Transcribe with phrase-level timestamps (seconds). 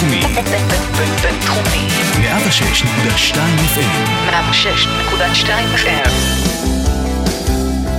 [0.00, 0.20] בינתחומי.
[1.22, 1.88] בינתחומי.
[2.14, 3.36] 106.2
[3.74, 4.30] FM.
[4.30, 6.10] 106.2 FM.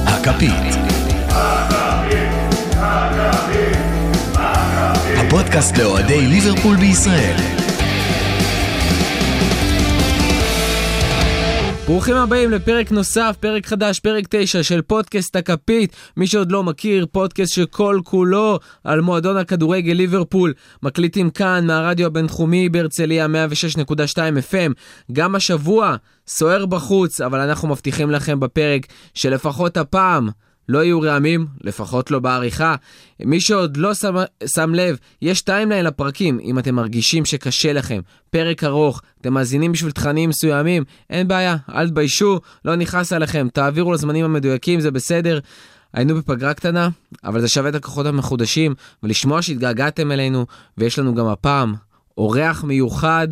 [0.07, 0.75] הכפית.
[5.17, 7.58] הפודקאסט לאוהדי ליברפול בישראל.
[11.89, 15.95] ברוכים הבאים לפרק נוסף, פרק חדש, פרק 9 של פודקאסט הכפית.
[16.17, 20.53] מי שעוד לא מכיר, פודקאסט שכל כולו על מועדון הכדורגל ליברפול.
[20.83, 23.27] מקליטים כאן מהרדיו הבינתחומי בהרצליה
[23.75, 24.17] 106.2
[24.51, 24.73] FM.
[25.11, 25.95] גם השבוע
[26.27, 30.29] סוער בחוץ, אבל אנחנו מבטיחים לכם בפרק שלפחות הפעם
[30.69, 32.75] לא יהיו רעמים, לפחות לא בעריכה.
[33.19, 34.15] מי שעוד לא שם,
[34.55, 37.99] שם לב, יש timeline לפרקים, אם אתם מרגישים שקשה לכם.
[38.29, 43.93] פרק ארוך, אתם מאזינים בשביל תכנים מסוימים, אין בעיה, אל תביישו, לא נכנס עליכם, תעבירו
[43.93, 45.39] לזמנים המדויקים, זה בסדר.
[45.93, 46.89] היינו בפגרה קטנה,
[47.23, 50.45] אבל זה שווה את הכוחות המחודשים, ולשמוע שהתגעגעתם אלינו,
[50.77, 51.75] ויש לנו גם הפעם
[52.17, 53.27] אורח מיוחד,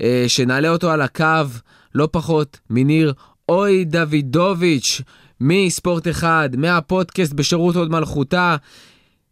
[0.00, 1.46] אה, שנעלה אותו על הקו,
[1.94, 3.12] לא פחות מניר
[3.48, 5.02] אוי דוידוביץ'.
[5.40, 8.56] מספורט אחד, מהפודקאסט בשירות הוד מלכותה.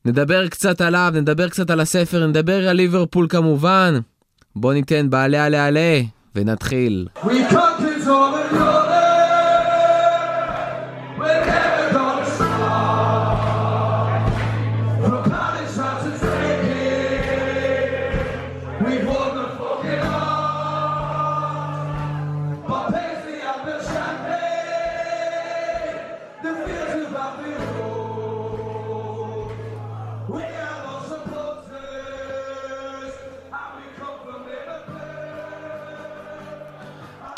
[0.05, 3.99] נדבר קצת עליו, נדבר קצת על הספר, נדבר על ליברפול כמובן.
[4.57, 6.01] בוא ניתן בעלה עלה עלה
[6.35, 7.07] ונתחיל.
[7.23, 7.83] We come
[8.53, 8.78] to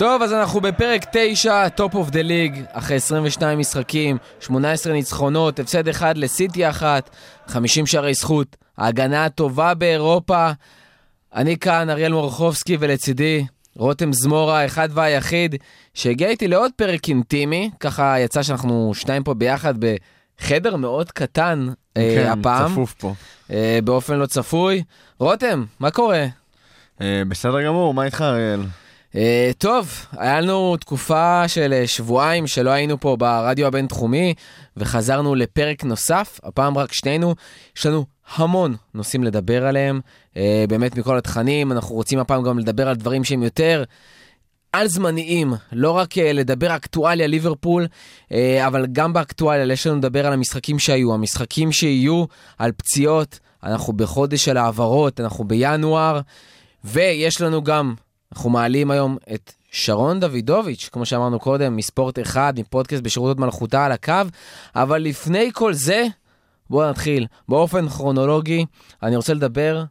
[0.01, 5.89] טוב, אז אנחנו בפרק 9, top of the league, אחרי 22 משחקים, 18 ניצחונות, הפסד
[5.89, 7.11] אחד לסיטי אחת,
[7.47, 10.51] 50 שערי זכות, ההגנה הטובה באירופה.
[11.35, 15.55] אני כאן, אריאל מורחובסקי, ולצידי רותם זמורה, האחד והיחיד,
[15.95, 22.15] שהגיע איתי לעוד פרק אינטימי, ככה יצא שאנחנו שניים פה ביחד בחדר מאוד קטן אה,
[22.17, 23.15] כן, הפעם, צפוף פה.
[23.51, 24.83] אה, באופן לא צפוי.
[25.19, 26.27] רותם, מה קורה?
[27.01, 28.61] אה, בסדר גמור, מה איתך אריאל?
[29.13, 29.17] Uh,
[29.59, 34.35] טוב, היה לנו תקופה של uh, שבועיים שלא היינו פה ברדיו הבינתחומי,
[34.77, 37.35] וחזרנו לפרק נוסף, הפעם רק שנינו.
[37.77, 38.07] יש לנו
[38.37, 40.01] המון נושאים לדבר עליהם,
[40.35, 40.37] uh,
[40.69, 43.85] באמת מכל התכנים, אנחנו רוצים הפעם גם לדבר על דברים שהם יותר
[44.73, 47.87] על זמניים, לא רק uh, לדבר אקטואליה ליברפול,
[48.29, 48.35] uh,
[48.67, 52.25] אבל גם באקטואליה יש לנו לדבר על המשחקים שהיו, המשחקים שיהיו,
[52.59, 56.21] על פציעות, אנחנו בחודש של העברות, אנחנו בינואר,
[56.85, 57.95] ויש לנו גם
[58.33, 63.85] אנחנו מעלים היום את שרון דוידוביץ', כמו שאמרנו קודם, מספורט אחד, מפודקאסט בשירות הוד מלכותה
[63.85, 64.13] על הקו,
[64.77, 66.07] אבל לפני כל זה,
[66.71, 67.27] בואו נתחיל.
[67.49, 68.67] באופן כרונולוגי,
[69.03, 69.85] אני רוצה לדבר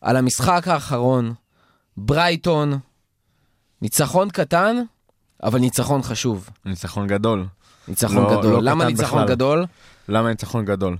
[0.00, 1.34] על המשחק האחרון,
[1.96, 2.78] ברייטון,
[3.82, 4.76] ניצחון קטן,
[5.42, 6.48] אבל ניצחון חשוב.
[6.64, 7.46] ניצחון גדול.
[7.88, 8.52] ניצחון לא- גדול.
[8.54, 9.28] לא למה ניצחון בכלל.
[9.34, 9.66] גדול?
[10.08, 10.96] למה ניצחון גדול?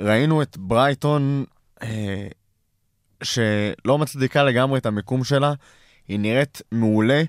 [0.00, 1.44] ראינו את ברייטון,
[1.82, 2.26] אה,
[3.22, 5.52] שלא מצדיקה לגמרי את המיקום שלה,
[6.08, 7.22] היא נראית מעולה.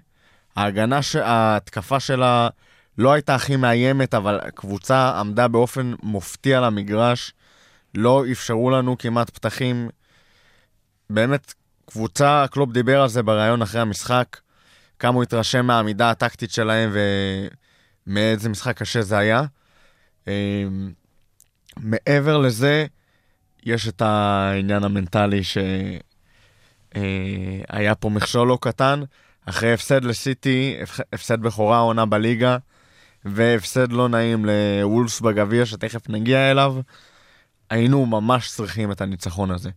[0.55, 1.15] ההגנה, ש...
[1.15, 2.47] ההתקפה שלה
[2.97, 7.33] לא הייתה הכי מאיימת, אבל הקבוצה עמדה באופן מופתיע על המגרש.
[7.95, 9.89] לא אפשרו לנו כמעט פתחים.
[11.09, 11.53] באמת,
[11.85, 14.37] קבוצה, קלופ דיבר על זה בריאיון אחרי המשחק,
[14.99, 16.91] כמה הוא התרשם מהעמידה הטקטית שלהם
[18.07, 19.43] ומאיזה משחק קשה זה היה.
[20.27, 20.91] אמ,
[21.77, 22.85] מעבר לזה,
[23.63, 25.41] יש את העניין המנטלי
[26.93, 29.03] שהיה פה מכשול לא קטן.
[29.45, 32.57] אחרי הפסד לסיטי, הפ- הפסד בכורה העונה בליגה,
[33.25, 36.75] והפסד לא נעים לוולפס בגביע, שתכף נגיע אליו,
[37.69, 39.69] היינו ממש צריכים את הניצחון הזה.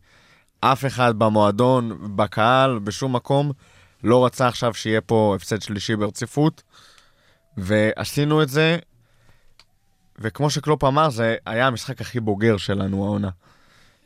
[0.60, 3.52] אף אחד במועדון, בקהל, בשום מקום,
[4.04, 6.62] לא רצה עכשיו שיהיה פה הפסד שלישי ברציפות,
[7.56, 8.78] ועשינו את זה,
[10.18, 13.30] וכמו שקלופ אמר, זה היה המשחק הכי בוגר שלנו העונה.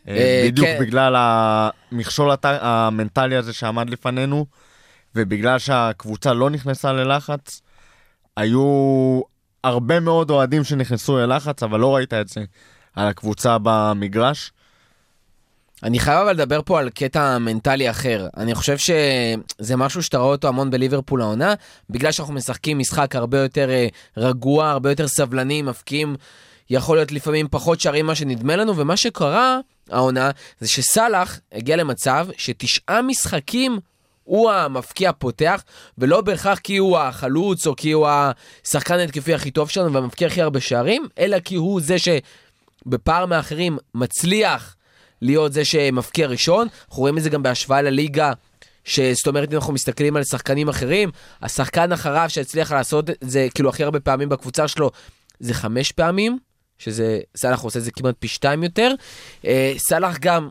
[0.08, 0.76] אה, אה, בדיוק כן.
[0.80, 4.46] בגלל המכשול המנטלי הזה שעמד לפנינו,
[5.14, 7.62] ובגלל שהקבוצה לא נכנסה ללחץ,
[8.36, 9.20] היו
[9.64, 12.40] הרבה מאוד אוהדים שנכנסו ללחץ, אבל לא ראית את זה
[12.96, 14.52] על הקבוצה במגרש.
[15.82, 18.28] אני חייב אבל לדבר פה על קטע מנטלי אחר.
[18.36, 21.54] אני חושב שזה משהו שאתה רואה אותו המון בליברפול העונה,
[21.90, 23.86] בגלל שאנחנו משחקים משחק הרבה יותר אה,
[24.16, 26.16] רגוע, הרבה יותר סבלני, מפקיעים,
[26.70, 29.58] יכול להיות לפעמים פחות שערים ממה שנדמה לנו, ומה שקרה
[29.90, 30.30] העונה
[30.60, 33.78] זה שסאלח הגיע למצב שתשעה משחקים
[34.24, 35.64] הוא המפקיע פותח,
[35.98, 40.42] ולא בהכרח כי הוא החלוץ או כי הוא השחקן התקפי הכי טוב שלנו והמפקיע הכי
[40.42, 44.76] הרבה שערים, אלא כי הוא זה שבפער מאחרים מצליח
[45.22, 46.68] להיות זה שמפקיע ראשון.
[46.88, 48.32] אנחנו רואים את זה גם בהשוואה לליגה.
[48.84, 51.10] שזאת אומרת, אם אנחנו מסתכלים על שחקנים אחרים,
[51.42, 54.90] השחקן אחריו שהצליח לעשות את זה, כאילו הכי הרבה פעמים בקבוצה שלו,
[55.40, 56.38] זה חמש פעמים,
[56.78, 58.92] שזה, סאלח עושה את זה כמעט פי שתיים יותר.
[59.44, 60.48] אה, סאלח גם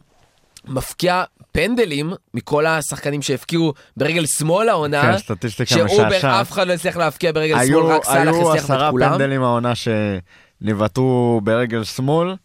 [0.67, 6.41] מפקיע פנדלים מכל השחקנים שהפקיעו ברגל שמאל העונה, כן, שאובר.
[6.41, 9.11] אף אחד לא הצליח להפקיע ברגל שמאל, היו, רק סאלח היו הצליח עשרה את כולם.
[9.11, 12.35] פנדלים העונה שנבעטו ברגל שמאל,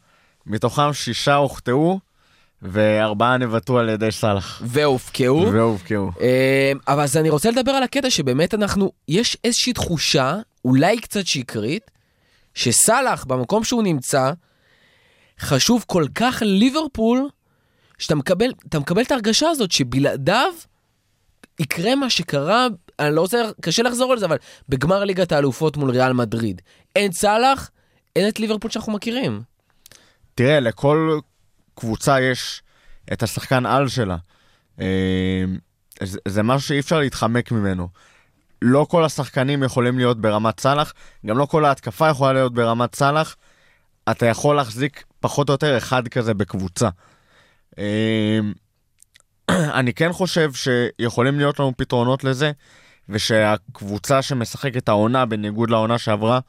[0.46, 1.98] מתוכם שישה הוחטאו,
[2.62, 4.62] וארבעה נבעטו על ידי סאלח.
[4.64, 5.52] והופקעו.
[5.52, 6.10] והובקעו.
[6.20, 11.26] אה, אבל אז אני רוצה לדבר על הקטע שבאמת אנחנו, יש איזושהי תחושה, אולי קצת
[11.26, 11.90] שקרית,
[12.54, 14.32] שסאלח, במקום שהוא נמצא,
[15.40, 17.28] חשוב כל כך לליברפול,
[17.98, 20.52] שאתה מקבל, אתה מקבל את ההרגשה הזאת שבלעדיו
[21.60, 22.66] יקרה מה שקרה,
[22.98, 24.36] אני לא רוצה, קשה לחזור על זה, אבל
[24.68, 26.62] בגמר ליגת האלופות מול ריאל מדריד.
[26.96, 27.70] אין סאלח,
[28.16, 29.42] אין את ליברפול שאנחנו מכירים.
[30.34, 31.20] תראה, לכל
[31.74, 32.62] קבוצה יש
[33.12, 34.16] את השחקן על שלה.
[34.80, 35.44] אה,
[36.02, 37.88] זה, זה משהו שאי אפשר להתחמק ממנו.
[38.62, 40.92] לא כל השחקנים יכולים להיות ברמת סאלח,
[41.26, 43.36] גם לא כל ההתקפה יכולה להיות ברמת סאלח.
[44.10, 46.88] אתה יכול להחזיק פחות או יותר אחד כזה בקבוצה.
[47.78, 48.38] אה,
[49.78, 52.52] אני כן חושב שיכולים להיות לנו פתרונות לזה,
[53.08, 56.40] ושהקבוצה שמשחקת העונה, בניגוד לעונה שעברה,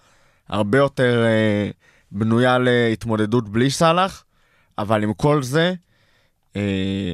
[0.49, 1.69] הרבה יותר אה,
[2.11, 4.23] בנויה להתמודדות בלי סאלח,
[4.77, 5.73] אבל עם כל זה,
[6.55, 7.13] אה,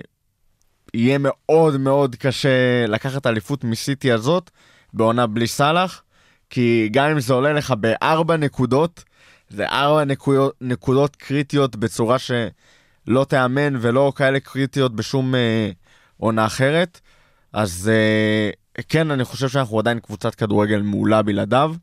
[0.94, 4.52] יהיה מאוד מאוד קשה לקחת אליפות מסיטי הזאת
[4.94, 6.04] בעונה בלי סאלח,
[6.50, 9.04] כי גם אם זה עולה לך בארבע נקודות,
[9.50, 15.69] זה ארבע נקודות, נקודות קריטיות בצורה שלא תיאמן ולא כאלה קריטיות בשום אה,
[16.18, 17.00] עונה אחרת.
[17.54, 21.75] אז אה, כן, אני חושב שאנחנו עדיין קבוצת כדורגל מעולה בלעדיו,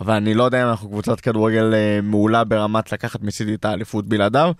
[0.00, 4.06] אבל אני לא יודע אם אנחנו קבוצת כדורגל אה, מעולה ברמת לקחת מסיטי את האליפות
[4.06, 4.52] בלעדיו.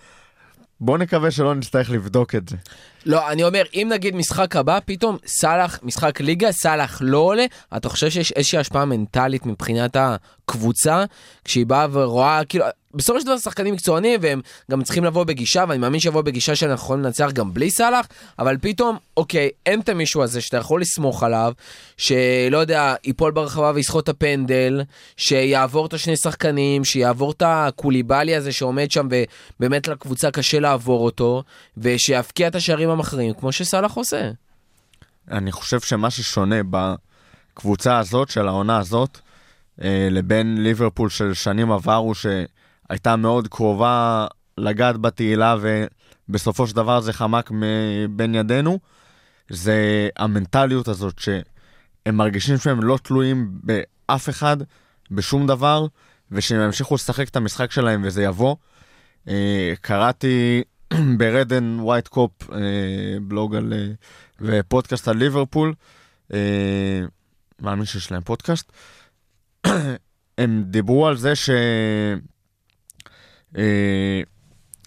[0.81, 2.57] בוא נקווה שלא נצטרך לבדוק את זה.
[3.07, 7.45] לא, אני אומר, אם נגיד משחק הבא, פתאום סאלח, משחק ליגה, סאלח לא עולה,
[7.77, 11.05] אתה חושב שיש איזושהי השפעה מנטלית מבחינת הקבוצה,
[11.45, 12.65] כשהיא באה ורואה, כאילו,
[12.95, 14.41] בסופו של דבר שחקנים מקצוענים, והם
[14.71, 18.07] גם צריכים לבוא בגישה, ואני מאמין שיבואו בגישה שאנחנו יכולים לנצח גם בלי סאלח,
[18.39, 21.53] אבל פתאום, אוקיי, אין את המישהו הזה שאתה יכול לסמוך עליו,
[21.97, 24.83] שלא יודע, ייפול ברחבה ויסחוט את הפנדל,
[25.17, 29.09] שיעבור את השני שחקנים, שיעבור את הקוליבאלי הזה שעומד שם,
[29.61, 31.43] ובאמת לקבוצה קשה לעבור אותו,
[31.77, 34.31] ושיבקיע את השערים המכריעים, כמו שסאלח עושה.
[35.31, 39.19] אני חושב שמה ששונה בקבוצה הזאת, של העונה הזאת,
[39.83, 44.27] אה, לבין ליברפול של שנים עברו, שהייתה מאוד קרובה
[44.59, 45.57] לגעת בתהילה,
[46.29, 48.79] ובסופו של דבר זה חמק מבין ידינו,
[49.49, 54.57] זה המנטליות הזאת, שהם מרגישים שהם לא תלויים באף אחד,
[55.11, 55.87] בשום דבר,
[56.31, 58.57] ושהם ימשיכו לשחק את המשחק שלהם וזה יבוא.
[59.29, 60.63] אה, קראתי
[61.19, 62.59] ברדן ווייט קופ, אה,
[63.23, 63.73] בלוג על...
[63.73, 63.93] אה,
[64.41, 65.75] ופודקאסט על ליברפול,
[66.33, 67.01] אה,
[67.61, 68.73] מאמין שיש להם פודקאסט,
[70.39, 71.51] הם דיברו על זה ש...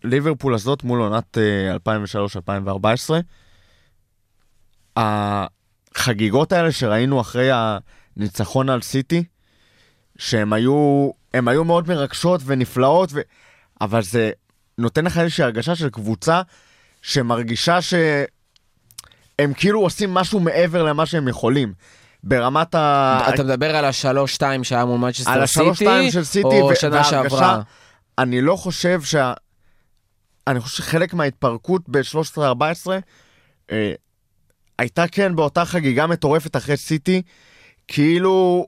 [0.03, 1.75] ליברפול הזאת מול עונת אה,
[4.95, 4.99] 2003-2014,
[5.95, 9.23] החגיגות האלה שראינו אחרי הניצחון על סיטי,
[10.17, 13.19] שהן היו, היו מאוד מרגשות ונפלאות, ו...
[13.81, 14.31] אבל זה
[14.77, 16.41] נותן לך איזושהי הרגשה של קבוצה
[17.01, 21.73] שמרגישה שהם כאילו עושים משהו מעבר למה שהם יכולים.
[22.23, 23.29] ברמת ה...
[23.33, 27.03] אתה מדבר על השלוש-שתיים שהיה מול על מצ'סטר השלוש-שתיים סיטי, של סיטי, או ו- שנה
[27.03, 27.61] שעברה?
[28.17, 29.33] אני לא חושב שה...
[30.47, 32.41] אני חושב שחלק מההתפרקות ב-13-14
[33.71, 33.93] אה,
[34.79, 37.21] הייתה כן באותה חגיגה מטורפת אחרי סיטי,
[37.87, 38.67] כאילו...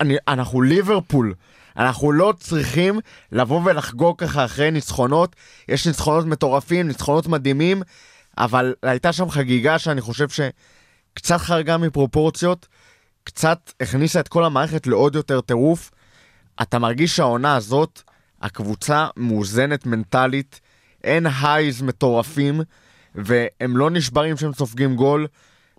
[0.00, 1.34] אני, אנחנו ליברפול.
[1.76, 3.00] אנחנו לא צריכים
[3.32, 5.36] לבוא ולחגוג ככה אחרי ניצחונות.
[5.68, 7.82] יש ניצחונות מטורפים, ניצחונות מדהימים,
[8.38, 12.66] אבל הייתה שם חגיגה שאני חושב שקצת חרגה מפרופורציות,
[13.24, 15.90] קצת הכניסה את כל המערכת לעוד יותר טירוף.
[16.62, 18.02] אתה מרגיש שהעונה הזאת,
[18.42, 20.60] הקבוצה מאוזנת מנטלית,
[21.04, 22.60] אין הייז מטורפים,
[23.14, 25.26] והם לא נשברים כשהם סופגים גול,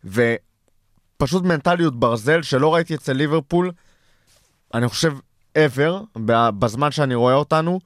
[0.06, 3.72] ופשוט מנטליות ברזל שלא ראיתי אצל ליברפול,
[4.74, 5.14] אני חושב
[5.57, 6.19] ever,
[6.60, 7.79] בזמן שאני רואה אותנו,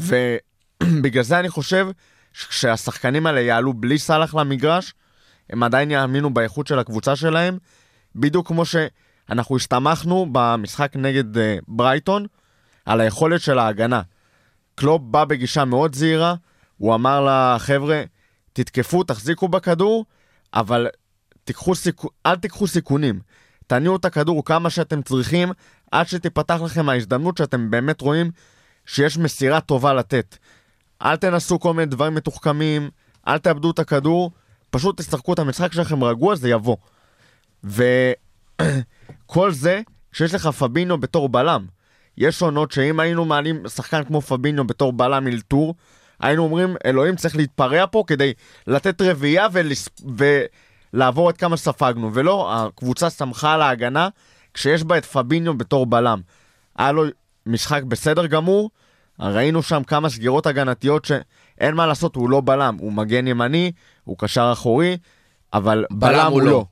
[0.00, 1.88] ובגלל זה אני חושב
[2.32, 4.94] שכשהשחקנים האלה יעלו בלי סאלח למגרש,
[5.50, 7.58] הם עדיין יאמינו באיכות של הקבוצה שלהם,
[8.16, 12.26] בדיוק כמו שאנחנו הסתמכנו במשחק נגד uh, ברייטון
[12.86, 14.02] על היכולת של ההגנה.
[14.74, 16.34] קלופ בא בגישה מאוד זהירה,
[16.78, 18.02] הוא אמר לחבר'ה,
[18.52, 20.04] תתקפו, תחזיקו בכדור,
[20.54, 20.86] אבל
[21.44, 22.08] תיקחו סיכו...
[22.26, 23.20] אל תיקחו סיכונים.
[23.66, 25.52] תניעו את הכדור כמה שאתם צריכים,
[25.94, 28.30] עד שתיפתח לכם ההזדמנות שאתם באמת רואים
[28.86, 30.36] שיש מסירה טובה לתת.
[31.02, 32.90] אל תנסו כל מיני דברים מתוחכמים,
[33.28, 34.30] אל תאבדו את הכדור,
[34.70, 36.76] פשוט תשחקו את המשחק שלכם רגוע, זה יבוא.
[37.64, 39.80] וכל זה
[40.12, 41.66] כשיש לך פבינו בתור בלם.
[42.18, 45.74] יש עונות שאם היינו מעלים שחקן כמו פבינו בתור בלם אלתור,
[46.20, 48.32] היינו אומרים, אלוהים צריך להתפרע פה כדי
[48.66, 49.88] לתת רביעייה ולס...
[50.94, 52.10] ולעבור את כמה שספגנו.
[52.14, 54.08] ולא, הקבוצה שמחה על ההגנה
[54.54, 56.20] כשיש בה את פביניו בתור בלם.
[56.76, 57.04] היה לו
[57.46, 58.70] משחק בסדר גמור,
[59.20, 63.72] ראינו שם כמה סגירות הגנתיות שאין מה לעשות, הוא לא בלם, הוא מגן ימני,
[64.04, 64.96] הוא קשר אחורי,
[65.52, 66.64] אבל בלם, בלם הוא לא.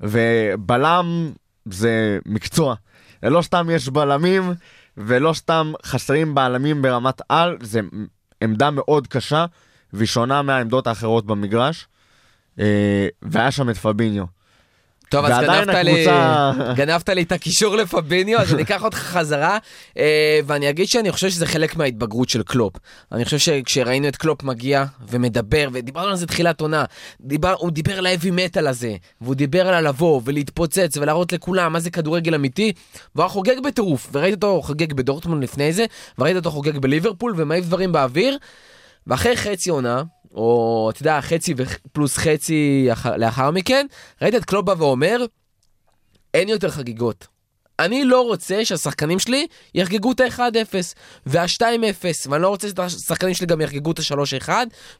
[0.00, 1.32] ובלם
[1.64, 2.74] זה מקצוע.
[3.22, 4.52] לא סתם יש בלמים,
[4.96, 7.80] ולא סתם חסרים בלמים ברמת על, זה
[8.44, 9.46] עמדה מאוד קשה,
[9.92, 11.88] והיא שונה מהעמדות האחרות במגרש.
[12.58, 14.24] אה, והיה שם את פביניו.
[15.10, 19.58] טוב, אז גנבת לי, הקבוצה- גנבת לי את הקישור לפביניו, אז אני אקח אותך חזרה,
[19.98, 22.72] אה, ואני אגיד שאני חושב שזה חלק מההתבגרות של קלופ.
[23.12, 26.84] אני חושב שכשראינו את קלופ מגיע ומדבר, ודיברנו על זה תחילת עונה,
[27.20, 31.72] דיבר, הוא דיבר על ה heavy metal הזה, והוא דיבר על הלבוא ולהתפוצץ ולהראות לכולם
[31.72, 32.72] מה זה כדורגל אמיתי,
[33.14, 35.84] והוא היה חוגג בטירוף, וראית אותו חוגג בדורטמונד לפני זה,
[36.18, 38.38] וראית אותו חוגג בליברפול ומעיף דברים באוויר,
[39.06, 40.02] ואחרי חצי עונה,
[40.34, 41.54] או אתה יודע, חצי
[41.92, 43.86] פלוס חצי אח- לאחר מכן,
[44.22, 45.24] ראית את קלופ בא ואומר,
[46.34, 47.26] אין יותר חגיגות.
[47.78, 50.74] אני לא רוצה שהשחקנים שלי יחגגו את ה-1-0
[51.26, 51.64] וה-2-0,
[52.30, 54.48] ואני לא רוצה שהשחקנים שלי גם יחגגו את ה-3-1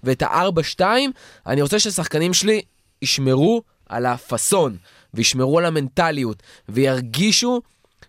[0.02, 0.80] ואת ה-4-2,
[1.46, 2.60] אני רוצה שהשחקנים שלי
[3.02, 4.76] ישמרו על הפאסון,
[5.14, 7.60] וישמרו על המנטליות, וירגישו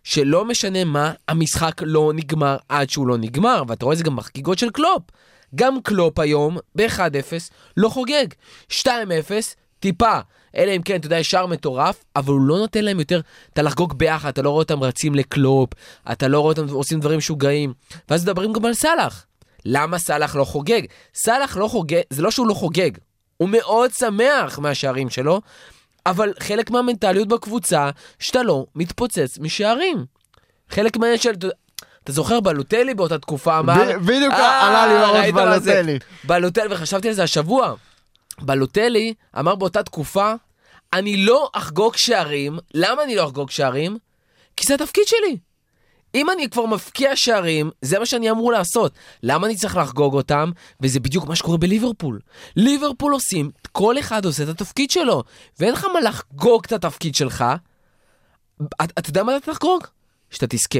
[0.03, 4.15] שלא משנה מה, המשחק לא נגמר עד שהוא לא נגמר, ואתה רואה את זה גם
[4.15, 5.03] בחגיגות של קלופ.
[5.55, 8.25] גם קלופ היום, ב-1-0, לא חוגג.
[8.71, 8.85] 2-0,
[9.79, 10.19] טיפה.
[10.55, 13.21] אלא אם כן, אתה יודע, שער מטורף, אבל הוא לא נותן להם יותר
[13.53, 15.69] אתה לחגוג ביחד, אתה לא רואה אותם רצים לקלופ,
[16.11, 17.73] אתה לא רואה אותם עושים דברים משוגעים.
[18.09, 19.25] ואז מדברים גם על סאלח.
[19.65, 20.81] למה סאלח לא חוגג?
[21.15, 22.91] סאלח לא חוגג, זה לא שהוא לא חוגג,
[23.37, 25.41] הוא מאוד שמח מהשערים שלו,
[26.05, 27.89] אבל חלק מהמנטליות בקבוצה,
[28.19, 30.05] שאתה לא מתפוצץ משערים.
[30.69, 31.31] חלק מהעניין של...
[32.03, 33.97] אתה- זוכר בלוטלי באותה תקופה אמר...
[33.99, 34.87] בדיוק אה, עלה
[35.25, 35.61] לי בראש?
[35.61, 35.99] בלוטלי.
[36.23, 37.73] בלוטלי, וחשבתי על זה השבוע.
[38.41, 40.33] בלוטלי אמר באותה תקופה,
[40.93, 42.57] אני לא אחגוג שערים.
[42.73, 43.97] למה אני לא אחגוג שערים?
[44.57, 45.37] כי זה התפקיד שלי.
[46.15, 48.91] אם אני כבר מפקיע שערים, זה מה שאני אמור לעשות.
[49.23, 50.51] למה אני צריך לחגוג אותם?
[50.81, 52.19] וזה בדיוק מה שקורה בליברפול.
[52.55, 55.23] ליברפול עושים, כל אחד עושה את התפקיד שלו,
[55.59, 57.45] ואין לך מה לחגוג את התפקיד שלך.
[58.81, 59.83] את- אתה יודע מה אתה תחגוג?
[60.31, 60.79] שאתה תזכה.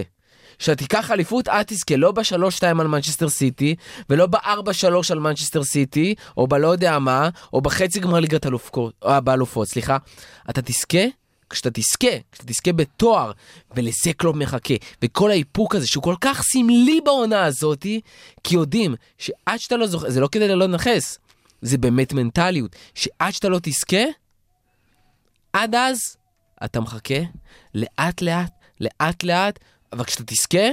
[0.62, 3.75] שאתה תיקח אליפות, את תזכה, לא בשלוש-שתיים על מנצ'סטר סיטי,
[4.10, 9.12] ולא בארבע-שלוש על מנצ'סטר סיטי, או בלא יודע מה, או בחצי גמר ליגת אלופות, או
[9.24, 9.98] באלופות, סליחה.
[10.50, 11.03] אתה תזכה
[11.50, 13.32] כשאתה תזכה, כשאתה תזכה בתואר,
[13.75, 14.74] ולזה קלופ מחכה.
[15.01, 18.01] וכל האיפוק הזה, שהוא כל כך סמלי בעונה הזאתי,
[18.44, 21.20] כי יודעים שעד שאתה לא זוכר, זה לא כדי לא לנכס,
[21.62, 24.03] זה באמת מנטליות, שעד שאתה לא תזכה,
[25.53, 25.98] עד אז
[26.65, 27.20] אתה מחכה
[27.75, 28.51] לאט לאט,
[28.82, 29.60] לאט לאט,
[29.93, 30.67] אבל כשאתה תזכה,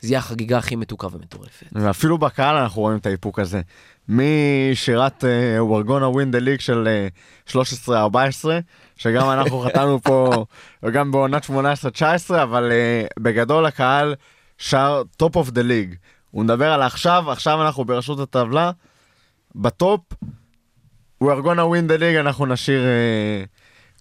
[0.00, 1.66] זה יהיה החגיגה הכי מתוקה ומטורפת.
[1.72, 3.60] ואפילו בקהל אנחנו רואים את האיפוק הזה.
[4.08, 5.24] משירת
[5.68, 7.08] ורגונה ווין דה ליג של אה,
[7.88, 7.88] 13-14,
[8.96, 10.44] שגם אנחנו חתמנו פה,
[10.82, 11.50] וגם בעונת 18-19,
[12.42, 14.14] אבל אה, בגדול הקהל
[14.58, 15.94] שר top of the league.
[16.30, 18.70] הוא מדבר על עכשיו, עכשיו אנחנו בראשות הטבלה,
[19.54, 20.00] ב top,
[21.24, 23.44] we're gonna win the league, אנחנו נשיר, אה,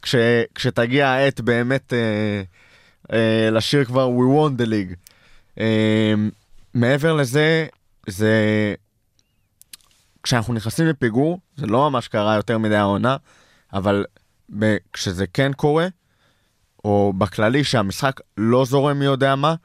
[0.01, 0.15] כש,
[0.55, 2.43] כשתגיע העת באמת אה, אה,
[3.51, 4.95] לשיר כבר we won the league.
[5.59, 6.13] אה,
[6.73, 7.67] מעבר לזה,
[8.07, 8.35] זה...
[10.23, 13.17] כשאנחנו נכנסים לפיגור, זה לא ממש קרה יותר מדי העונה,
[13.73, 14.05] אבל
[14.59, 14.77] ב...
[14.93, 15.87] כשזה כן קורה,
[16.85, 19.55] או בכללי שהמשחק לא זורם מי יודע מה,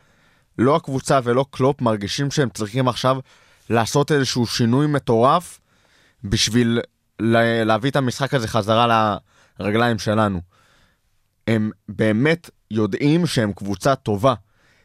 [0.58, 3.18] לא הקבוצה ולא קלופ מרגישים שהם צריכים עכשיו
[3.70, 5.60] לעשות איזשהו שינוי מטורף
[6.24, 6.80] בשביל
[7.20, 7.64] לה...
[7.64, 9.16] להביא את המשחק הזה חזרה
[9.60, 10.40] לרגליים שלנו.
[11.46, 14.34] הם באמת יודעים שהם קבוצה טובה.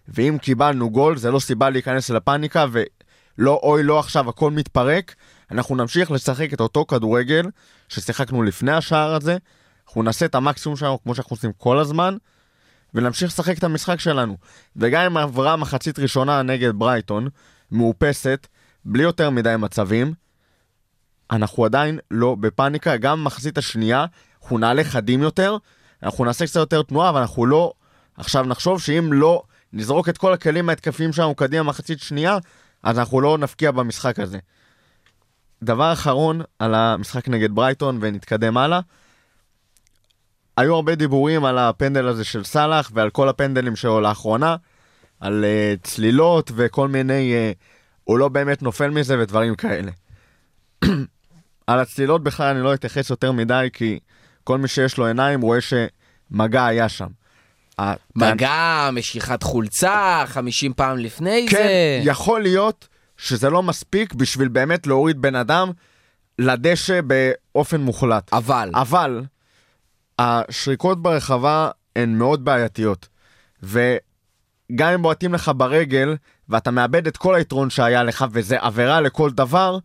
[0.07, 5.15] ואם קיבלנו גול, זה לא סיבה להיכנס לפאניקה, ולא אוי לא עכשיו הכל מתפרק.
[5.51, 7.45] אנחנו נמשיך לשחק את אותו כדורגל
[7.89, 9.38] ששיחקנו לפני השער הזה.
[9.88, 12.17] אנחנו נעשה את המקסימום שלנו כמו שאנחנו עושים כל הזמן,
[12.93, 14.38] ונמשיך לשחק את המשחק שלנו.
[14.75, 17.27] וגם אם עברה מחצית ראשונה נגד ברייטון,
[17.71, 18.47] מאופסת,
[18.85, 20.13] בלי יותר מדי מצבים,
[21.31, 24.05] אנחנו עדיין לא בפאניקה, גם במחצית השנייה,
[24.41, 25.57] אנחנו נעלה חדים יותר,
[26.03, 27.74] אנחנו נעשה קצת יותר תנועה, אבל אנחנו לא...
[28.17, 29.43] עכשיו נחשוב שאם לא
[29.74, 32.38] נזרוק את כל הכלים ההתקפיים שלנו קדימה מחצית שנייה,
[32.84, 34.39] אז אנחנו לא נפקיע במשחק הזה.
[35.63, 38.79] דבר אחרון על המשחק נגד ברייטון ונתקדם הלאה.
[40.58, 44.55] היו הרבה דיבורים על הפנדל הזה של סאלח ועל כל הפנדלים שלו לאחרונה,
[45.20, 47.58] על uh, צלילות וכל מיני, uh,
[48.03, 49.91] הוא לא באמת נופל מזה ודברים כאלה.
[51.67, 54.00] על הצלילות בכלל אני לא אתייחס יותר מדי, כי
[54.43, 57.07] כל מי שיש לו עיניים רואה שמגע היה שם.
[58.15, 62.01] מגע, משיכת חולצה, 50 פעם לפני כן, זה.
[62.03, 65.71] יכול להיות שזה לא מספיק בשביל באמת להוריד בן אדם
[66.39, 68.33] לדשא באופן מוחלט.
[68.33, 69.24] אבל, אבל
[70.19, 73.07] השריקות ברחבה הן מאוד בעייתיות.
[73.63, 76.15] וגם אם בועטים לך ברגל,
[76.50, 79.77] ואתה מאבד את כל היתרון שהיה לך, וזה עבירה לכל דבר,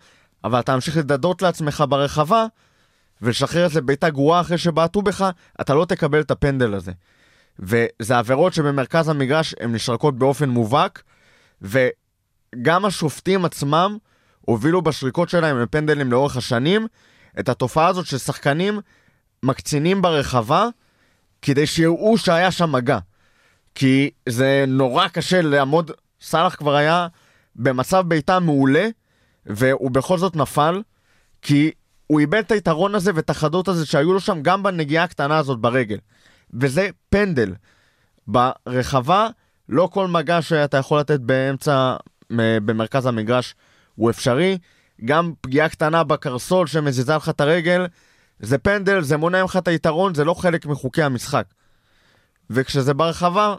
[0.44, 2.46] אבל אתה ממשיך לדדות לעצמך ברחבה,
[3.22, 5.30] ולשחרר את זה בעיטה גרועה אחרי שבעטו בך,
[5.60, 6.92] אתה לא תקבל את הפנדל הזה.
[7.58, 11.02] וזה עבירות שבמרכז המגרש הן נשרקות באופן מובהק,
[11.62, 13.96] וגם השופטים עצמם
[14.40, 16.86] הובילו בשריקות שלהם לפנדלים לאורך השנים,
[17.40, 18.80] את התופעה הזאת ששחקנים
[19.42, 20.68] מקצינים ברחבה
[21.42, 22.98] כדי שיראו שהיה שם מגע.
[23.74, 27.06] כי זה נורא קשה לעמוד, סאלח כבר היה
[27.56, 28.88] במצב בעיטה מעולה,
[29.46, 30.82] והוא בכל זאת נפל,
[31.42, 31.70] כי
[32.06, 35.58] הוא איבד את היתרון הזה ואת החדות הזה שהיו לו שם גם בנגיעה הקטנה הזאת
[35.58, 35.98] ברגל.
[36.60, 37.54] וזה פנדל.
[38.26, 39.28] ברחבה,
[39.68, 41.96] לא כל מגע שאתה יכול לתת באמצע,
[42.30, 43.54] במרכז המגרש
[43.94, 44.58] הוא אפשרי.
[45.04, 47.86] גם פגיעה קטנה בקרסול שמזיזה לך את הרגל,
[48.40, 51.46] זה פנדל, זה מונע ממך את היתרון, זה לא חלק מחוקי המשחק.
[52.50, 53.54] וכשזה ברחבה,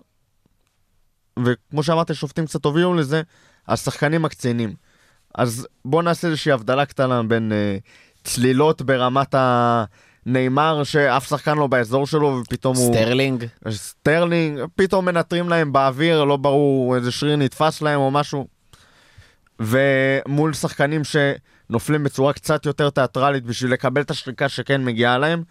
[1.45, 3.21] וכמו שאמרתי, שופטים קצת הובילו לזה,
[3.67, 4.75] השחקנים מקצינים.
[5.35, 7.77] אז בואו נעשה איזושהי הבדלה קטנה בין אה,
[8.27, 12.93] צלילות ברמת הניימאר, שאף שחקן לא באזור שלו, ופתאום הוא...
[12.93, 13.45] סטרלינג.
[13.69, 18.47] סטרלינג, פתאום מנתרים להם באוויר, לא ברור, איזה שריר נתפס להם או משהו.
[19.59, 25.43] ומול שחקנים שנופלים בצורה קצת יותר תיאטרלית בשביל לקבל את השריקה שכן מגיעה להם.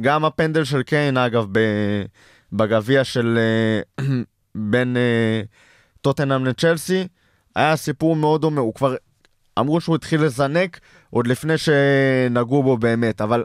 [0.00, 2.04] גם הפנדל של קיין, אגב, ב-
[2.52, 4.04] בגביע של אה,
[4.70, 5.42] בין אה,
[6.00, 7.06] טוטנאם לצ'לסי,
[7.56, 8.60] היה סיפור מאוד דומה.
[8.60, 8.94] הוא כבר,
[9.58, 10.80] אמרו שהוא התחיל לזנק
[11.12, 13.44] עוד לפני שנגעו בו באמת, אבל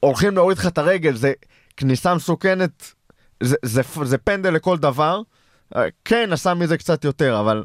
[0.00, 1.32] הולכים להוריד לך את הרגל, זה
[1.76, 2.92] כניסה מסוכנת,
[3.42, 5.20] זה, זה, זה פנדל לכל דבר.
[5.76, 7.64] אה, כן, עשה מזה קצת יותר, אבל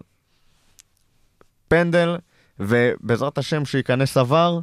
[1.68, 2.18] פנדל,
[2.60, 4.60] ובעזרת השם שייכנס עבר,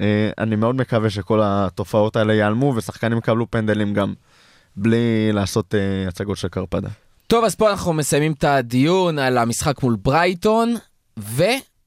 [0.00, 4.14] אה, אני מאוד מקווה שכל התופעות האלה ייעלמו, ושחקנים יקבלו פנדלים גם
[4.76, 6.88] בלי לעשות אה, הצגות של קרפדה.
[7.26, 10.74] טוב, אז פה אנחנו מסיימים את הדיון על המשחק מול ברייטון,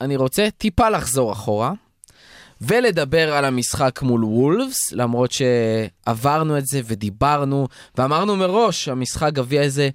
[0.01, 1.73] ואני רוצה טיפה לחזור אחורה,
[2.62, 9.89] ולדבר על המשחק מול וולפס, למרות שעברנו את זה ודיברנו, ואמרנו מראש, המשחק גביע הזה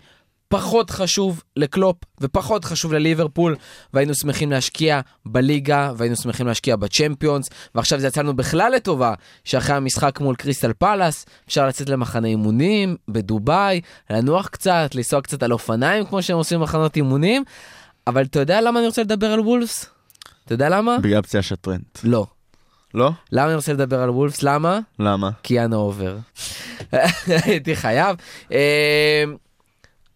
[0.48, 3.56] פחות חשוב לקלופ ופחות חשוב לליברפול,
[3.94, 9.76] והיינו שמחים להשקיע בליגה, והיינו שמחים להשקיע בצ'מפיונס, ועכשיו זה יצא לנו בכלל לטובה, שאחרי
[9.76, 16.06] המשחק מול קריסטל פלאס, אפשר לצאת למחנה אימונים בדובאי, לנוח קצת, לנסוע קצת על אופניים
[16.06, 17.44] כמו שהם עושים במחנות אימונים,
[18.06, 19.86] אבל אתה יודע למה אני רוצה לדבר על וולפס?
[20.44, 20.98] אתה יודע למה?
[20.98, 21.98] בגלל פציעה של טרנט.
[22.04, 22.26] לא.
[22.94, 23.10] לא?
[23.32, 24.42] למה אני רוצה לדבר על וולפס?
[24.42, 24.80] למה?
[24.98, 25.30] למה?
[25.42, 26.16] כי אנה עובר.
[27.26, 28.16] הייתי חייב.
[28.52, 29.24] אה,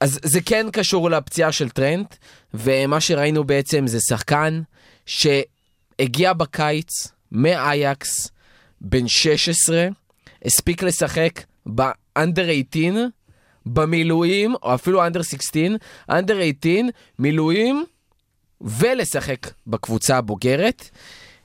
[0.00, 2.14] אז זה כן קשור לפציעה של טרנט,
[2.54, 4.62] ומה שראינו בעצם זה שחקן
[5.06, 8.30] שהגיע בקיץ מאייקס,
[8.80, 9.86] בן 16,
[10.44, 13.06] הספיק לשחק באנדר 18,
[13.66, 15.62] במילואים, או אפילו אנדר 16,
[16.10, 16.72] אנדר 18,
[17.18, 17.84] מילואים,
[18.60, 20.88] ולשחק בקבוצה הבוגרת.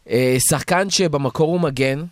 [0.10, 2.04] אה, שחקן שבמקור הוא מגן,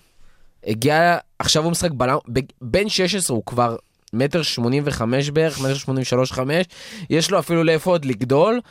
[0.68, 2.18] הגיע, עכשיו הוא משחק בלם,
[2.62, 3.76] בן 16 הוא כבר
[4.14, 6.66] מטר 85 בערך, מטר 83 5,
[7.10, 8.62] יש לו אפילו לאיפה עוד לגדול.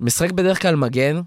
[0.00, 1.20] משחק בדרך כלל מגן,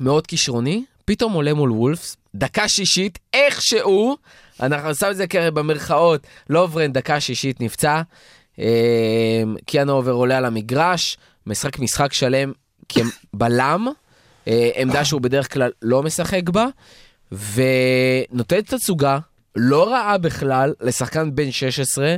[0.00, 4.16] מאוד כישרוני, פתאום עולה מול וולפס, דקה שישית, איכשהו,
[4.60, 8.02] אנחנו שם את זה כרגע במרכאות, לוברן דקה שישית נפצע,
[8.58, 12.52] אה, קיאנו עובר עולה על המגרש, משחק משחק שלם
[12.88, 13.86] כבלם,
[14.48, 16.66] אה, עמדה שהוא בדרך כלל לא משחק בה,
[17.32, 19.18] ונותן תצוגה
[19.56, 22.16] לא רעה בכלל לשחקן בן 16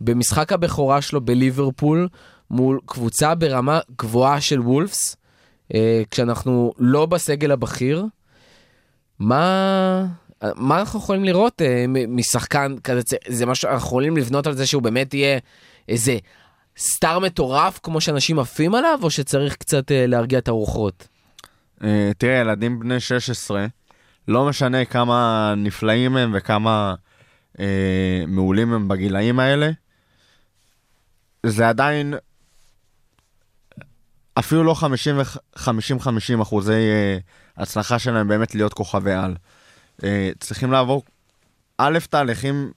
[0.00, 2.08] במשחק הבכורה שלו בליברפול
[2.50, 5.16] מול קבוצה ברמה גבוהה של וולפס,
[5.74, 8.04] אה, כשאנחנו לא בסגל הבכיר.
[9.18, 10.06] מה,
[10.54, 13.00] מה אנחנו יכולים לראות אה, משחקן כזה?
[13.08, 15.38] זה- זה משהו, אנחנו יכולים לבנות על זה שהוא באמת יהיה
[15.90, 16.18] איזה
[16.76, 21.08] סטאר מטורף כמו שאנשים עפים עליו, או שצריך קצת אה, להרגיע את הרוחות?
[21.84, 23.66] אה, תראה, ילדים בני 16,
[24.28, 26.94] לא משנה כמה נפלאים הם וכמה
[27.60, 29.70] אה, מעולים הם בגילאים האלה,
[31.46, 32.14] זה עדיין
[34.34, 34.74] אפילו לא
[35.56, 37.18] 50-50 אחוזי אה,
[37.56, 39.36] הצלחה שלהם באמת להיות כוכבי על.
[40.04, 41.02] אה, צריכים לעבור
[41.78, 42.72] א', תהליכים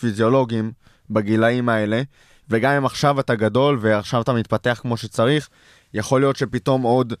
[0.00, 0.72] פיזיולוגיים
[1.10, 2.02] בגילאים האלה,
[2.50, 5.48] וגם אם עכשיו אתה גדול ועכשיו אתה מתפתח כמו שצריך,
[5.94, 7.14] יכול להיות שפתאום עוד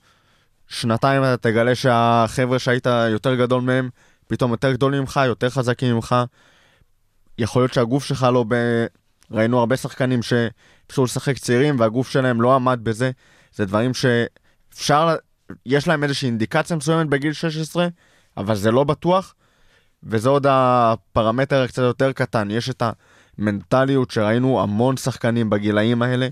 [0.68, 3.90] שנתיים אתה תגלה שהחבר'ה שהיית יותר גדול מהם,
[4.26, 6.16] פתאום יותר גדולים ממך, יותר חזקים ממך.
[7.38, 8.54] יכול להיות שהגוף שלך לא ב...
[9.30, 13.10] ראינו הרבה שחקנים שביקשו לשחק צעירים והגוף שלהם לא עמד בזה.
[13.54, 15.16] זה דברים שאפשר,
[15.66, 17.88] יש להם איזושהי אינדיקציה מסוימת בגיל 16,
[18.36, 19.34] אבל זה לא בטוח.
[20.02, 22.50] וזה עוד הפרמטר הקצת יותר קטן.
[22.50, 22.82] יש את
[23.38, 26.28] המנטליות שראינו המון שחקנים בגילאים האלה.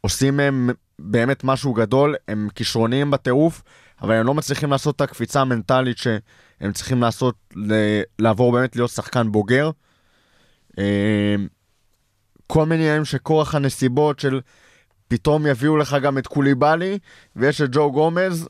[0.00, 3.62] עושים מהם באמת משהו גדול, הם כישרוניים בטירוף,
[4.02, 7.34] אבל הם לא מצליחים לעשות את הקפיצה המנטלית שהם צריכים לעשות,
[8.18, 9.70] לעבור באמת להיות שחקן בוגר.
[10.78, 11.34] אה,
[12.46, 14.40] כל מיני ימים שכורח הנסיבות של
[15.08, 16.98] פתאום יביאו לך גם את קוליבאלי,
[17.36, 18.48] ויש את ג'ו גומז,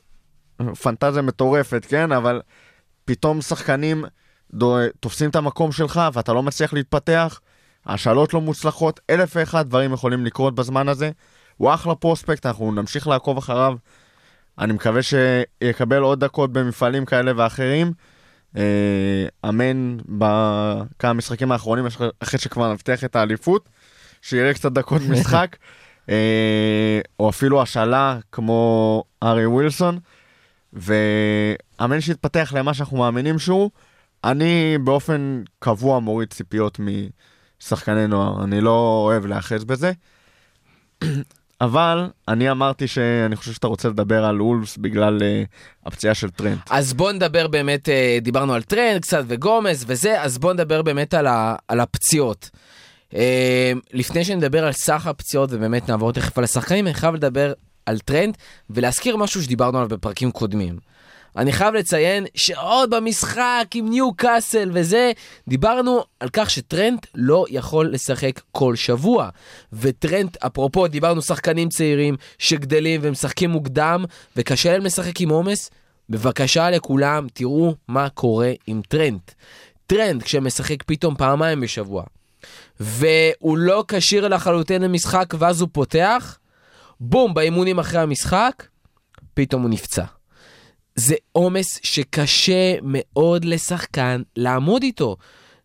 [0.81, 2.11] פנטזיה מטורפת, כן?
[2.11, 2.41] אבל
[3.05, 4.05] פתאום שחקנים
[4.53, 7.39] דו, תופסים את המקום שלך ואתה לא מצליח להתפתח,
[7.85, 11.11] השאלות לא מוצלחות, אלף ואחד דברים יכולים לקרות בזמן הזה.
[11.57, 13.75] הוא אחלה פרוספקט, אנחנו נמשיך לעקוב אחריו.
[14.59, 17.91] אני מקווה שיקבל עוד דקות במפעלים כאלה ואחרים.
[18.57, 21.85] אה, אמן בכמה משחקים האחרונים,
[22.19, 23.69] אחרי שכבר נבטיח את האליפות,
[24.21, 25.57] שיראה קצת דקות משחק,
[26.09, 29.99] אה, או אפילו השאלה כמו ארי ווילסון,
[30.73, 33.69] ואמן שיתפתח למה שאנחנו מאמינים שהוא.
[34.23, 39.91] אני באופן קבוע מוריד ציפיות משחקני נוער, אני לא אוהב להיאחז בזה.
[41.61, 46.59] אבל אני אמרתי שאני חושב שאתה רוצה לדבר על וולבס בגלל uh, הפציעה של טרנט.
[46.69, 51.13] אז בוא נדבר באמת, אה, דיברנו על טרנט קצת וגומז וזה, אז בוא נדבר באמת
[51.13, 52.49] על, ה, על הפציעות.
[53.15, 57.53] אה, לפני שנדבר על סך הפציעות ובאמת נעבור תכף על השחקנים, אני חייב לדבר
[57.85, 58.37] על טרנט
[58.69, 60.77] ולהזכיר משהו שדיברנו עליו בפרקים קודמים.
[61.37, 65.11] אני חייב לציין שעוד במשחק עם ניו קאסל וזה,
[65.47, 69.29] דיברנו על כך שטרנט לא יכול לשחק כל שבוע.
[69.73, 75.69] וטרנט, אפרופו, דיברנו שחקנים צעירים שגדלים ומשחקים מוקדם, וקשה להם לשחק עם עומס.
[76.09, 79.31] בבקשה לכולם, תראו מה קורה עם טרנט.
[79.87, 82.03] טרנט, כשמשחק פתאום פעמיים בשבוע,
[82.79, 86.37] והוא לא כשיר לחלוטין למשחק ואז הוא פותח,
[86.99, 88.63] בום, באימונים אחרי המשחק,
[89.33, 90.03] פתאום הוא נפצע.
[91.05, 95.17] זה עומס שקשה מאוד לשחקן לעמוד איתו.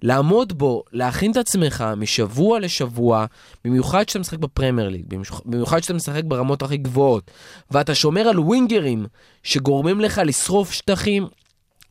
[0.03, 3.27] לעמוד בו, להכין את עצמך משבוע לשבוע,
[3.65, 5.05] במיוחד כשאתה משחק בפרמייר ליג,
[5.45, 7.31] במיוחד כשאתה משחק ברמות הכי גבוהות,
[7.71, 9.07] ואתה שומר על ווינגרים
[9.43, 11.27] שגורמים לך לשרוף שטחים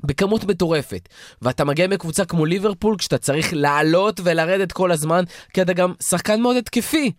[0.04, 1.10] בכמות מטורפת,
[1.42, 6.42] ואתה מגיע מקבוצה כמו ליברפול כשאתה צריך לעלות ולרדת כל הזמן, כי אתה גם שחקן
[6.42, 7.12] מאוד התקפי.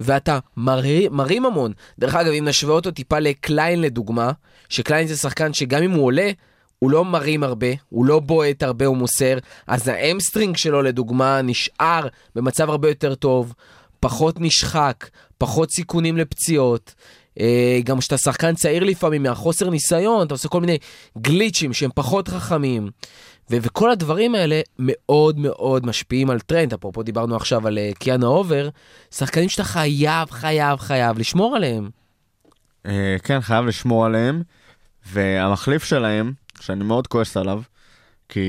[0.00, 1.72] ואתה מרים, מרים המון.
[1.98, 4.32] דרך אגב, אם נשווה אותו טיפה לקליין לדוגמה,
[4.68, 6.30] שקליין זה שחקן שגם אם הוא עולה,
[6.78, 11.42] הוא לא מרים הרבה, הוא לא בועט הרבה, הוא מוסר, אז ה hamstring שלו לדוגמה
[11.42, 13.54] נשאר במצב הרבה יותר טוב,
[14.00, 16.94] פחות נשחק, פחות סיכונים לפציעות.
[17.40, 20.78] אה, גם כשאתה שחקן צעיר לפעמים מהחוסר ניסיון, אתה עושה כל מיני
[21.18, 22.90] גליצ'ים שהם פחות חכמים.
[23.50, 26.72] ו- וכל הדברים האלה מאוד מאוד משפיעים על טרנט.
[26.74, 28.68] אפרופו דיברנו עכשיו על uh, קי-יאנה הובר,
[29.10, 31.90] שחקנים שאתה חייב, חייב, חייב לשמור עליהם.
[32.86, 34.42] אה, כן, חייב לשמור עליהם,
[35.06, 37.62] והמחליף שלהם, שאני מאוד כועס עליו,
[38.28, 38.40] כי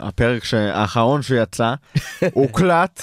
[0.00, 1.74] הפרק ש- האחרון שיצא,
[2.32, 3.02] הוקלט,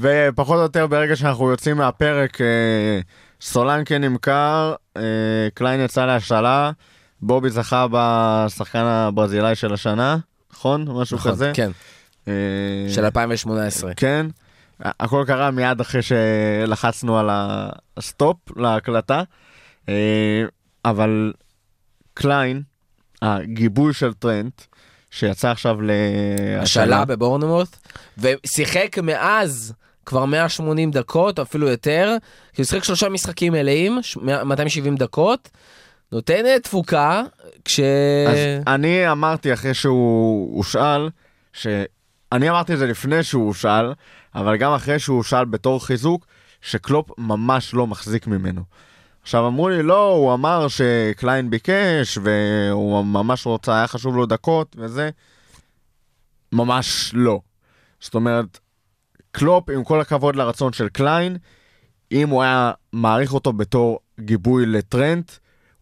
[0.00, 3.00] ופחות או יותר ברגע שאנחנו יוצאים מהפרק, אה,
[3.40, 5.02] סולנקה נמכר, אה,
[5.54, 6.70] קליין יצא להשאלה,
[7.22, 10.16] בובי זכה בשחקן הברזילאי של השנה,
[10.60, 10.84] נכון?
[10.88, 11.50] משהו כזה.
[11.54, 11.70] כן,
[12.28, 12.32] אה,
[12.94, 13.92] של 2018.
[13.96, 14.26] כן.
[14.80, 17.28] הכל קרה מיד אחרי שלחצנו על
[17.96, 19.22] הסטופ להקלטה,
[19.88, 19.94] אה,
[20.84, 21.32] אבל
[22.14, 22.62] קליין,
[23.22, 24.62] הגיבוי של טרנט,
[25.10, 27.76] שיצא עכשיו השאלה להשאלה, בבורנמוט,
[28.18, 29.72] ושיחק מאז
[30.06, 32.16] כבר 180 דקות, אפילו יותר,
[32.52, 35.50] כי הוא שיחק שלושה משחקים מלאים, ש- 270 דקות,
[36.12, 37.22] נותן תפוקה,
[37.64, 37.80] כש...
[38.28, 41.08] אז אני אמרתי אחרי שהוא הושאל,
[41.52, 43.92] שאני אמרתי את זה לפני שהוא הושאל,
[44.34, 46.26] אבל גם אחרי שהוא הושאל בתור חיזוק,
[46.60, 48.62] שקלופ ממש לא מחזיק ממנו.
[49.22, 54.76] עכשיו אמרו לי, לא, הוא אמר שקליין ביקש, והוא ממש רוצה, היה חשוב לו דקות
[54.78, 55.10] וזה.
[56.52, 57.40] ממש לא.
[58.00, 58.58] זאת אומרת,
[59.32, 61.36] קלופ, עם כל הכבוד לרצון של קליין,
[62.12, 65.32] אם הוא היה מעריך אותו בתור גיבוי לטרנט,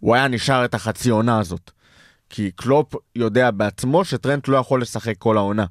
[0.01, 1.71] הוא היה נשאר את החצי עונה הזאת.
[2.31, 5.67] כי קלופ יודע בעצמו שטרנט לא יכול לשחק כל העונה.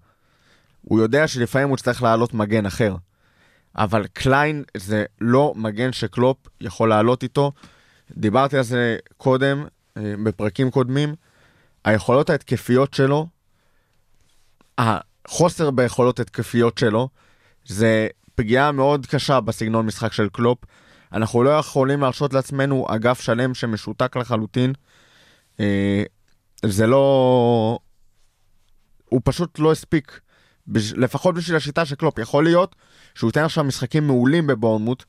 [0.82, 2.96] הוא יודע שלפעמים הוא צריך לעלות מגן אחר.
[3.76, 7.52] אבל קליין זה לא מגן שקלופ יכול לעלות איתו.
[8.12, 9.66] דיברתי על זה קודם,
[9.98, 11.16] אה, בפרקים קודמים.
[11.86, 13.28] היכולות ההתקפיות שלו,
[14.78, 17.10] החוסר ביכולות התקפיות שלו,
[17.66, 20.58] זה פגיעה מאוד קשה בסגנון משחק של קלופ.
[21.14, 24.74] אנחנו לא יכולים להרשות לעצמנו אגף שלם שמשותק לחלוטין.
[25.60, 26.04] אה,
[26.66, 27.80] זה לא...
[29.10, 30.20] הוא פשוט לא הספיק.
[30.68, 30.94] בש...
[30.94, 32.20] לפחות בשביל השיטה של קלופ.
[32.20, 32.76] יכול להיות
[33.16, 35.04] שהוא ייתן עכשיו משחקים מעולים בבורנמוט,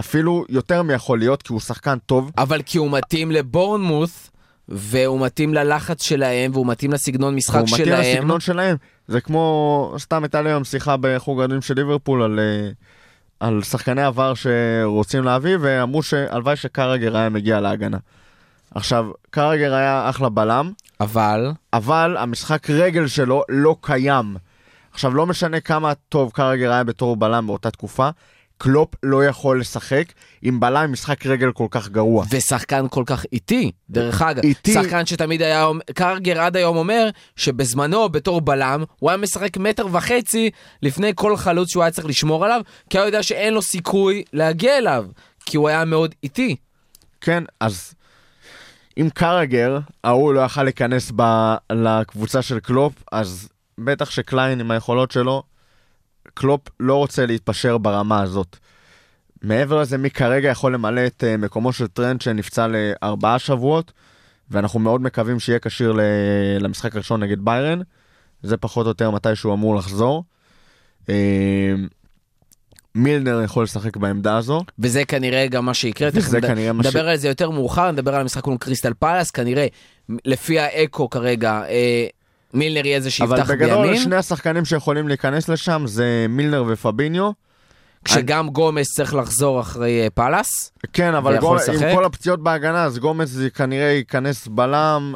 [0.00, 2.30] אפילו יותר מיכול להיות, כי הוא שחקן טוב.
[2.38, 4.30] אבל כי הוא מתאים לבורנמוס,
[4.68, 8.16] והוא מתאים ללחץ שלהם, והוא מתאים לסגנון משחק הוא מתאים שלהם.
[8.16, 8.76] לסגנון שלהם.
[9.08, 12.70] זה כמו, סתם הייתה לי היום שיחה בחוג האוהדים של ליברפול על, אה,
[13.40, 17.98] על שחקני עבר שרוצים להביא, ואמרו שהלוואי שקרגר היה מגיע להגנה.
[18.74, 24.36] עכשיו, קרגר היה אחלה בלם, אבל, אבל המשחק רגל שלו לא קיים.
[24.92, 28.08] עכשיו, לא משנה כמה טוב קרגר היה בתור בלם באותה תקופה,
[28.58, 30.04] קלופ לא יכול לשחק
[30.42, 32.24] עם בלם משחק רגל כל כך גרוע.
[32.30, 34.42] ושחקן כל כך איטי, דרך אגב.
[34.44, 34.72] איטי.
[34.72, 40.50] שחקן שתמיד היה, קרגר עד היום אומר, שבזמנו, בתור בלם, הוא היה משחק מטר וחצי
[40.82, 44.78] לפני כל חלוץ שהוא היה צריך לשמור עליו, כי הוא יודע שאין לו סיכוי להגיע
[44.78, 45.06] אליו,
[45.46, 46.56] כי הוא היה מאוד איטי.
[47.20, 47.94] כן, אז
[49.00, 51.22] אם קרגר, ההוא לא יכל להיכנס ב...
[51.72, 55.42] לקבוצה של קלופ, אז בטח שקליין עם היכולות שלו,
[56.34, 58.56] קלופ לא רוצה להתפשר ברמה הזאת.
[59.42, 63.92] מעבר לזה, מי כרגע יכול למלא את אה, מקומו של טרנד שנפצע לארבעה שבועות,
[64.50, 65.94] ואנחנו מאוד מקווים שיהיה כשיר.
[66.60, 67.80] למשחק הראשון נגד ביירן.
[68.42, 70.24] זה פחות או יותר מתי שהוא אמור לחזור.
[71.08, 71.14] אה,
[72.94, 74.60] מילנר יכול לשחק בעמדה הזו.
[74.78, 76.08] וזה כנראה גם מה שיקרה.
[76.12, 78.56] וזה תכף נד- כנראה מה ש- נדבר על זה יותר מאוחר, נדבר על המשחק מול
[78.58, 79.66] קריסטל פלאס, כנראה,
[80.24, 82.06] לפי האקו כרגע, אה,
[82.54, 87.30] מילנר יהיה זה אבל שיפתח בגדול בימין, שני השחקנים שיכולים להיכנס לשם זה מילנר ופביניו.
[88.04, 90.72] כשגם גומס צריך לחזור אחרי אה, פלאס.
[90.92, 91.56] כן, אבל גומ...
[91.72, 91.94] עם?
[91.94, 95.14] כל הפציעות בהגנה, אז גומז זה כנראה ייכנס בלם.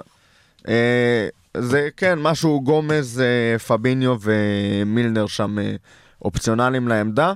[0.68, 5.74] אה, זה כן, משהו גומז, אה, פביניו ומילנר שם אה,
[6.22, 7.32] אופציונליים לעמדה.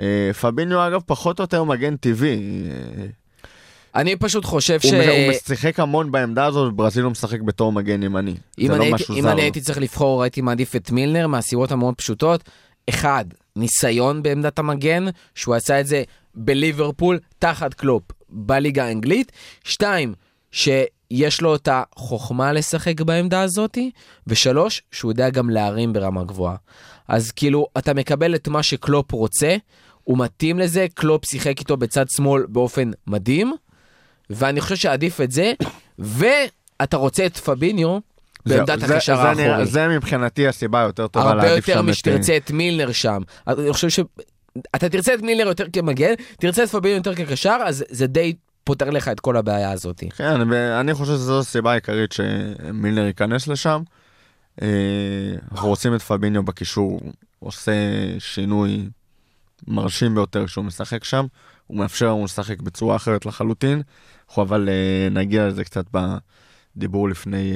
[0.00, 2.62] אה, פביניו אגב פחות או יותר מגן טבעי.
[2.70, 3.06] אה,
[3.96, 4.92] אני פשוט חושב ש...
[4.92, 8.34] הוא, משחק המון בעמדה הזאת, וברזיל הוא משחק בתור מגן ימני.
[8.58, 9.28] אם זה אני, לא משהו אם זר.
[9.28, 9.42] אני לו.
[9.42, 12.44] הייתי צריך לבחור, הייתי מעדיף את מילנר מהסיבות המאוד פשוטות.
[12.88, 13.24] אחד,
[13.56, 15.04] ניסיון בעמדת המגן,
[15.34, 16.02] שהוא עשה את זה
[16.34, 19.32] בליברפול תחת קלופ בליגה האנגלית.
[19.64, 20.14] שתיים,
[20.50, 23.90] שיש לו את החוכמה לשחק בעמדה הזאתי.
[24.26, 26.56] ושלוש, שהוא יודע גם להרים ברמה גבוהה.
[27.08, 29.56] אז כאילו, אתה מקבל את מה שקלופ רוצה,
[30.04, 33.52] הוא מתאים לזה, קלופ שיחק איתו בצד שמאל באופן מדהים,
[34.30, 35.52] ואני חושב שעדיף את זה,
[35.98, 37.98] ואתה רוצה את פביניו
[38.46, 39.66] בעמדת זה- הקשר זה האחורי.
[39.66, 41.84] זה מבחינתי הסיבה היותר טובה הרבה להעדיף יותר שם את...
[41.86, 43.22] אה, משתרצה את מילנר שם.
[43.46, 44.00] אני חושב ש...
[44.76, 48.32] אתה תרצה את מילנר יותר כמגן, תרצה את פביניו יותר כקשר, אז זה די
[48.64, 50.02] פותר לך את כל הבעיה הזאת.
[50.16, 53.82] כן, ואני חושב שזו הסיבה העיקרית שמילנר ייכנס לשם.
[54.62, 54.68] אה,
[55.52, 57.00] אנחנו רוצים את פביניו בקישור,
[57.38, 57.72] הוא עושה
[58.18, 58.88] שינוי
[59.68, 61.26] מרשים ביותר כשהוא משחק שם,
[61.66, 63.82] הוא מאפשר לנו לשחק בצורה אחרת לחלוטין,
[64.28, 65.84] אנחנו אבל אה, נגיע לזה קצת
[66.76, 67.52] בדיבור לפני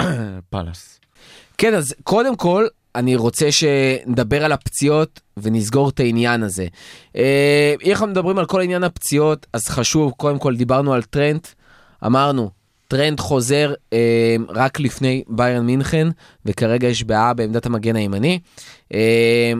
[0.00, 1.00] אה, פאלאס.
[1.58, 6.66] כן, אז קודם כל, אני רוצה שנדבר על הפציעות ונסגור את העניין הזה.
[7.16, 11.46] אה, אם אנחנו מדברים על כל עניין הפציעות, אז חשוב, קודם כל דיברנו על טרנד,
[12.06, 12.50] אמרנו,
[12.88, 16.08] טרנד חוזר אה, רק לפני ביירן מינכן,
[16.46, 18.38] וכרגע יש בעיה בעמדת המגן הימני.
[18.94, 19.52] אה,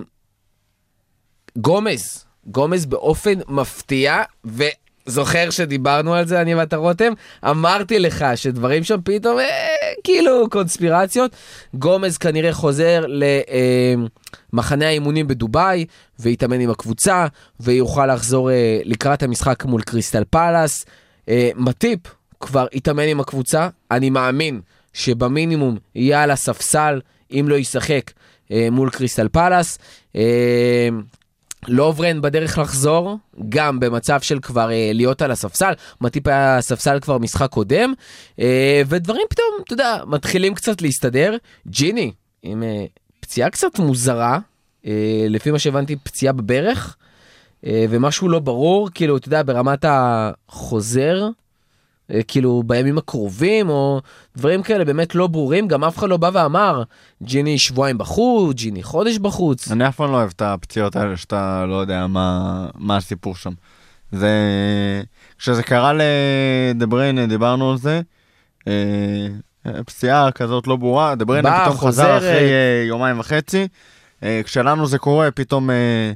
[1.59, 4.23] גומז, גומז באופן מפתיע,
[5.09, 7.13] וזוכר שדיברנו על זה, אני ואתה רותם,
[7.45, 9.45] אמרתי לך שדברים שם פתאום, אה,
[10.05, 11.37] כאילו קונספירציות.
[11.75, 13.05] גומז כנראה חוזר
[14.53, 15.85] למחנה האימונים בדובאי,
[16.19, 17.27] ויתאמן עם הקבוצה,
[17.61, 20.87] ויוכל לחזור אה, לקראת המשחק מול קריסטל פאלאס.
[21.29, 22.01] אה, מטיפ
[22.41, 24.61] כבר התאמן עם הקבוצה, אני מאמין
[24.93, 28.11] שבמינימום יהיה על הספסל, אם לא ישחק,
[28.53, 29.79] אה, מול קריסטל פאלאס.
[31.69, 33.19] לוברן בדרך לחזור,
[33.49, 37.93] גם במצב של כבר אה, להיות על הספסל, מטיפ היה על הספסל כבר משחק קודם,
[38.41, 41.37] אה, ודברים פתאום, אתה יודע, מתחילים קצת להסתדר.
[41.67, 42.85] ג'יני, עם אה,
[43.21, 44.39] פציעה קצת מוזרה,
[44.87, 46.97] אה, לפי מה שהבנתי, פציעה בברך,
[47.67, 51.29] אה, ומשהו לא ברור, כאילו, אתה יודע, ברמת החוזר,
[52.29, 54.01] כאילו בימים הקרובים או
[54.37, 56.83] דברים כאלה באמת לא ברורים גם אף אחד לא בא ואמר
[57.23, 61.65] ג'יני שבועיים בחוץ ג'יני חודש בחוץ אני אף פעם לא אוהב את הפציעות האלה שאתה
[61.69, 63.53] לא יודע מה, מה הסיפור שם.
[64.13, 64.33] זה...
[65.39, 65.93] כשזה קרה
[66.75, 68.01] לדבריינה דיברנו על זה.
[68.69, 68.73] אה,
[69.87, 72.19] פציעה כזאת לא ברורה, דבריינה פתאום חזר חוזרת.
[72.19, 73.69] אחרי אה, יומיים וחצי.
[74.23, 76.13] אה, כשלנו זה קורה, פתאום אה,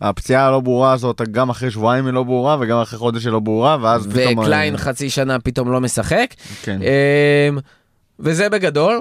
[0.00, 3.40] הפציעה הלא ברורה הזאת, גם אחרי שבועיים היא לא ברורה וגם אחרי חודש היא לא
[3.40, 4.38] ברורה, ואז פתאום...
[4.38, 6.78] וקליין חצי שנה פתאום לא משחק כן.
[6.82, 7.58] אמ,
[8.18, 9.00] וזה בגדול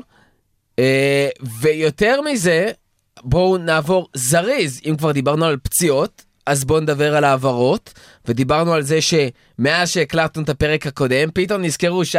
[0.79, 1.29] אה,
[1.61, 2.67] ויותר מזה
[3.23, 7.93] בואו נעבור זריז אם כבר דיברנו על פציעות אז בואו נדבר על העברות,
[8.25, 12.15] ודיברנו על זה שמאז שהקלטנו את הפרק הקודם, פתאום נזכרו ש...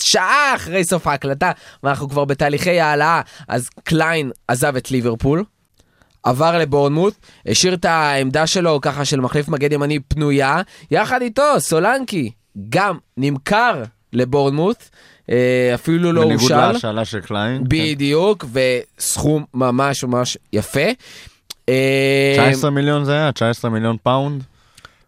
[0.00, 5.44] שעה אחרי סוף ההקלטה, ואנחנו כבר בתהליכי העלאה, אז קליין עזב את ליברפול.
[6.22, 7.14] עבר לבורנמוט,
[7.46, 12.30] השאיר את העמדה שלו ככה של מחליף מגן ימני פנויה, יחד איתו סולנקי
[12.68, 14.76] גם נמכר לבורנמוט,
[15.30, 16.72] אה, אפילו לא בניגוד הושל.
[16.72, 17.58] להשאלה של קליין.
[17.58, 17.64] כן.
[17.68, 20.88] בדיוק, וסכום ממש ממש יפה.
[21.68, 23.32] אה, 19 מיליון זה היה?
[23.32, 24.42] 19 מיליון פאונד?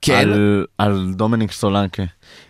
[0.03, 0.19] כן.
[0.19, 2.03] על, על דומיניק סולנקי.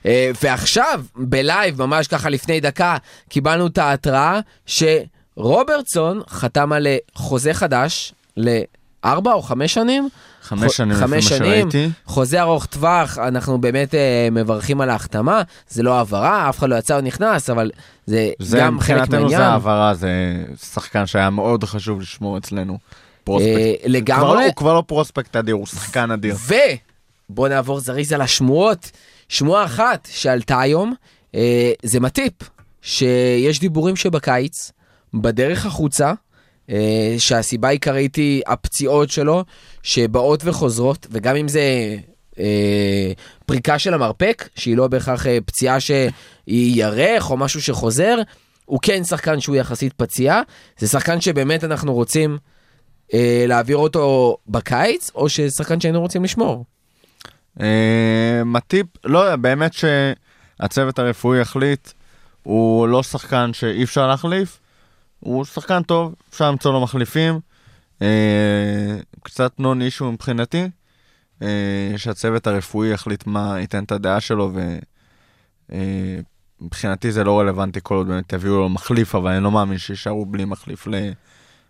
[0.06, 2.96] אה, ועכשיו, בלייב, ממש ככה לפני דקה,
[3.28, 10.08] קיבלנו את ההתראה שרוברטסון חתם על אה, חוזה חדש לארבע או חמש שנים.
[10.42, 11.90] חמש שנים לפי מה חמש שנים, שראיתי.
[12.04, 16.76] חוזה ארוך טווח, אנחנו באמת אה, מברכים על ההחתמה, זה לא העברה, אף אחד לא
[16.76, 17.70] יצא או נכנס, אבל
[18.06, 19.38] זה, זה גם חלק מבחינתנו מהעניין.
[19.38, 20.08] זה העברה, זה
[20.72, 22.78] שחקן שהיה מאוד חשוב לשמור אצלנו.
[23.24, 23.48] פרוספקט.
[23.56, 26.36] אה, כבר לא, לגמרי, הוא כבר לא פרוספקט אדיר, הוא שחקן אדיר.
[27.28, 28.90] ובוא נעבור זריז על השמועות.
[29.28, 30.94] שמועה אחת שעלתה היום,
[31.34, 32.32] אה, זה מטיפ,
[32.82, 34.72] שיש דיבורים שבקיץ,
[35.14, 36.12] בדרך החוצה,
[37.18, 39.44] שהסיבה העיקרית היא הפציעות שלו,
[39.82, 41.96] שבאות וחוזרות, וגם אם זה
[42.38, 43.12] אה,
[43.46, 48.18] פריקה של המרפק, שהיא לא בהכרח אה, פציעה שהיא ירך או משהו שחוזר,
[48.64, 50.40] הוא כן שחקן שהוא יחסית פציע,
[50.78, 52.38] זה שחקן שבאמת אנחנו רוצים
[53.14, 56.64] אה, להעביר אותו בקיץ, או ששחקן שהיינו רוצים לשמור.
[57.60, 61.88] אה, מטיפ, לא באמת שהצוות הרפואי יחליט,
[62.42, 64.58] הוא לא שחקן שאי אפשר להחליף,
[65.24, 67.40] הוא שחקן טוב, אפשר למצוא לו מחליפים,
[68.02, 70.68] אה, קצת נון אישו מבחינתי,
[71.42, 74.52] אה, שהצוות הרפואי יחליט מה ייתן את הדעה שלו,
[76.60, 80.26] ומבחינתי זה לא רלוונטי כל עוד באמת יביאו לו מחליף, אבל אני לא מאמין שיישארו
[80.26, 80.86] בלי מחליף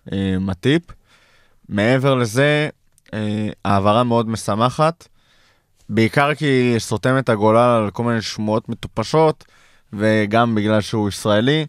[0.06, 0.82] למטיפ.
[1.68, 2.68] מעבר לזה,
[3.14, 5.08] אה, העברה מאוד משמחת.
[5.88, 9.44] בעיקר כי היא סותמת הגולל על כל מיני שמועות מטופשות,
[9.92, 11.66] וגם בגלל שהוא ישראלי.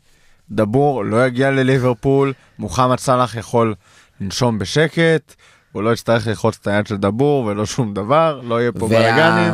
[0.52, 3.76] דבור לא יגיע לליברפול, מוחמד סאלח יכול
[4.22, 5.36] לנשום בשקט,
[5.72, 9.54] הוא לא יצטרך ללחוץ את היד של דבור ולא שום דבר, לא יהיה פה בלאגנים.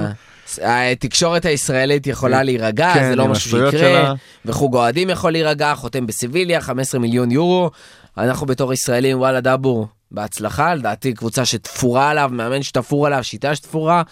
[0.62, 4.13] התקשורת הישראלית יכולה ו- להירגע, כן, זה לא משהו שיקרה, שלה.
[4.45, 7.71] וחוג אוהדים יכול להירגע, חותם בסיביליה, 15 מיליון יורו.
[8.17, 14.04] אנחנו בתור ישראלים, וואלה דבור, בהצלחה, לדעתי קבוצה שתפורה עליו, מאמן שתפור עליו, שיטה שתפורה,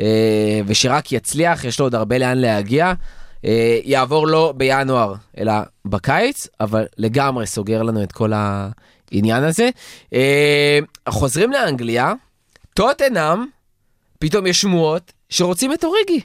[0.00, 2.92] אה, ושרק יצליח, יש לו עוד הרבה לאן להגיע.
[3.44, 5.52] אה, יעבור לא בינואר, אלא
[5.84, 9.70] בקיץ, אבל לגמרי סוגר לנו את כל העניין הזה.
[10.14, 12.12] אה, חוזרים לאנגליה,
[12.74, 13.38] טוטנאם,
[14.18, 16.20] פתאום יש שמועות שרוצים את אוריגי.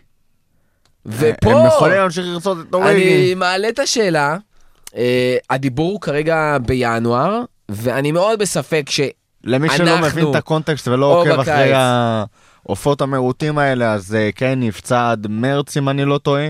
[1.05, 3.35] ופה הם יכולים להמשיך לרצות את אני אוריגי.
[3.35, 4.37] מעלה את השאלה,
[4.95, 8.99] אה, הדיבור הוא כרגע בינואר, ואני מאוד בספק ש...
[9.43, 11.47] למי שלא אנחנו- מבין את הקונטקסט ולא עוקב בקיץ.
[11.47, 16.47] אחרי העופות המיעוטים האלה, אז אה, קיין נפצע עד מרץ אם אני לא טועה.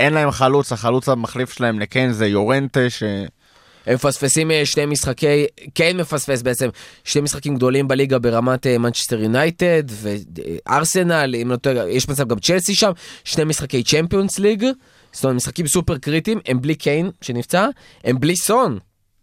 [0.00, 3.02] אין להם חלוץ, החלוץ המחליף שלהם לקיין זה יורנטה, ש...
[3.86, 6.68] הם מפספסים אה, שני משחקי, כן מפספס בעצם,
[7.04, 12.74] שני משחקים גדולים בליגה ברמת מנצ'סטר יונייטד וארסנל, אם לא טועה, יש מצב גם צ'לסי
[12.74, 12.90] שם,
[13.24, 14.64] שני משחקי צ'מפיונס ליג,
[15.12, 17.66] זאת אומרת משחקים סופר קריטיים, הם בלי קיין שנפצע,
[18.04, 18.78] הם בלי סון.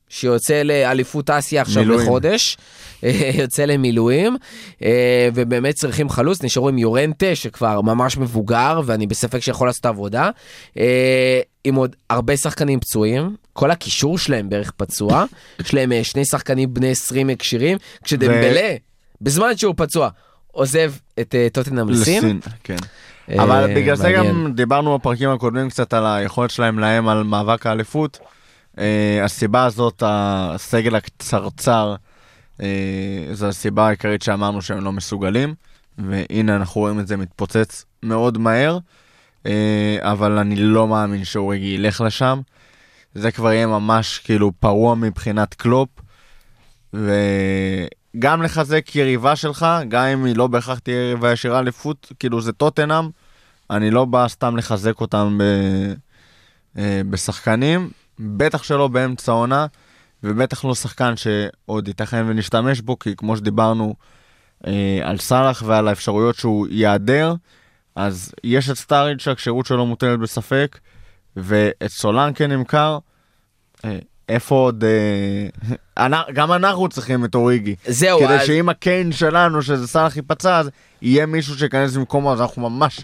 [0.10, 2.02] שיוצא לאליפות אסיה עכשיו מילואים.
[2.02, 2.58] לחודש,
[3.04, 4.38] אה, יוצא למילואים,
[4.84, 9.86] אה, ובאמת צריכים חלוץ, נשארו עם יורנטה שכבר ממש מבוגר, ואני בספק שיכול לעשות את
[9.86, 10.30] העבודה,
[10.78, 15.26] אה, עם עוד הרבה שחקנים פצועים, כל הקישור שלהם בערך פצוע,
[15.60, 18.76] יש להם שני שחקנים בני 20 כשירים, כשדמבלה,
[19.22, 20.10] בזמן שהוא פצוע,
[20.52, 22.40] עוזב את טוטנאם לסין.
[22.64, 22.78] כן.
[23.30, 24.12] אבל בגלל זה.
[24.12, 28.20] גם דיברנו בפרקים הקודמים קצת על היכולת שלהם לאיים על מאבק האליפות.
[28.80, 31.96] אה, הסיבה הזאת, הסגל הקצרצר,
[32.62, 35.56] אה, זו הסיבה העיקרית שאמרנו שהם לא מסוגלים,
[35.98, 38.78] והנה אנחנו רואים את זה מתפוצץ מאוד מהר,
[39.46, 42.42] אה, אבל אני לא מאמין שאוריגי ילך לשם.
[43.14, 45.90] זה כבר יהיה ממש כאילו פרוע מבחינת קלופ,
[46.94, 52.54] וגם לחזק יריבה שלך, גם אם היא לא בהכרח תהיה יריבה ישירה אליפות, כאילו זה
[52.54, 53.10] טוטנאם,
[53.70, 55.44] אני לא בא סתם לחזק אותם ב...
[57.10, 57.90] בשחקנים,
[58.20, 59.66] בטח שלא באמצע העונה,
[60.24, 63.96] ובטח לא שחקן שעוד ייתכן ונשתמש בו, כי כמו שדיברנו
[64.68, 67.34] אה, על סאלח ועל האפשרויות שהוא ייעדר,
[67.96, 70.80] אז יש את סטאריץ' שהכשירות שלו מוטלת בספק,
[71.36, 72.98] ואת סולנקה נמכר.
[73.86, 74.00] אה,
[74.30, 74.84] איפה עוד...
[75.98, 77.76] אה, גם אנחנו צריכים את אוריגי.
[77.88, 80.70] זהו, כדי אז- שאם הקיין שלנו, שזה סאלח ייפצע, אז
[81.02, 83.00] יהיה מישהו שייכנס במקומו, אז אנחנו ממש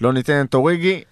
[0.00, 1.02] לא ניתן את אוריגי.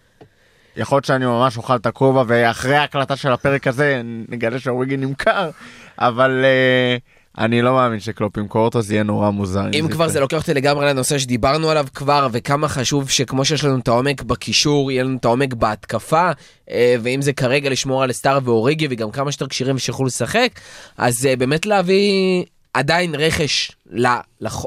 [0.77, 5.51] יכול להיות שאני ממש אוכל את הכובע, ואחרי ההקלטה של הפרק הזה נגלה שאוריגי נמכר,
[5.99, 7.01] אבל uh,
[7.39, 9.65] אני לא מאמין שקלופ ימכור אותו, זה יהיה נורא מוזר.
[9.81, 13.79] אם כבר זה לוקח אותי לגמרי לנושא שדיברנו עליו כבר, וכמה חשוב שכמו שיש לנו
[13.79, 16.31] את העומק בקישור, יהיה לנו את העומק בהתקפה,
[16.71, 20.51] אה, ואם זה כרגע לשמור על סטאר ואוריגי וגם כמה שיותר כשירים ושיוכלו לשחק,
[20.97, 23.73] אז אה, באמת להביא עדיין רכש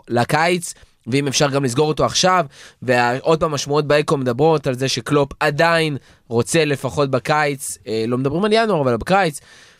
[0.09, 0.73] לקיץ.
[1.09, 2.45] ואם אפשר גם לסגור אותו עכשיו,
[2.81, 5.97] ועוד פעם השמועות באקו מדברות על זה שקלופ עדיין
[6.27, 9.39] רוצה לפחות בקיץ, אה, לא מדברים על ינואר אבל בקיץ,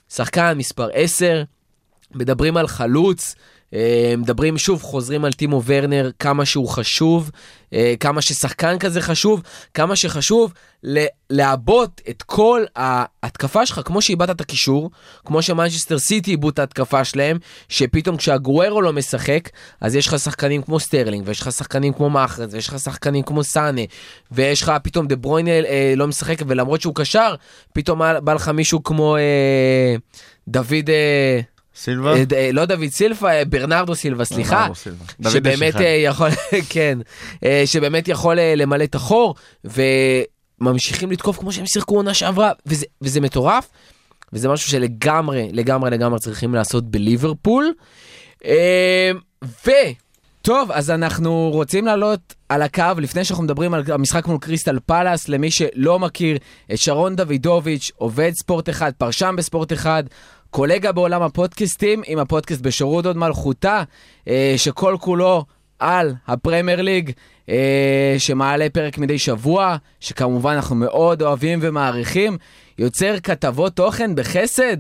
[0.10, 1.44] שחקן מספר 10,
[2.16, 3.36] מדברים על חלוץ,
[4.18, 7.32] מדברים שוב, חוזרים על טימו ורנר, כמה שהוא חשוב,
[7.74, 9.42] אה, כמה ששחקן כזה חשוב,
[9.74, 10.54] כמה שחשוב
[11.30, 14.92] לעבות את כל ההתקפה שלך, כמו שאיבדת את הקישור,
[15.26, 17.38] כמו שמנצ'סטר סיטי איבדו את ההתקפה שלהם,
[17.70, 19.50] שפתאום כשאגוארו לא משחק,
[19.82, 23.44] אז יש לך שחקנים כמו סטרלינג, ויש לך שחקנים כמו מחרז, ויש לך שחקנים כמו
[23.44, 23.82] סאנה,
[24.32, 27.36] ויש לך פתאום דה ברוינה אה, לא משחק, ולמרות שהוא קשר,
[27.74, 29.96] פתאום בא לך מישהו כמו אה,
[30.48, 30.90] דוד...
[30.90, 31.40] אה,
[31.82, 32.14] סילבה?
[32.16, 34.56] אה, ד- אה, לא דוד סילבה, אה, ברנרדו סילבה, סליחה.
[34.56, 35.06] ברנרדו סילבה.
[35.20, 35.76] דוד שבאמת.
[35.76, 36.30] אה, יכול,
[36.70, 37.00] כן,
[37.46, 39.36] אה, שבאמת יכול אה, למלא את החור,
[40.62, 43.68] וממשיכים לתקוף כמו שהם שיחקו עונה שעברה, וזה, וזה מטורף,
[44.34, 47.74] וזה משהו שלגמרי, לגמרי, לגמרי צריכים לעשות בליברפול.
[48.46, 49.12] אה,
[49.66, 49.72] ו...
[50.42, 55.30] טוב, אז אנחנו רוצים לעלות על הקו, לפני שאנחנו מדברים על המשחק מול קריסטל פלאס,
[55.30, 56.38] למי שלא מכיר,
[56.74, 60.04] את שרון דוידוביץ', עובד ספורט אחד, פרשן בספורט אחד,
[60.50, 63.84] קולגה בעולם הפודקאסטים, עם הפודקאסט בשירות עוד מלכותה,
[64.28, 65.46] אה, שכל כולו
[65.80, 67.12] על הפרמייר ליג,
[67.50, 72.38] אה, שמעלה פרק מדי שבוע, שכמובן אנחנו מאוד אוהבים ומעריכים,
[72.78, 74.78] יוצר כתבות תוכן בחסד.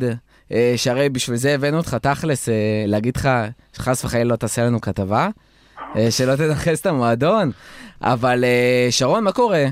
[0.51, 2.49] אה, שהרי בשביל זה הבאנו אותך תכלס,
[2.87, 3.29] להגיד לך
[3.73, 5.29] שחס וחלילה לא תעשה לנו כתבה,
[6.09, 7.51] שלא תנכס את המועדון,
[8.01, 9.65] אבל אה, שרון, מה קורה?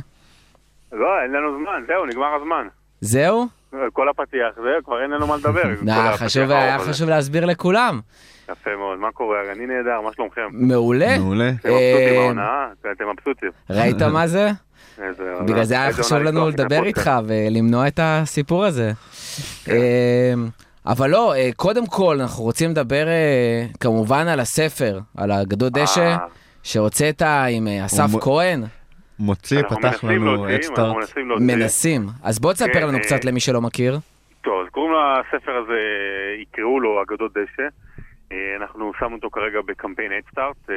[0.92, 2.68] לא, אין לנו זמן, זהו, נגמר הזמן.
[3.02, 3.48] זהו?
[3.94, 5.62] כל הפתיח, זהו, כבר אין לנו מה לדבר.
[5.74, 6.80] הפתיח חשוב, היה.
[6.80, 8.00] חשוב להסביר לכולם.
[8.52, 9.38] יפה מאוד, מה קורה?
[9.52, 10.48] אני נהדר, מה שלומכם?
[10.52, 11.18] מעולה.
[11.18, 11.50] מעולה.
[11.50, 12.68] אתם מבסוטים אה, מההונאה?
[12.92, 13.50] אתם מבסוטים.
[13.70, 14.50] ראית מה זה?
[15.48, 16.84] בגלל זה היה חשוב לנו לדבר.
[16.84, 18.92] איתך ולמנוע את הסיפור הזה.
[20.92, 26.02] אבל לא, אה, קודם כל אנחנו רוצים לדבר אה, כמובן על הספר, על אגדות דשא,
[26.02, 26.18] אה,
[26.64, 28.64] שהוצאת עם אסף מ- כהן.
[29.20, 30.96] מוציא, פתח לנו אדסטארט.
[31.40, 32.02] מנסים.
[32.24, 33.98] אז בוא תספר כן, לנו קצת למי שלא מכיר.
[34.42, 35.80] טוב, אז קוראים לספר הזה,
[36.42, 37.68] יקראו לו אגדות דשא.
[38.60, 40.70] אנחנו שמנו אותו כרגע בקמפיין אדסטארט.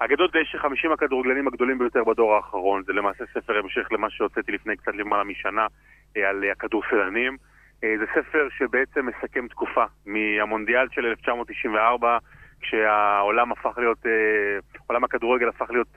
[0.00, 2.82] אגדות דשא, 50 הכדורגלנים הגדולים ביותר בדור האחרון.
[2.86, 5.66] זה למעשה ספר המשך למה שהוצאתי לפני קצת למעלה משנה
[6.16, 7.36] על הכדורסלנים.
[7.84, 12.18] אה, זה ספר שבעצם מסכם תקופה מהמונדיאל של 1994,
[12.60, 15.88] כשהעולם הפך להיות, אה, עולם הכדורגל הפך להיות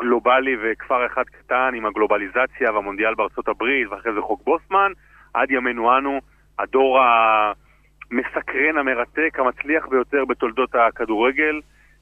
[0.00, 4.92] גלובלי וכפר אחד קטן עם הגלובליזציה והמונדיאל בארצות הברית ואחרי זה חוק בוסמן,
[5.34, 6.20] עד ימינו אנו,
[6.58, 11.60] הדור המסקרן, המרתק, המצליח ביותר בתולדות הכדורגל.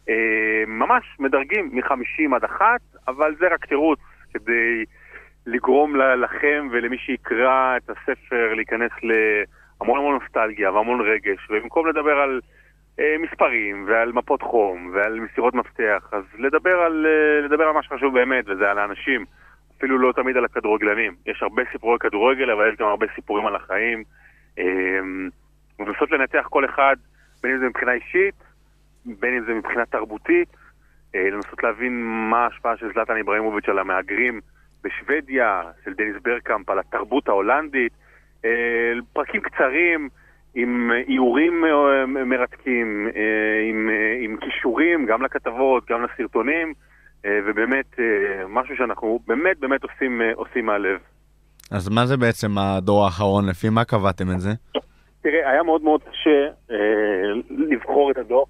[0.08, 3.98] אה, ממש מדרגים מ-50 עד אחת, אבל זה רק תירוץ
[4.34, 4.84] כדי
[5.46, 12.40] לגרום לכם ולמי שיקרא את הספר להיכנס להמון המון נוסטלגיה והמון רגש, ובמקום לדבר על
[13.00, 17.82] אה, מספרים ועל מפות חום ועל מסירות מפתח, אז לדבר על, אה, לדבר על מה
[17.82, 19.24] שחשוב באמת, וזה על האנשים,
[19.78, 21.14] אפילו לא תמיד על הכדורגלנים.
[21.26, 24.04] יש הרבה סיפורי כדורגל, אבל יש גם הרבה סיפורים על החיים.
[24.58, 24.64] אה,
[25.78, 26.96] ולנסות לנתח כל אחד,
[27.42, 28.34] בין אם זה מבחינה אישית,
[29.04, 30.48] בין אם זה מבחינה תרבותית,
[31.14, 34.40] אה, לנסות להבין מה ההשפעה של זלטן איברהימוביץ' על המהגרים
[34.86, 37.92] בשוודיה, של דניס ברקאמפ, על התרבות ההולנדית,
[38.44, 38.50] אה,
[39.12, 40.08] פרקים קצרים
[40.54, 46.74] עם איורים אה, מרתקים, אה, עם, עם כישורים גם לכתבות, גם לסרטונים,
[47.46, 47.96] ובאמת
[48.48, 50.98] משהו שאנחנו באמת באמת עושים, עושים מהלב.
[51.70, 53.48] אז מה זה בעצם הדור האחרון?
[53.48, 54.50] לפי מה קבעתם את זה?
[55.22, 56.76] תראה, היה מאוד מאוד קשה אה,
[57.48, 58.46] לבחור את הדור.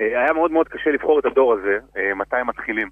[0.00, 2.88] אה, היה מאוד מאוד קשה לבחור את הדור הזה, אה, מתי הם מתחילים.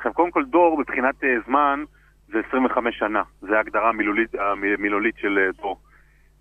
[0.00, 1.84] עכשיו, קודם כל דור מבחינת אה, זמן
[2.28, 5.80] זה 25 שנה, זה ההגדרה המילולית, המילולית של אה, דור.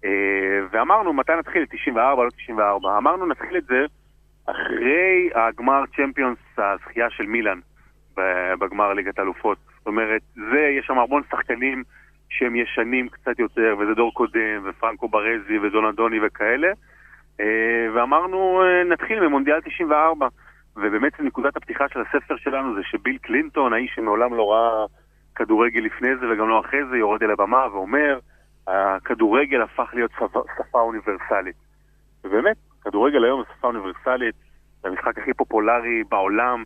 [0.06, 1.66] אה, ואמרנו, מתי נתחיל?
[1.66, 2.98] 94, לא 94.
[2.98, 3.86] אמרנו, נתחיל את זה
[4.46, 7.60] אחרי הגמר צ'מפיונס, הזכייה של מילאן
[8.60, 9.58] בגמר ליגת האלופות.
[9.78, 11.84] זאת אומרת, זה, יש שם המון שחקנים
[12.30, 16.72] שהם ישנים קצת יותר, וזה דור קודם, ופרנקו ברזי ודונדוני וכאלה.
[17.94, 20.28] ואמרנו, נתחיל ממונדיאל 94.
[20.82, 24.86] ובאמת נקודת הפתיחה של הספר שלנו זה שביל קלינטון, האיש שמעולם לא ראה
[25.36, 28.20] כדורגל לפני זה וגם לא אחרי זה, יורד אל הבמה ואומר,
[28.68, 30.12] הכדורגל הפך להיות
[30.58, 31.56] שפה, אוניברסלית.
[32.24, 34.36] ובאמת, כדורגל היום זה שפה אוניברסלית,
[34.82, 36.64] זה המשחק הכי פופולרי בעולם,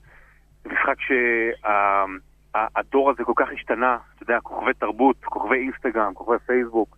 [0.63, 6.97] זה משחק שהדור הזה כל כך השתנה, אתה יודע, כוכבי תרבות, כוכבי אינסטגרם, כוכבי פייסבוק,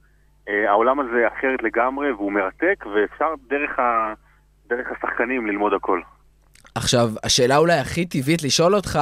[0.49, 4.13] אה, העולם הזה אחרת לגמרי והוא מרתק, ואפשר דרך, ה,
[4.67, 6.01] דרך השחקנים ללמוד הכל.
[6.75, 8.99] עכשיו, השאלה אולי הכי טבעית לשאול אותך,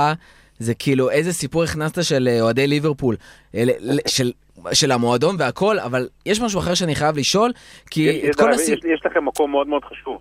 [0.60, 3.16] זה כאילו איזה סיפור הכנסת של אה, אוהדי ליברפול,
[3.56, 4.32] אה, ל- ל- של,
[4.74, 7.52] של המועדון והכל, אבל יש משהו אחר שאני חייב לשאול,
[7.90, 8.92] כי יש, את יש, כל יש, הסיפור...
[8.92, 10.18] יש לכם מקום מאוד מאוד חשוב.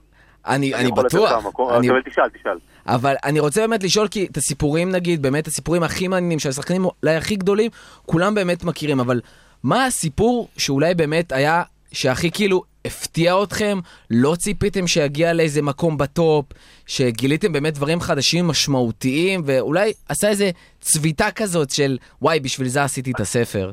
[0.47, 1.33] אני, אני לתת בטוח,
[1.77, 2.59] אני, אבל תשאל, תשאל.
[2.87, 6.85] אבל אני רוצה באמת לשאול, כי את הסיפורים נגיד, באמת הסיפורים הכי מעניינים של השחקנים
[6.85, 7.71] אולי הכי גדולים,
[8.07, 9.21] כולם באמת מכירים, אבל
[9.63, 13.79] מה הסיפור שאולי באמת היה, שהכי כאילו הפתיע אתכם,
[14.11, 16.47] לא ציפיתם שיגיע לאיזה מקום בטופ,
[16.87, 23.11] שגיליתם באמת דברים חדשים משמעותיים, ואולי עשה איזה צביטה כזאת של וואי, בשביל זה עשיתי
[23.11, 23.73] את הספר.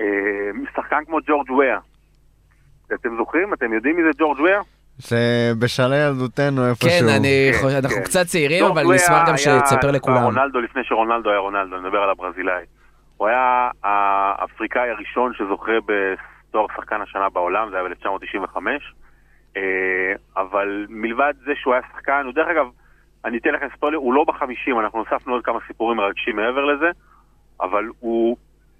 [0.00, 0.06] אה,
[0.76, 1.78] שחקן כמו ג'ורג' וויה.
[2.94, 3.54] אתם זוכרים?
[3.54, 4.60] אתם יודעים מי זה ג'ורג' וויה?
[5.00, 6.90] שבשלהי ילדותנו איפשהו.
[6.90, 8.02] כן, אני כן, חושב, אנחנו כן.
[8.02, 10.24] קצת צעירים, ג'ורג' אבל נשמח גם שתספר לכולם.
[10.24, 12.64] רונלדו לפני שרונלדו היה רונלדו, אני מדבר על הברזילאי.
[13.16, 18.56] הוא היה האפריקאי הראשון שזוכה בתואר שחקן השנה בעולם, זה היה ב-1995.
[20.36, 22.66] אבל מלבד זה שהוא היה שחקן, הוא דרך אגב,
[23.24, 26.90] אני אתן לכם ספוילר, הוא לא בחמישים, אנחנו הוספנו עוד כמה סיפורים מרגשים מעבר לזה,
[27.60, 28.36] אבל הוא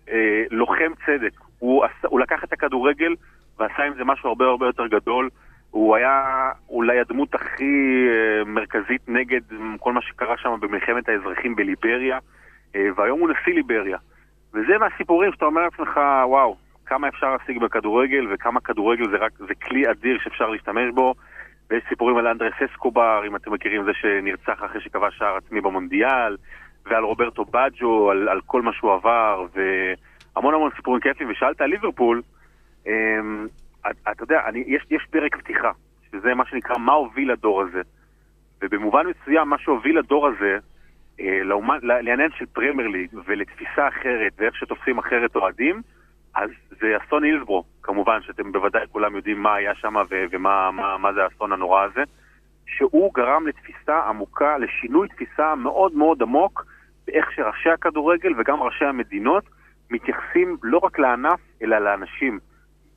[0.08, 1.32] אה, לוחם צדק.
[1.58, 3.14] הוא, עשה, הוא לקח את הכדורגל
[3.58, 5.28] ועשה עם זה משהו הרבה הרבה יותר גדול.
[5.70, 9.40] הוא היה אולי הדמות הכי אה, מרכזית נגד
[9.80, 12.18] כל מה שקרה שם במלחמת האזרחים בליבריה,
[12.76, 13.98] אה, והיום הוא נשיא ליבריה.
[14.54, 16.56] וזה מהסיפורים שאתה אומר לעצמך, וואו,
[16.86, 21.14] כמה אפשר להשיג בכדורגל, וכמה כדורגל זה רק, זה כלי אדיר שאפשר להשתמש בו.
[21.70, 26.36] ויש סיפורים על אנדרס אסקובר, אם אתם מכירים, זה שנרצח אחרי שכבש שער עצמי במונדיאל,
[26.86, 31.30] ועל רוברטו בג'ו, על, על כל מה שהוא עבר, והמון המון סיפורים כיפים.
[31.30, 32.22] ושאלת על ליברפול,
[32.86, 33.46] אמ,
[33.80, 35.70] אתה אתה יודע, אני, יש, יש פרק פתיחה,
[36.10, 37.80] שזה מה שנקרא מה הוביל לדור הזה.
[38.62, 40.58] ובמובן מסוים, מה שהוביל לדור הזה,
[41.20, 41.40] אה,
[41.82, 45.82] לעניין של פרמייר ליג ולתפיסה אחרת ואיך שתופסים אחרת אוהדים,
[46.34, 49.94] אז זה אסון הילסבורו, כמובן, שאתם בוודאי כולם יודעים מה היה שם
[50.30, 52.02] ומה מה, מה זה האסון הנורא הזה,
[52.66, 56.66] שהוא גרם לתפיסה עמוקה, לשינוי תפיסה מאוד מאוד עמוק
[57.06, 59.44] באיך שראשי הכדורגל וגם ראשי המדינות
[59.90, 62.38] מתייחסים לא רק לענף, אלא לאנשים.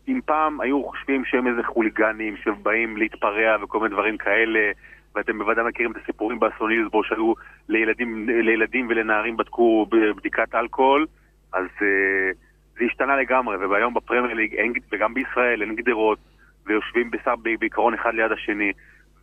[0.07, 4.71] אם פעם היו חושבים שהם איזה חוליגנים שבאים להתפרע וכל מיני דברים כאלה,
[5.15, 7.33] ואתם בוודאי מכירים את הסיפורים באסון הילסבורו שהיו
[7.69, 11.05] לילדים, לילדים ולנערים בדקו בדיקת אלכוהול,
[11.53, 12.35] אז uh,
[12.79, 14.55] זה השתנה לגמרי, והיום בפרמייר ליג
[14.91, 16.19] וגם בישראל אין גדרות,
[16.65, 18.71] ויושבים בסך ב- בעיקרון אחד ליד השני,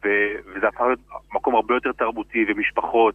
[0.04, 0.08] ו,
[0.46, 0.98] וזה הפך להיות
[1.34, 3.14] מקום הרבה יותר תרבותי ומשפחות,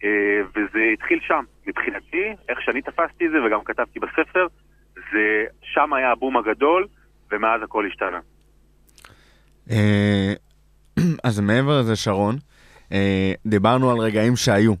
[0.00, 0.04] uh,
[0.50, 1.44] וזה התחיל שם.
[1.66, 4.46] מבחינתי, איך שאני תפסתי את זה וגם כתבתי בספר,
[4.94, 6.86] זה שם היה הבום הגדול,
[7.32, 8.20] ומאז הכל השתנה.
[9.70, 10.32] אה,
[11.24, 12.36] אז מעבר לזה, שרון,
[12.92, 14.74] אה, דיברנו על רגעים שהיו.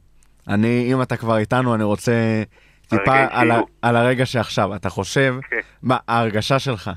[0.48, 2.42] אני, אם אתה כבר איתנו, אני רוצה
[2.88, 3.64] טיפה על, ה- שיהיו.
[3.82, 4.74] על הרגע שעכשיו.
[4.74, 5.60] אתה חושב, כן.
[5.82, 6.90] מה, ההרגשה שלך,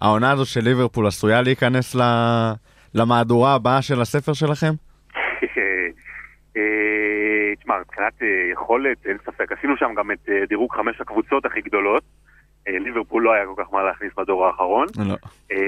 [0.00, 2.52] העונה הזו של ליברפול עשויה להיכנס ל-
[2.94, 4.72] למהדורה הבאה של הספר שלכם?
[6.56, 6.62] אה,
[7.60, 9.52] תשמע, מבחינת אה, יכולת, אין ספק.
[9.52, 12.02] עשינו שם גם את אה, דירוג חמש הקבוצות הכי גדולות.
[12.66, 14.86] ליברפול לא היה כל כך מה להכניס בדור האחרון.
[14.98, 15.14] לא.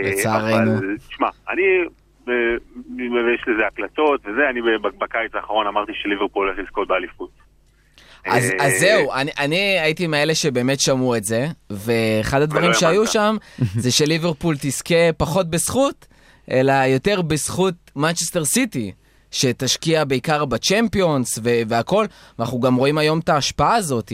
[0.04, 0.72] לצערנו.
[0.78, 1.62] אבל, תשמע, אני,
[3.34, 7.30] יש לזה הקלטות וזה, אני ב- בקיץ האחרון אמרתי שליברפול הולך לזכות באליפות.
[8.26, 13.06] אז, אה, אז זהו, אני, אני הייתי מאלה שבאמת שמעו את זה, ואחד הדברים שהיו.
[13.06, 13.36] שם
[13.76, 16.06] זה שליברפול תזכה פחות בזכות,
[16.50, 18.92] אלא יותר בזכות מנצ'סטר סיטי,
[19.30, 22.06] שתשקיע בעיקר בצ'מפיונס ו- והכל,
[22.38, 24.12] ואנחנו גם רואים היום את ההשפעה הזאת,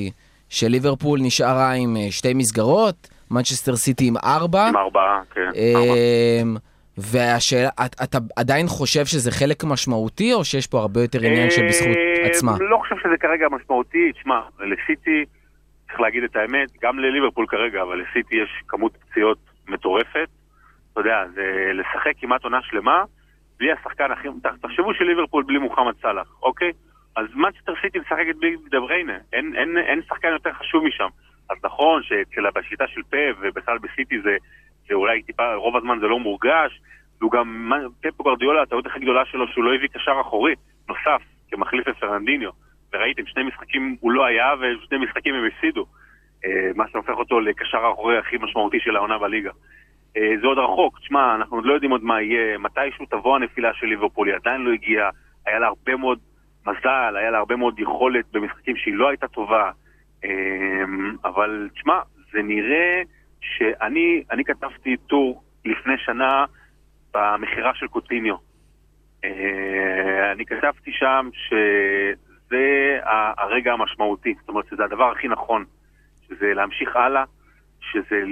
[0.49, 4.69] שליברפול נשארה עם אה, שתי מסגרות, מנצ'סטר סיטי עם ארבע.
[4.69, 5.41] עם ארבעה, כן.
[5.77, 5.95] ארבע.
[6.99, 11.63] והשאלה, את- אתה עדיין חושב שזה חלק משמעותי, או שיש פה הרבה יותר עניין של
[11.69, 12.53] בזכות אה, עצמה?
[12.61, 14.13] לא חושב שזה כרגע משמעותי.
[14.13, 15.25] תשמע, לסיטי,
[15.87, 19.39] צריך להגיד את האמת, גם לליברפול כרגע, אבל לסיטי יש כמות פציעות
[19.69, 20.29] מטורפת.
[20.93, 21.43] אתה יודע, זה
[21.75, 23.05] לשחק כמעט עונה שלמה,
[23.59, 24.29] בלי השחקן הכי...
[24.63, 26.71] תחשבו שליברפול בלי מוחמד סאלח, אוקיי?
[27.17, 31.09] אז מנצ'סטר סיטי משחקת בלי דה ברוינה, אין, אין, אין שחקן יותר חשוב משם.
[31.51, 34.37] אז נכון שבשיטה של פפ ובכלל בסיטי זה,
[34.93, 36.81] זה אולי טיפה, רוב הזמן זה לא מורגש,
[37.21, 40.55] והוא גם, מה- פפ גורדיולה, הטעות הכי גדולה שלו שהוא לא הביא קשר אחורי,
[40.89, 42.51] נוסף, כמחליף לפרננדיניו.
[42.93, 45.87] וראיתם, שני משחקים הוא לא היה, ושני משחקים הם הפסידו.
[46.45, 49.51] אה, מה שהופך אותו לקשר האחורי הכי משמעותי של העונה בליגה.
[50.17, 53.75] אה, זה עוד רחוק, תשמע, אנחנו עוד לא יודעים עוד מה יהיה, מתישהו תבוא הנפילה
[53.75, 55.11] של ליברפול, היא עדיין לא הגיעה,
[55.47, 56.19] היה לה הרבה מאוד
[56.67, 59.71] מזל, היה לה הרבה מאוד יכולת במשחקים שהיא לא הייתה טובה,
[60.25, 60.31] אה,
[61.25, 61.99] אבל תשמע,
[62.33, 63.03] זה נראה
[63.43, 66.45] שאני אני כתבתי טור לפני שנה
[67.15, 68.35] במכירה של קוטיניו.
[69.25, 72.99] אה, אני כתבתי שם שזה
[73.39, 75.65] הרגע המשמעותי, זאת אומרת שזה הדבר הכי נכון,
[76.29, 77.25] שזה להמשיך הלאה,
[77.81, 78.23] שזה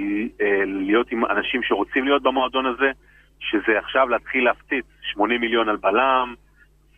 [0.41, 2.91] אה, להיות עם אנשים שרוצים להיות במועדון הזה,
[3.39, 6.33] שזה עכשיו להתחיל להפציץ 80 מיליון על בלם,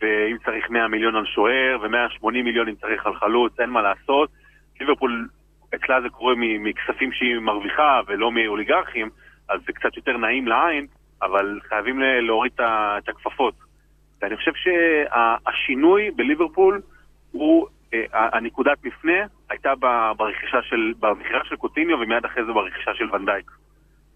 [0.00, 4.30] ואם צריך 100 מיליון על שוער, ו-180 מיליון אם צריך על חלוץ, אין מה לעשות.
[4.80, 5.28] ליברפול,
[5.74, 9.10] אצלה זה קורה מכספים שהיא מרוויחה ולא מאוליגרכים,
[9.48, 10.86] אז זה קצת יותר נעים לעין,
[11.22, 13.54] אבל חייבים להוריד את הכפפות.
[14.22, 16.80] ואני חושב שהשינוי בליברפול
[17.32, 19.72] הוא, אה, הנקודת מפנה הייתה
[20.16, 23.50] ברכישה של, במכירה של קוטיניו ומיד אחרי זה ברכישה של ונדייק.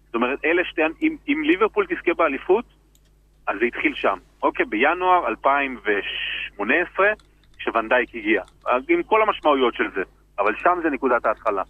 [0.05, 2.65] זאת אומרת, אלה שתי, אם, אם ליברפול תזכה באליפות,
[3.47, 4.17] אז זה התחיל שם.
[4.43, 7.07] אוקיי, בינואר 2018,
[7.59, 8.43] כשוונדייק הגיע.
[8.89, 10.03] עם כל המשמעויות של זה.
[10.39, 11.61] אבל שם זה נקודת ההתחלה.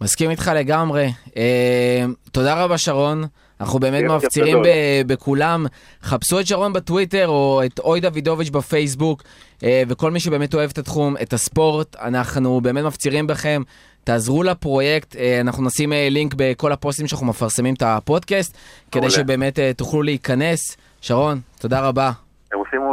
[0.00, 1.12] מסכים איתך לגמרי.
[1.36, 3.24] אה, תודה רבה שרון.
[3.60, 4.62] אנחנו באמת מפצירים.
[4.62, 5.66] ב- בכולם.
[6.02, 9.22] חפשו את שרון בטוויטר או את אוי דוידוביץ' בפייסבוק,
[9.64, 13.62] אה, וכל מי שבאמת אוהב את התחום, את הספורט, אנחנו באמת מפצירים בכם.
[14.04, 18.56] תעזרו לפרויקט, אה, אנחנו נשים אה, לינק בכל הפוסטים שאנחנו מפרסמים את הפודקאסט,
[18.92, 19.10] כדי.
[19.10, 20.76] שבאמת אה, תוכלו להיכנס.
[21.00, 22.12] שרון, תודה רבה.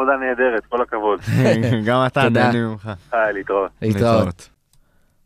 [0.04, 1.20] עבודה נהדרת, כל הכבוד.
[1.88, 2.44] גם אתה, תודה.
[2.44, 2.92] נהנים ממך.
[3.12, 3.72] היי, להתראות.
[3.82, 4.50] להתראות.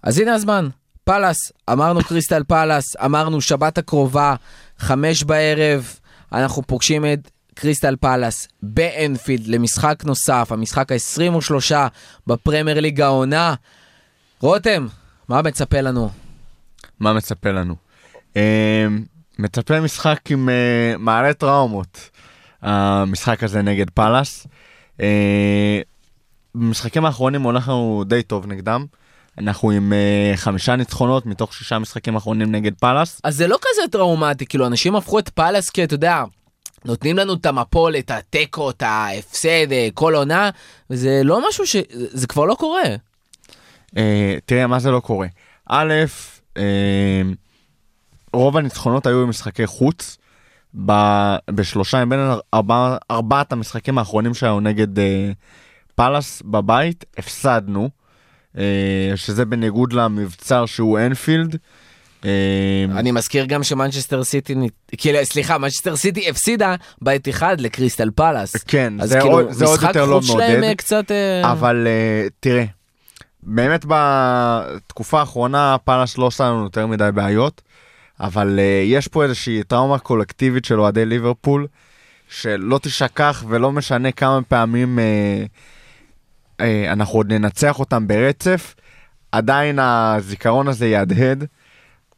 [0.03, 0.67] אז הנה הזמן,
[1.03, 1.37] פאלאס,
[1.71, 4.35] אמרנו קריסטל פאלאס, אמרנו שבת הקרובה,
[4.77, 5.99] חמש בערב,
[6.33, 11.75] אנחנו פוגשים את קריסטל פאלאס באנפילד למשחק נוסף, המשחק ה-23
[12.27, 13.53] בפרמייר ליג העונה.
[14.41, 14.87] רותם,
[15.29, 16.09] מה מצפה לנו?
[16.99, 17.75] מה מצפה לנו?
[18.37, 18.87] אה,
[19.39, 22.09] מצפה משחק עם אה, מעלה טראומות,
[22.61, 24.47] המשחק הזה נגד פאלאס.
[25.01, 25.81] אה,
[26.55, 28.85] במשחקים האחרונים הולך לנו די טוב נגדם.
[29.37, 33.21] אנחנו עם אה, חמישה ניצחונות מתוך שישה משחקים אחרונים נגד פאלאס.
[33.23, 36.23] אז זה לא כזה טראומטי, כאילו אנשים הפכו את פאלאס כי אתה יודע,
[36.85, 40.49] נותנים לנו את המפולת, את התיקו, את ההפסד, אה, כל עונה,
[40.89, 41.75] וזה לא משהו ש...
[41.91, 42.83] זה כבר לא קורה.
[43.97, 45.27] אה, תראה מה זה לא קורה.
[45.69, 45.93] א',
[46.57, 47.21] אה,
[48.33, 50.17] רוב הניצחונות היו במשחקי חוץ.
[50.85, 52.19] ב- בשלושה מבין
[52.53, 55.31] ארבע, ארבעת המשחקים האחרונים שלנו נגד אה,
[55.95, 57.89] פאלאס בבית הפסדנו,
[58.57, 58.63] אה,
[59.15, 61.57] שזה בניגוד למבצר שהוא אנפילד.
[62.25, 62.29] אה,
[62.91, 64.55] אני מזכיר גם שמנצ'סטר סיטי,
[64.97, 68.55] כאילו, סליחה, מנצ'סטר סיטי הפסידה בית אחד לקריסטל פאלאס.
[68.55, 70.63] כן, אז זה, כאילו, עוד, זה עוד משחק יותר לא חוץ שלהם מעודד.
[70.63, 71.11] אה, קצת...
[71.11, 71.87] אה, אבל
[72.39, 72.65] תראה,
[73.43, 77.61] באמת בתקופה האחרונה פאלאס לא עושה לנו יותר מדי בעיות,
[78.19, 81.67] אבל uh, יש פה איזושהי טראומה קולקטיבית של אוהדי ליברפול,
[82.29, 88.75] שלא תשכח ולא משנה כמה פעמים uh, uh, אנחנו עוד ננצח אותם ברצף,
[89.31, 91.43] עדיין הזיכרון הזה יהדהד.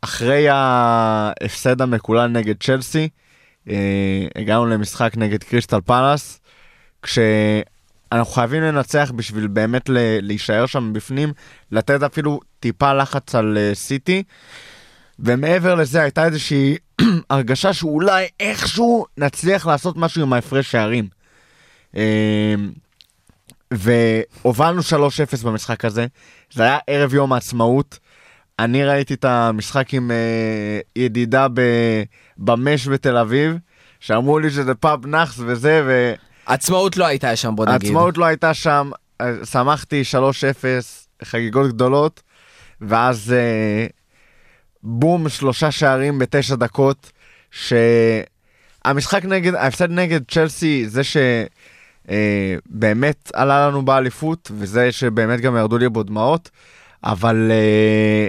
[0.02, 3.10] אחרי ההפסד המקולל נגד צ'לסי,
[3.68, 3.72] uh,
[4.36, 6.40] הגענו למשחק נגד קריסטל פאלאס,
[7.02, 9.90] כשאנחנו חייבים לנצח בשביל באמת
[10.22, 11.34] להישאר שם בפנים,
[11.72, 14.24] לתת אפילו טיפה לחץ על אה, סיטי.
[15.24, 16.78] ומעבר לזה הייתה איזושהי
[17.30, 21.08] הרגשה שאולי איכשהו נצליח לעשות משהו עם ההפרש שערים.
[21.96, 22.56] אה,
[23.72, 26.06] והובלנו 3-0 במשחק הזה,
[26.54, 28.00] זה היה ערב יום העצמאות.
[28.60, 32.04] אני ראיתי את המשחק עם אה, ידידה ב-
[32.38, 33.56] במש בתל אביב,
[34.00, 36.14] שאמרו לי שזה פאב נאחס וזה, ו...
[36.46, 37.84] עצמאות לא הייתה שם, בוא נגיד.
[37.84, 38.92] העצמאות לא הייתה שם,
[39.44, 40.16] שמחתי 3-0,
[41.24, 42.22] חגיגות גדולות,
[42.82, 43.88] ואז אה,
[44.84, 47.12] בום, שלושה שערים בתשע דקות,
[47.52, 51.02] שהמשחק נגד, ההפסד נגד צ'לסי, זה
[52.06, 56.50] שבאמת עלה לנו באליפות, וזה שבאמת גם ירדו לי בו דמעות,
[57.04, 58.28] אבל אה,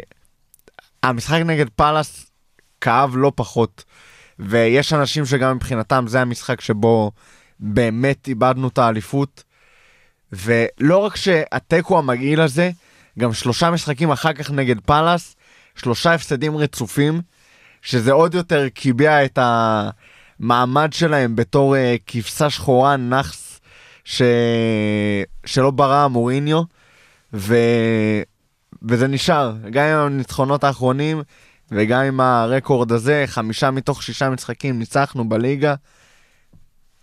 [1.02, 2.30] המשחק נגד פאלאס
[2.80, 3.84] כאב לא פחות,
[4.38, 7.12] ויש אנשים שגם מבחינתם זה המשחק שבו
[7.60, 9.44] באמת איבדנו את האליפות.
[10.32, 12.70] ולא רק שהתיקו המגעיל הזה,
[13.18, 15.36] גם שלושה משחקים אחר כך נגד פאלאס,
[15.76, 17.20] שלושה הפסדים רצופים,
[17.82, 23.60] שזה עוד יותר קיבע את המעמד שלהם בתור uh, כבשה שחורה נאחס
[24.04, 24.22] ש...
[25.46, 26.62] שלא ברא מוריניו,
[27.34, 27.56] ו...
[28.82, 31.22] וזה נשאר, גם עם הניצחונות האחרונים
[31.72, 35.74] וגם עם הרקורד הזה, חמישה מתוך שישה משחקים ניצחנו בליגה.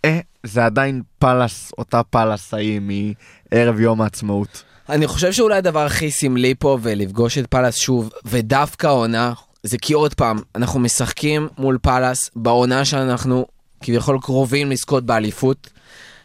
[0.04, 4.64] אה, זה עדיין פאלאס, אותה פאלאס ההיא מערב יום העצמאות.
[4.88, 9.32] אני חושב שאולי הדבר הכי סמלי פה ולפגוש את פאלאס שוב, ודווקא העונה,
[9.62, 13.46] זה כי עוד פעם, אנחנו משחקים מול פאלאס בעונה שאנחנו
[13.80, 15.70] כביכול קרובים לזכות באליפות,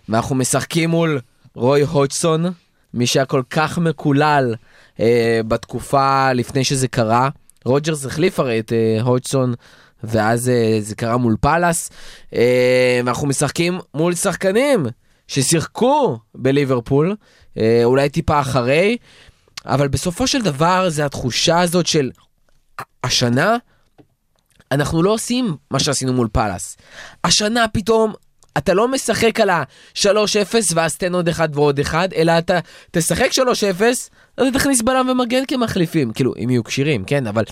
[0.10, 1.20] ואנחנו משחקים מול
[1.56, 2.46] רוי הודסון,
[2.94, 4.56] מי שהיה כל כך מקולל
[5.00, 7.30] אה, בתקופה לפני שזה קרה.
[7.66, 9.54] רוג'רס החליף הרי את אה, הודג'סון,
[10.04, 11.90] ואז אה, זה קרה מול פאלאס,
[12.36, 14.86] אה, ואנחנו משחקים מול שחקנים
[15.28, 17.16] ששיחקו בליברפול,
[17.84, 18.98] אולי טיפה אחרי,
[19.66, 22.12] אבל בסופו של דבר זה התחושה הזאת של
[23.04, 23.58] השנה
[24.72, 26.78] אנחנו לא עושים מה שעשינו מול פאלאס.
[27.24, 28.14] השנה פתאום
[28.58, 32.60] אתה לא משחק על ה-3-0 ואז תן עוד אחד ועוד אחד, אלא אתה
[32.92, 33.40] תשחק 3-0,
[34.36, 37.44] אתה תכניס בלם ומגן כמחליפים, כאילו, אם יהיו כשירים, כן, אבל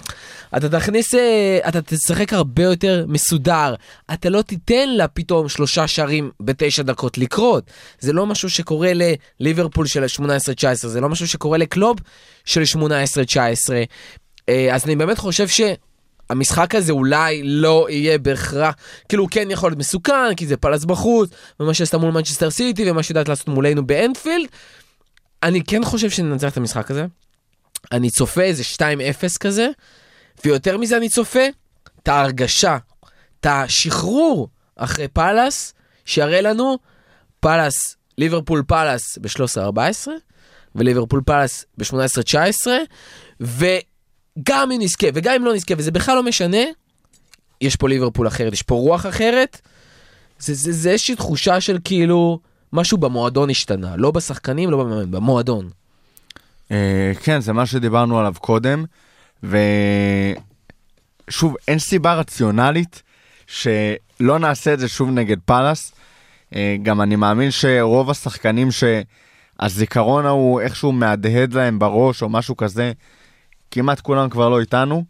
[0.58, 3.76] אתה תכניס, אה, אתה תשחק הרבה יותר מסודר,
[4.14, 7.64] אתה לא תיתן לה פתאום שלושה שערים בתשע דקות לקרות.
[8.00, 8.92] זה לא משהו שקורה
[9.40, 10.24] לליברפול של 18-19,
[10.74, 11.98] זה לא משהו שקורה לקלוב
[12.46, 12.80] של 18-19.
[14.50, 15.62] אה, אז אני באמת חושב ש...
[16.32, 18.76] המשחק הזה אולי לא יהיה בהכרח,
[19.10, 21.30] כאילו הוא כן יכול להיות מסוכן, כי זה פלס בחוץ,
[21.60, 24.48] ומה שעשתה מול מנצ'סטר סיטי, ומה שיודעת לעשות מולנו באנפילד.
[25.44, 27.06] אני כן חושב שננצח את המשחק הזה.
[27.92, 29.68] אני צופה איזה 2-0 כזה,
[30.46, 31.46] ויותר מזה אני צופה
[32.04, 32.78] את ההרגשה,
[33.40, 35.74] את השחרור אחרי פאלאס,
[36.06, 36.78] שיראה לנו
[37.40, 40.08] פאלאס, ליברפול פאלאס ב-13-14,
[40.76, 42.68] וליברפול פאלאס ב-18-19,
[44.40, 46.58] וגם אם נזכה וגם אם לא נזכה, וזה בכלל לא משנה,
[47.62, 49.62] יש פה ליברפול אחרת, יש פה רוח אחרת.
[50.40, 52.40] זה, זה, זה איזושהי תחושה של כאילו
[52.74, 55.70] משהו במועדון השתנה, לא בשחקנים, לא במאמן, במועדון.
[56.72, 58.86] אה, כן, זה מה שדיברנו עליו קודם,
[59.44, 59.56] ושוב,
[61.68, 63.02] אין סיבה רציונלית
[63.48, 65.94] שלא נעשה את זה שוב נגד פאלאס.
[66.56, 72.92] אה, גם אני מאמין שרוב השחקנים שהזיכרון ההוא איכשהו מהדהד להם בראש או משהו כזה,
[73.72, 75.06] כמעט כולם כבר לא איתנו,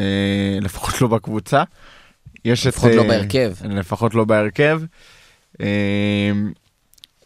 [0.00, 1.62] אה, לפחות לא בקבוצה.
[2.44, 3.52] יש לפחות את, לא אה, בהרכב.
[3.64, 4.80] לפחות לא בהרכב.
[5.60, 6.30] אה,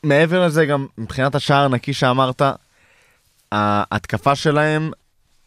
[0.03, 2.43] מעבר לזה, גם מבחינת השער הנקי שאמרת,
[3.53, 4.91] ההתקפה שלהם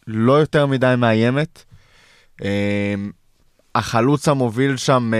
[0.06, 1.64] לא יותר מדי מאיימת.
[3.74, 5.12] החלוץ המוביל שם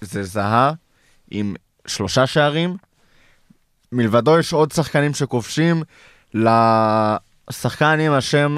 [0.00, 0.72] זה זהה,
[1.30, 1.54] עם
[1.86, 2.76] שלושה שערים.
[3.92, 5.82] מלבדו יש עוד שחקנים שכובשים.
[6.34, 8.56] לשחקן עם השם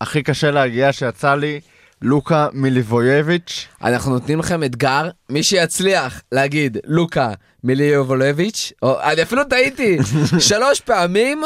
[0.00, 1.60] הכי קשה להגיע שיצא לי,
[2.02, 3.68] לוקה מיליבויביץ'.
[3.82, 7.32] אנחנו נותנים לכם אתגר, מי שיצליח להגיד לוקה
[7.64, 9.98] מיליובולביץ', או אני אפילו טעיתי,
[10.48, 11.42] שלוש פעמים,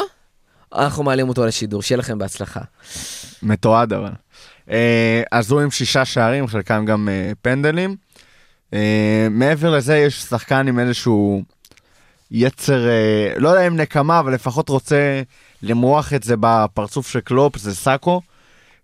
[0.75, 2.61] אנחנו מעלים אותו לשידור, שיהיה לכם בהצלחה.
[3.43, 4.11] מתועד אבל.
[4.69, 7.95] אה, אז הוא עם שישה שערים, חלקם גם אה, פנדלים.
[8.73, 11.43] אה, מעבר לזה יש שחקן עם איזשהו
[12.31, 12.87] יצר,
[13.37, 15.21] לא יודע אם נקמה, אבל לפחות רוצה
[15.63, 18.21] למרוח את זה בפרצוף של קלופ, זה סאקו,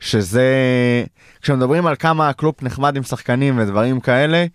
[0.01, 0.45] שזה,
[1.41, 4.45] כשמדברים על כמה קלופ נחמד עם שחקנים ודברים כאלה,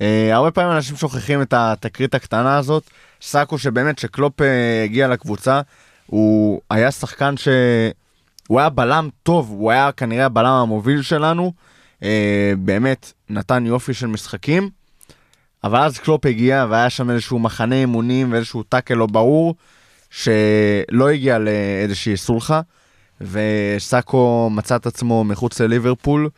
[0.00, 2.90] אה, הרבה פעמים אנשים שוכחים את התקרית הקטנה הזאת.
[3.22, 5.60] סאקו שבאמת, כשקלופ אה, הגיע לקבוצה,
[6.06, 7.48] הוא היה שחקן ש...
[8.48, 11.52] הוא היה בלם טוב, הוא היה כנראה הבלם המוביל שלנו,
[12.02, 14.70] אה, באמת נתן יופי של משחקים,
[15.64, 19.54] אבל אז קלופ הגיע והיה שם איזשהו מחנה אימונים ואיזשהו tackle לא ברור,
[20.10, 22.60] שלא הגיע לאיזושהי סולחה,
[23.20, 26.28] וסאקו מצא את עצמו מחוץ לליברפול,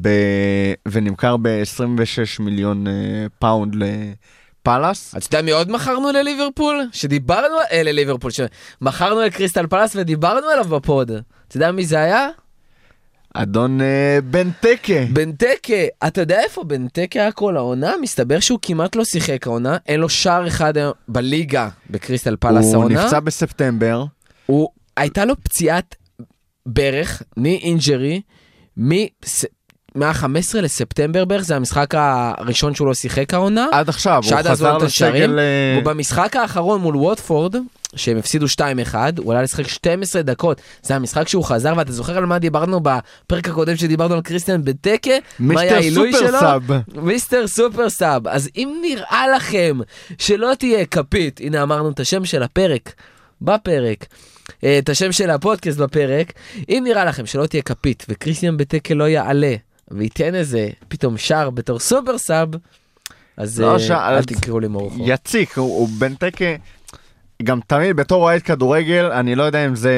[0.00, 0.08] ב...
[0.88, 2.92] ונמכר ב-26 מיליון אה,
[3.38, 5.14] פאונד לפאלאס.
[5.16, 6.88] אתה יודע מי עוד מכרנו לליברפול?
[6.92, 11.10] שדיברנו, אה, לליברפול, שמכרנו לקריסטל פלאס ודיברנו עליו ב pod.
[11.48, 12.28] אתה יודע מי זה היה?
[13.34, 15.04] אדון אה, בנטקה.
[15.12, 15.74] בנטקה.
[16.06, 17.94] אתה יודע איפה בנטקה היה כל העונה?
[18.02, 20.74] מסתבר שהוא כמעט לא שיחק העונה, אין לו שער אחד
[21.08, 23.04] בליגה בקריסטל הוא העונה.
[23.04, 24.04] נפצע בספטמבר.
[24.46, 25.94] הוא, הייתה לו פציעת
[26.66, 28.20] ברך, knee injury,
[29.96, 33.66] מה-15 לספטמבר בערך, זה המשחק הראשון שהוא לא שיחק העונה.
[33.72, 34.78] עד עכשיו, הוא הוא חזר.
[34.78, 35.38] לסגל...
[35.38, 37.56] אה, ובמשחק האחרון מול ווטפורד,
[37.96, 40.60] שהם הפסידו 2-1, הוא עלה לשחק 12 דקות.
[40.82, 45.10] זה המשחק שהוא חזר, ואתה זוכר על מה דיברנו בפרק הקודם שדיברנו על קריסטיאן בנטקה?
[45.38, 46.40] מה היה מיסטר העילוי סופר שלו?
[46.40, 46.62] סאב.
[46.94, 48.28] מיסטר סופר סאב.
[48.28, 49.78] אז אם נראה לכם
[50.18, 52.92] שלא תהיה כפית, הנה אמרנו את השם של הפרק,
[53.42, 54.06] בפרק,
[54.78, 56.32] את השם של הפודקאסט בפרק,
[56.68, 59.54] אם נראה לכם שלא תהיה כפית וקריסטיאן בטקה לא יעלה
[59.90, 62.48] וייתן איזה פתאום שער בתור סופר סאב,
[63.36, 65.04] אז לא, אה, ש- אל תקראו לי מורחו.
[65.06, 66.44] יציק, הוא, הוא בנטקה,
[67.42, 69.92] גם תמיד בתור אוהד כדורגל, אני לא יודע אם זה,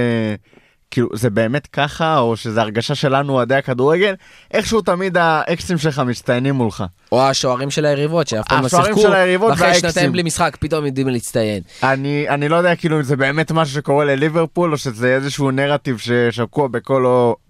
[0.91, 4.14] כאילו, זה באמת ככה, או שזה הרגשה שלנו אוהדי הכדורגל,
[4.51, 6.84] איכשהו תמיד האקסים שלך מצטיינים מולך.
[7.12, 9.74] או השוערים של היריבות שאף פעם לא שיחקו, של היריבות ואחרי.
[9.74, 11.62] שנתיים בלי משחק פתאום יודעים להצטיין.
[11.82, 15.99] אני, אני לא יודע כאילו אם זה באמת משהו שקורה לליברפול, או שזה איזשהו נרטיב
[15.99, 16.68] ששקוע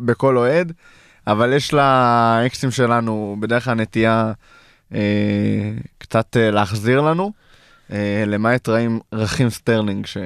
[0.00, 0.72] בכל אוהד,
[1.26, 4.32] אבל יש לאקסים שלנו בדרך כלל נטייה
[4.94, 5.00] אה,
[5.98, 7.32] קצת אה, להחזיר לנו,
[7.92, 10.16] אה, למעט רעים רחים סטרלינג, ש...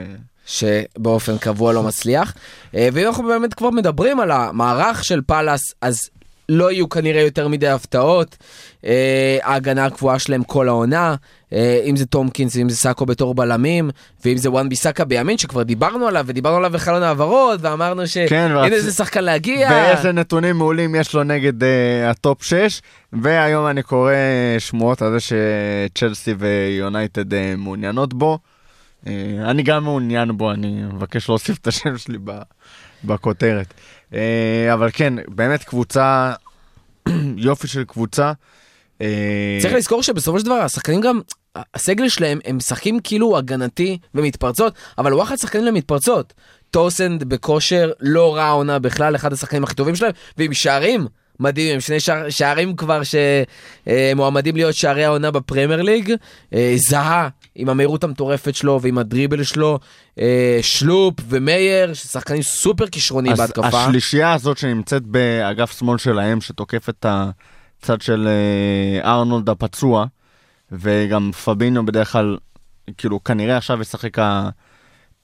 [0.47, 2.35] שבאופן קבוע לא מצליח.
[2.75, 6.11] אה, ואם אנחנו באמת כבר מדברים על המערך של פאלאס, אז
[6.49, 8.37] לא יהיו כנראה יותר מדי הפתעות.
[8.87, 11.15] אה, ההגנה הקבועה שלהם כל העונה,
[11.53, 13.91] אה, אם זה טומקינס, אם זה סאקו בתור בלמים,
[14.25, 18.53] ואם זה וואן ביסאקה בימין, שכבר דיברנו עליו, ודיברנו עליו בחלון העברות, ואמרנו שהנה כן,
[18.57, 19.69] ורצ- זה שחקן להגיע.
[19.71, 21.67] ואיזה נתונים מעולים יש לו נגד אה,
[22.11, 22.83] הטופ 6,
[23.13, 24.13] והיום אני קורא
[24.59, 28.39] שמועות על זה שצ'לסי ויונייטד אה, מעוניינות בו.
[29.05, 29.09] אה,
[29.45, 32.19] אני גם מעוניין בו, אני מבקש להוסיף את השם שלי
[33.05, 33.75] בכותרת.
[34.11, 34.15] אה,
[34.73, 36.33] אבל כן, באמת קבוצה,
[37.37, 38.33] יופי של קבוצה.
[38.99, 39.03] אה,
[39.63, 41.21] צריך לזכור שבסופו של דבר השחקנים גם,
[41.75, 46.33] הסגל שלהם הם משחקים כאילו הגנתי ומתפרצות, אבל וואחד שחקנים למתפרצות.
[46.71, 51.07] טאונסנד בכושר לא רע עונה בכלל, אחד השחקנים הכי טובים שלהם, ועם שערים
[51.41, 53.03] מדהים, עם שני שער, שערים כבר
[53.87, 56.15] שמועמדים להיות שערי העונה בפרמייר ליג.
[56.55, 59.79] אה, זהה עם המהירות המטורפת שלו ועם הדריבל שלו,
[60.21, 63.67] אה, שלופ ומאייר, שחקנים סופר כישרונים אז בהתקפה.
[63.85, 70.05] השלישייה הזאת שנמצאת באגף שמאל שלהם, שתוקף את הצד של אה, ארנולד הפצוע,
[70.73, 72.37] וגם פביניו בדרך כלל,
[72.99, 74.49] כאילו, כנראה עכשיו ישחק ה-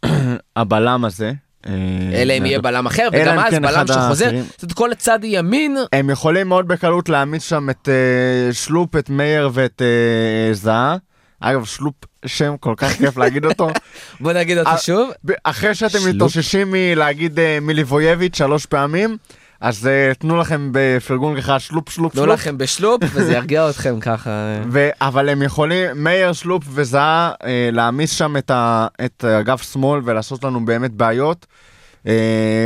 [0.56, 1.32] הבלם הזה.
[1.66, 1.72] אה,
[2.14, 4.30] אלא אם יהיה בלם אחר, וגם אז כן בלם שחוזר.
[4.58, 9.50] זאת כל הצד ימין, הם יכולים מאוד בקלות להעמיד שם את אה, שלופ, את מאיר
[9.52, 10.96] ואת אה, זהה.
[11.40, 11.94] אגב, שלופ,
[12.26, 13.68] שם כל כך כיף להגיד אותו.
[14.20, 15.10] בוא נגיד אותו אה, שוב,
[15.44, 15.98] אחרי שאתם.
[16.08, 19.16] מתאוששים מלהגיד אה, מיליבויביץ' שלוש פעמים,
[19.60, 22.34] אז אה, תנו לכם בפרגון ככה שלופ שלופ תנו שלופ.
[22.40, 24.30] לכם בשלופ וזה ירגיע אתכם ככה.
[25.00, 27.32] אבל הם יכולים, מאיר שלופ וזהה,
[27.72, 31.46] להעמיס שם את, אגף שמאל ולעשות לנו באמת בעיות.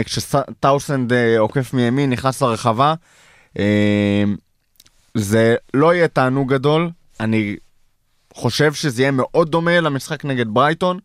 [0.05, 2.95] כשטאוסנד עוקף מימין, נכנס לרחבה.
[5.15, 7.57] זה לא יהיה תענוג גדול, אני
[8.35, 10.99] חושב שזה יהיה מאוד דומה למשחק נגד ברייטון.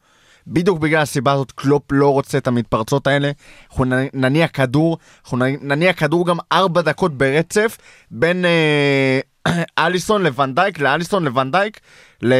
[0.47, 3.31] בדיוק בגלל הסיבה הזאת קלופ לא רוצה את המתפרצות האלה.
[3.69, 7.77] אנחנו נניע כדור, אנחנו נניע כדור גם ארבע דקות ברצף
[8.11, 9.19] בין אה,
[9.85, 11.79] אליסון לוונדייק, לאליסון לוונדייק,
[12.21, 12.33] ל...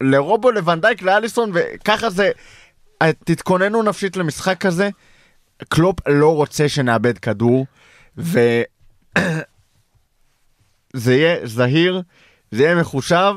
[0.00, 2.30] לרובו לוונדייק, לאליסון, וככה זה...
[3.02, 4.88] אה, תתכוננו נפשית למשחק כזה.
[5.68, 7.66] קלופ לא רוצה שנאבד כדור,
[8.18, 8.40] ו...
[10.94, 12.02] זה יהיה זהיר,
[12.50, 13.34] זה יהיה מחושב,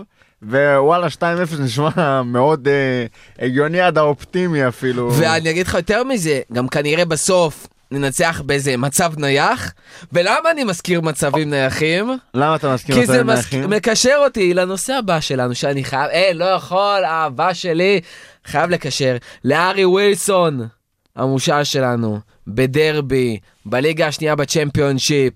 [0.50, 1.22] ו-וואלה 2-0
[1.60, 3.06] נשמע מאוד אה,
[3.46, 5.14] הגיוני עד האופטימי אפילו.
[5.14, 9.74] ואני אגיד לך יותר מזה, גם כנראה בסוף ננצח באיזה מצב נייח,
[10.14, 12.18] ולמה אני מזכיר מצבים נייחים?
[12.34, 13.36] למה אתה מסכים כי זה לצד מס...
[13.36, 13.70] מהאחים?
[13.70, 18.02] מקשר אותי לנושא הבא שלנו, שאני חייב, אה, לא יכול, האהבה שלי,
[18.46, 20.68] חייב לקשר לארי ווילסון,
[21.16, 25.34] המושל שלנו, בדרבי, בליגה השנייה בצ'מפיונשיפ,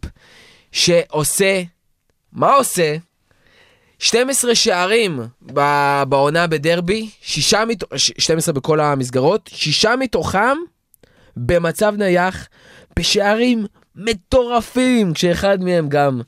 [0.72, 1.62] שעושה,
[2.34, 2.95] מה עושה?
[4.00, 5.20] 12 שערים
[6.08, 7.84] בעונה בדרבי, שישה מת...
[7.95, 10.58] ש- 12 בכל המסגרות, שישה מתוכם
[11.38, 12.47] במצב נייח,
[13.00, 16.22] בשערים מטורפים, כשאחד מהם גם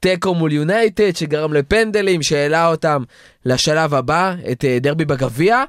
[0.00, 3.02] תיקו מול יונייטד, שגרם לפנדלים, שהעלה אותם
[3.44, 5.64] לשלב הבא, את אה, דרבי בגביע.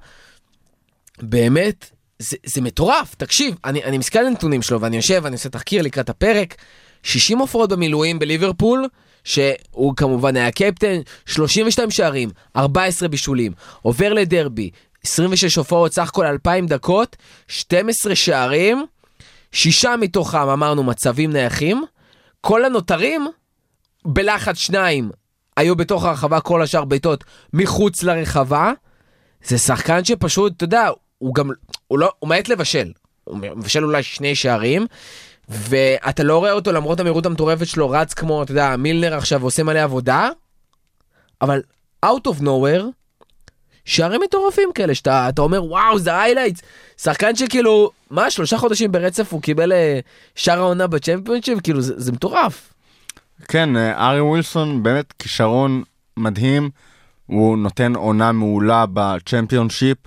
[1.21, 5.49] באמת, זה, זה מטורף, תקשיב, אני, אני מסתכל על הנתונים שלו, ואני יושב, ואני עושה
[5.49, 6.55] תחקיר לקראת הפרק,
[7.03, 8.87] 60 הופעות במילואים בליברפול,
[9.23, 13.51] שהוא כמובן היה קפטן, 32 שערים, 14 בישולים,
[13.81, 14.69] עובר לדרבי,
[15.03, 17.15] 26 הופעות, סך הכל 2,000 דקות,
[17.47, 18.85] 12 שערים,
[19.51, 21.83] שישה מתוכם אמרנו מצבים נייחים,
[22.41, 23.27] כל הנותרים
[24.05, 25.11] בלחץ שניים
[25.57, 28.71] היו בתוך הרחבה, כל השאר בעיטות מחוץ לרחבה.
[29.43, 31.49] זה שחקן שפשוט, אתה יודע, הוא גם,
[31.87, 32.91] הוא לא, הוא מעט לבשל.
[33.23, 34.85] הוא מבשל אולי שני שערים,
[35.49, 39.63] ואתה לא רואה אותו למרות המהירות המטורפת שלו רץ כמו, אתה יודע, מילנר עכשיו עושה
[39.63, 40.29] מלא עבודה,
[41.41, 41.61] אבל
[42.05, 42.83] out of nowhere,
[43.85, 46.61] שערים מטורפים כאלה, שאתה אתה אומר, וואו, זה highlights.
[46.97, 49.99] שחקן שכאילו, מה, שלושה חודשים ברצף הוא קיבל אה,
[50.35, 52.73] שער העונה בצ'מפיונשיפ, כאילו, זה, זה מטורף.
[53.47, 55.83] כן, אה, הארי ווילסון באמת כישרון
[56.17, 56.69] מדהים,
[57.25, 59.97] הוא נותן עונה מעולה בצ'מפיונשיפ,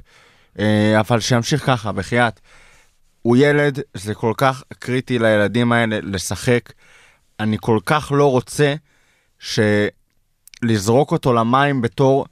[0.58, 2.40] אה, אבל שימשיך ככה, בחייאת.
[3.26, 6.72] הוא ילד, זה כל כך קריטי לילדים האלה לשחק.
[7.40, 8.74] אני כל כך לא רוצה
[9.38, 12.26] שלזרוק אותו למים בתור,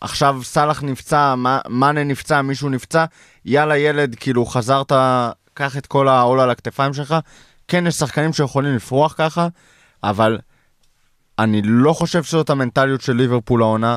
[0.00, 1.34] עכשיו סאלח נפצע,
[1.68, 3.04] מאנה נפצע, מישהו נפצע,
[3.44, 4.92] יאללה ילד, כאילו חזרת,
[5.54, 7.16] קח את כל העול על הכתפיים שלך.
[7.68, 9.48] כן, יש שחקנים שיכולים לפרוח ככה,
[10.02, 10.38] אבל
[11.38, 13.96] אני לא חושב שזאת המנטליות של ליברפול העונה.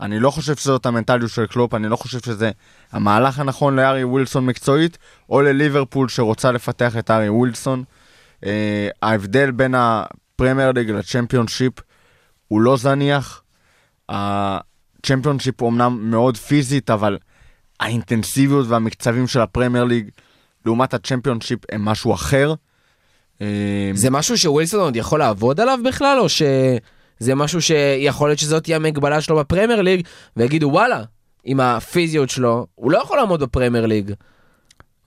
[0.00, 2.50] אני לא חושב שזאת המנטליות של קלופ, אני לא חושב שזה
[2.92, 4.98] המהלך הנכון לארי ווילסון מקצועית,
[5.30, 7.84] או לליברפול שרוצה לפתח את הארי ווילסון.
[8.40, 8.46] אה,
[9.02, 11.72] ההבדל בין הפרמייר ליג לצ'מפיונשיפ
[12.48, 13.42] הוא לא זניח.
[14.08, 17.18] הצ'מפיונשיפ הוא אמנם מאוד פיזית, אבל
[17.80, 20.10] האינטנסיביות והמקצבים של הפרמייר ליג
[20.66, 22.54] לעומת הצ'מפיונשיפ הם משהו אחר.
[23.42, 26.28] אה, זה משהו שווילסון עוד יכול לעבוד עליו בכלל, או
[27.20, 30.06] שזה משהו שיכול להיות שזאת תהיה המגבלה שלו בפרמייר ליג,
[30.36, 31.02] ויגידו וואלה,
[31.44, 34.12] עם הפיזיות שלו, הוא לא יכול לעמוד בפרמייר ליג.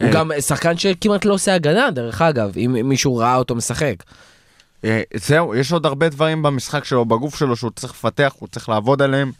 [0.02, 0.14] הוא אה.
[0.14, 3.96] גם שחקן שכמעט לא עושה הגנה, דרך אגב, אם מישהו ראה אותו משחק.
[4.86, 8.70] אה, זהו, יש עוד הרבה דברים במשחק שלו, בגוף שלו, שהוא צריך לפתח, הוא צריך
[8.70, 9.32] לעבוד עליהם.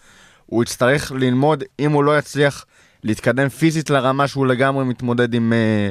[0.46, 2.66] הוא יצטרך ללמוד, אם הוא לא יצליח
[3.04, 5.90] להתקדם פיזית לרמה שהוא לגמרי מתמודד עם אה,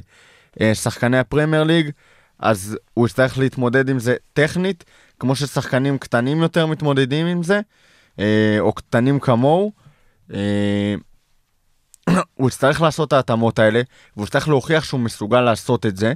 [0.60, 1.90] אה, שחקני הפרמייר ליג,
[2.38, 4.84] אז הוא יצטרך להתמודד עם זה טכנית,
[5.20, 7.60] כמו ששחקנים קטנים יותר מתמודדים עם זה,
[8.18, 9.72] אה, או קטנים כמוהו.
[10.34, 10.94] אה,
[12.34, 13.82] הוא יצטרך לעשות את ההתאמות האלה,
[14.16, 16.12] והוא יצטרך להוכיח שהוא מסוגל לעשות את זה.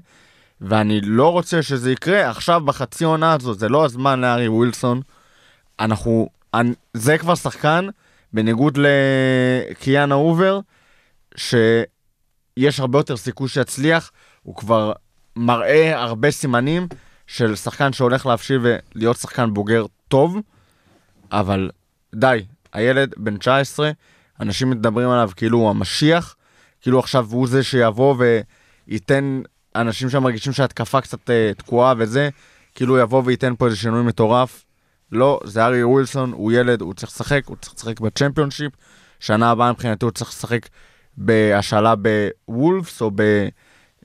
[0.60, 5.00] ואני לא רוצה שזה יקרה עכשיו בחצי עונה הזו, זה לא הזמן לארי ווילסון.
[5.80, 6.28] אנחנו,
[6.94, 7.88] זה כבר שחקן,
[8.32, 10.60] בניגוד לקיאנה אובר,
[11.36, 14.10] שיש הרבה יותר סיכוי שיצליח,
[14.42, 14.92] הוא כבר
[15.36, 16.88] מראה הרבה סימנים
[17.30, 20.38] של שחקן שהולך להבשיל ולהיות שחקן בוגר טוב,
[21.32, 21.70] אבל
[22.14, 23.90] די, הילד בן 19,
[24.40, 26.36] אנשים מדברים עליו כאילו הוא המשיח,
[26.80, 28.14] כאילו עכשיו הוא זה שיבוא
[28.88, 29.42] וייתן
[29.76, 32.28] אנשים שם מרגישים שההתקפה קצת אה, תקועה וזה,
[32.74, 34.64] כאילו יבוא וייתן פה איזה שינוי מטורף.
[35.12, 38.72] לא, זה ארי ווילסון, הוא ילד, הוא צריך לשחק, הוא צריך לשחק בצ'מפיונשיפ.
[39.20, 40.68] שנה הבאה מבחינתי הוא צריך לשחק
[41.16, 41.94] בהשאלה
[42.48, 43.10] בוולפס או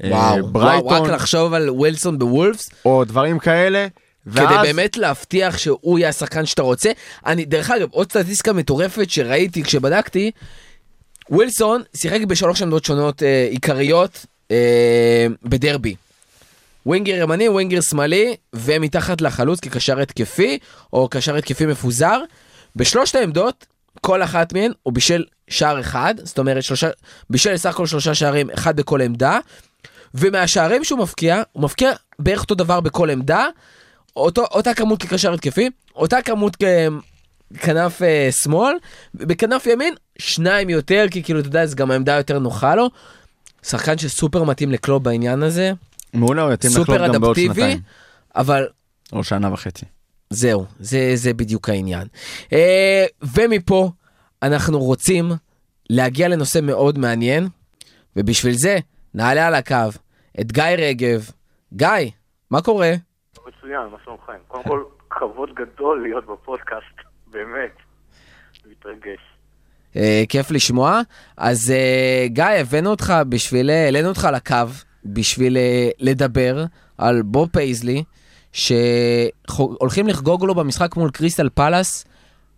[0.04, 3.88] וואו, בברייטון, וואו, רק לחשוב על ווילסון בוולפס, או דברים כאלה.
[4.34, 6.92] כדי ואז, באמת להבטיח שהוא יהיה השחקן שאתה רוצה.
[7.26, 10.32] אני, דרך אגב, עוד סטטיסטיקה מטורפת שראיתי כשבדקתי,
[11.30, 15.96] ווילסון שיחק בשלוש עמדות שונות אה, עיקריות אה, בדרבי.
[16.86, 20.60] winger ימני, winger שמאלי, ומתחת לחלוץ כקשר התקפי,
[20.94, 22.22] או קשר התקפי מפוזר.
[22.76, 23.66] בשלושת העמדות,
[24.02, 26.90] כל אחת מהן הוא בישל שער אחד, זאת אומרת שלושה,
[27.30, 29.40] בישל סך הכל שלושה שערים, אחד בכל עמדה,
[30.16, 33.46] ומהשערים שהוא מפקיע, הוא מפקיע בערך אותו דבר בכל עמדה,
[34.16, 36.58] אותו, אותה כמות כקשר התקפי, אותה כמות
[37.54, 38.76] ככנף אה, שמאל,
[39.14, 42.90] בכנף ימין, שניים יותר, כי כאילו, אתה יודע, זה גם העמדה יותר נוחה לו.
[43.64, 45.72] שחקן שסופר מתאים לקלוב בעניין הזה,
[46.14, 47.80] מעולה, הוא יתאים סופר גם בעוד שנתיים.
[48.36, 48.68] אבל
[49.14, 49.86] או שנה וחצי.
[50.30, 52.08] זהו, זה, זה בדיוק העניין.
[52.54, 53.92] אה, ומפה
[54.44, 55.32] אנחנו רוצים
[55.90, 57.48] להגיע לנושא מאוד מעניין,
[58.16, 58.78] ובשביל זה
[59.14, 59.76] נעלה על הקו
[60.42, 61.30] את גיא רגב.
[61.74, 62.12] גיא,
[62.52, 62.92] מה קורה?
[63.48, 64.34] מצוין, מה שלומכם?
[64.48, 66.96] קודם כל, כבוד גדול להיות בפודקאסט,
[67.28, 67.72] באמת.
[68.66, 69.20] מתרגש.
[69.96, 71.02] אה, כיף לשמוע.
[71.38, 74.56] אז אה, גיא, הבאנו אותך בשביל, אה, העלינו אותך לקו
[75.06, 75.58] בשביל
[76.00, 76.66] לדבר
[76.98, 78.04] על בוב פייזלי,
[78.54, 82.06] שהולכים לחגוג לו במשחק מול קריסטל פלאס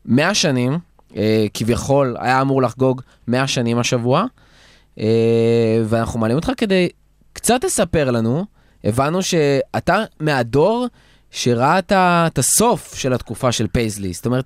[0.05, 0.79] 100 שנים,
[1.53, 4.25] כביכול היה אמור לחגוג 100 שנים השבוע,
[5.85, 6.89] ואנחנו מעלים אותך כדי
[7.37, 8.45] קצת תספר לנו,
[8.83, 10.87] הבנו שאתה מהדור
[11.31, 11.79] שראה
[12.27, 14.45] את הסוף של התקופה של פייזלי, זאת אומרת,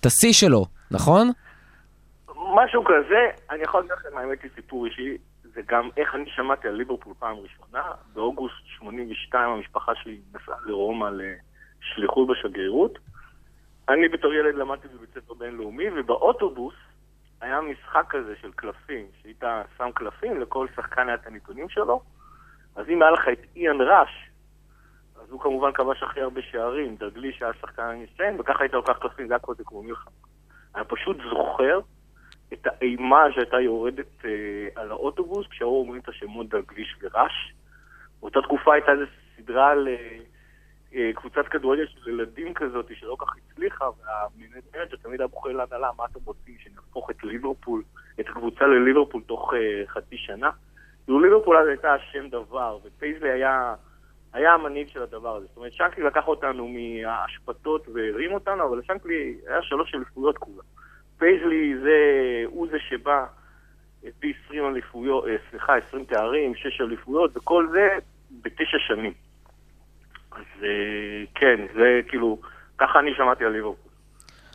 [0.00, 1.30] את השיא שלו, נכון?
[2.54, 6.68] משהו כזה, אני יכול להגיד לכם, האמת היא סיפור אישי, זה גם איך אני שמעתי
[6.68, 7.82] על ליברפול פעם ראשונה.
[8.14, 12.98] באוגוסט 82 המשפחה שלי נסעה לרומא לשליחות בשגרירות.
[13.88, 16.74] אני בתור ילד למדתי בבית ספר בינלאומי, ובאוטובוס
[17.40, 19.42] היה משחק כזה של קלפים, שהיית
[19.78, 22.00] שם קלפים, לכל שחקן היה את הנתונים שלו.
[22.76, 24.30] אז אם היה לך את איאן ראש,
[25.22, 29.28] אז הוא כמובן כבש הכי הרבה שערים, דגליש היה שחקן המצטיין, וככה היית לוקח קלפים,
[29.28, 30.12] זה היה קודם כמו מלחמה.
[30.74, 31.80] אני פשוט זוכר
[32.52, 37.54] את האימה שהייתה יורדת אה, על האוטובוס כשהיו אומרים את השמות דלגליש וראש.
[38.20, 39.04] באותה תקופה הייתה איזו
[39.36, 40.18] סדרה על אה,
[40.94, 45.90] אה, קבוצת כדורגל של ילדים כזאת שלא כל כך הצליחה, והמנג'ר תמיד היה אומר להנהלה,
[45.96, 47.82] מה אתם רוצים, שנהפוך את ליברפול,
[48.20, 50.50] את הקבוצה לליברפול תוך אה, חצי שנה?
[51.10, 53.74] כאילו ליברפול אז הייתה השם דבר, ופייזלי היה,
[54.32, 55.46] היה המנהיג של הדבר הזה.
[55.46, 60.62] זאת אומרת, שנקלי לקח אותנו מהאשפתות והרים אותנו, אבל לשנקלי היה שלוש אליפויות כולה.
[61.18, 61.98] פייזלי זה,
[62.46, 63.26] הוא זה שבא,
[64.04, 67.88] הביא 20 אליפויות, אה, סליחה, 20 תארים, 6 אליפויות, וכל זה
[68.42, 69.12] בתשע שנים.
[70.32, 72.38] אז אה, כן, זה כאילו,
[72.78, 73.89] ככה אני שמעתי על ליברפול.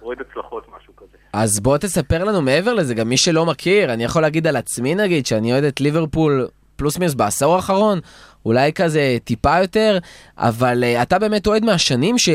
[0.01, 1.17] אוהד הצלחות, משהו כזה.
[1.33, 4.95] אז בוא תספר לנו מעבר לזה, גם מי שלא מכיר, אני יכול להגיד על עצמי
[4.95, 7.99] נגיד, שאני אוהד את ליברפול פלוס מינוס בעשור האחרון,
[8.45, 9.97] אולי כזה טיפה יותר,
[10.37, 12.29] אבל אה, אתה באמת אוהד מהשנים ש...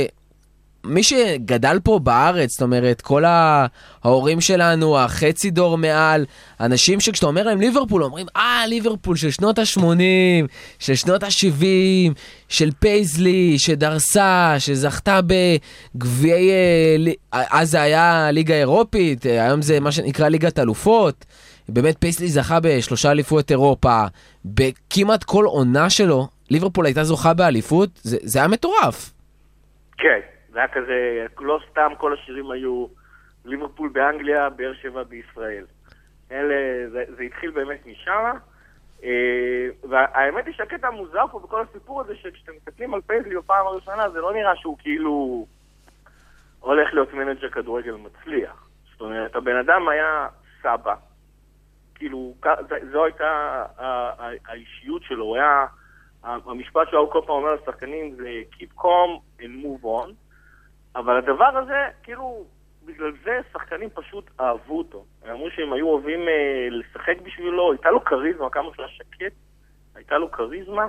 [0.84, 6.24] מי שגדל פה בארץ, זאת אומרת, כל ההורים שלנו, החצי דור מעל,
[6.60, 10.46] אנשים שכשאתה אומר להם ליברפול, אומרים, אה, ליברפול של שנות ה-80,
[10.78, 12.12] של שנות ה-70,
[12.48, 16.50] של פייזלי, שדרסה, שזכתה בגביעי...
[17.34, 21.24] אה, אז זה היה ליגה אירופית, אה, היום זה מה שנקרא ליגת אלופות.
[21.68, 24.04] באמת פייזלי זכה בשלושה אליפויות אירופה,
[24.44, 29.12] בכמעט כל עונה שלו ליברפול הייתה זוכה באליפות, זה, זה היה מטורף.
[29.98, 30.20] כן,
[30.50, 32.86] זה היה כזה, לא סתם כל השירים היו
[33.44, 35.64] ליברפול באנגליה, באר שבע בישראל.
[36.32, 38.36] אלה, זה, זה התחיל באמת משם.
[39.04, 44.10] אה, והאמת היא שהקטע המוזר פה בכל הסיפור הזה, שכשאתם מסתכלים על פייזלי בפעם הראשונה,
[44.10, 45.46] זה לא נראה שהוא כאילו
[46.60, 48.68] הולך להיות מנג'ר כדורגל מצליח.
[48.92, 50.28] זאת אומרת, הבן אדם היה
[50.62, 50.94] סבא.
[51.94, 52.34] כאילו,
[52.92, 53.64] זו הייתה
[54.46, 55.66] האישיות שלו, הוא היה...
[56.22, 60.10] המשפט שהוא כל פעם אומר לשחקנים זה Keep calm and move on,
[60.96, 62.44] אבל הדבר הזה, כאילו,
[62.84, 65.04] בגלל זה שחקנים פשוט אהבו אותו.
[65.24, 69.32] הם אמרו שהם היו אוהבים אה, לשחק בשבילו, הייתה לו כריזמה, כמה שהוא היה שקט,
[69.94, 70.88] הייתה לו כריזמה,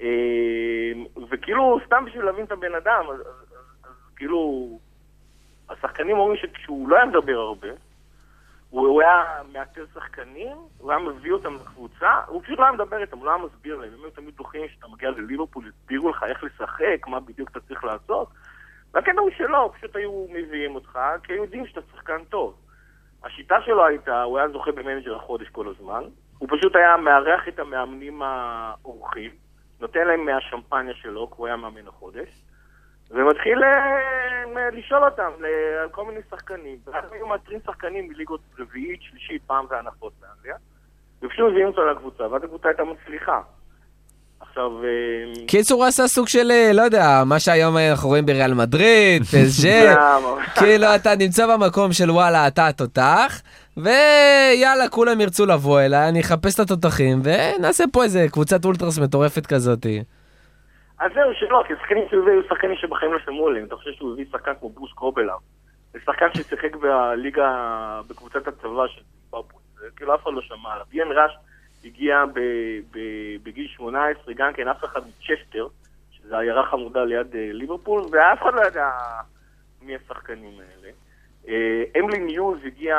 [0.00, 0.92] אה,
[1.30, 4.68] וכאילו, סתם בשביל להבין את הבן אדם, אז, אז, אז, אז כאילו,
[5.68, 7.68] השחקנים אומרים שכשהוא לא היה מדבר הרבה,
[8.70, 13.00] הוא, הוא היה מאתר שחקנים, הוא היה מביא אותם לקבוצה, הוא פשוט לא היה מדבר
[13.00, 13.90] איתם, הוא לא היה מסביר להם.
[13.94, 17.84] הם היו תמיד בטוחים שאתה מגיע לליברפול, הסבירו לך איך לשחק, מה בדיוק אתה צריך
[17.84, 18.28] לעשות.
[18.94, 22.54] והקטע הוא שלא, פשוט היו מביאים אותך, כי היו יודעים שאתה שחקן טוב.
[23.24, 26.02] השיטה שלו הייתה, הוא היה זוכה במנג'ר החודש כל הזמן,
[26.38, 29.30] הוא פשוט היה מארח את המאמנים האורחים,
[29.80, 32.28] נותן להם מהשמפניה שלו, כי הוא היה מאמן החודש,
[33.10, 35.30] ומתחיל אה, לשאול אותם
[35.82, 36.78] על כל מיני שחקנים.
[36.84, 40.56] ואז היו מאתרים שחקנים מליגות רביעית, שלישית, פעם זה הנחות באנגליה,
[41.22, 43.40] ופשוט מביאים אותו לקבוצה, ואז הקבוצה הייתה מצליחה.
[44.48, 44.84] עכשיו...
[44.84, 49.22] אה, קיצור, הוא עשה סוג של, אה, לא יודע, מה שהיום אנחנו רואים בריאל מדריד,
[49.96, 50.44] למה?
[50.54, 53.42] כאילו אתה נמצא במקום של וואלה, אתה התותח,
[53.76, 59.46] ויאללה, כולם ירצו לבוא אליי, אני אחפש את התותחים, ונעשה פה איזה קבוצת אולטרס מטורפת
[59.46, 60.02] כזאתי.
[60.98, 63.66] אז זהו, שלא, כי שחקנים שהוא הביא היו שחקנים שבחיים לא שמעו עליהם.
[63.66, 65.36] אתה חושב שהוא הביא שחקן כמו ברוס קובלר?
[65.92, 67.50] זה שחקן ששיחק בליגה,
[68.10, 69.64] בקבוצת הצבא של זימבבואה.
[69.96, 70.86] כאילו אף אחד לא שמע עליו.
[70.92, 71.32] איאן ראש
[71.84, 75.68] הגיע ב- ב- בגיל 18, גם כן אף אחד מצ'סטר,
[76.10, 78.90] שזו עיירה חמודה ליד אה, ליברפול, ואף אחד לא ידע
[79.82, 80.92] מי השחקנים האלה.
[81.48, 82.96] אה, אמלין יוז הגיע,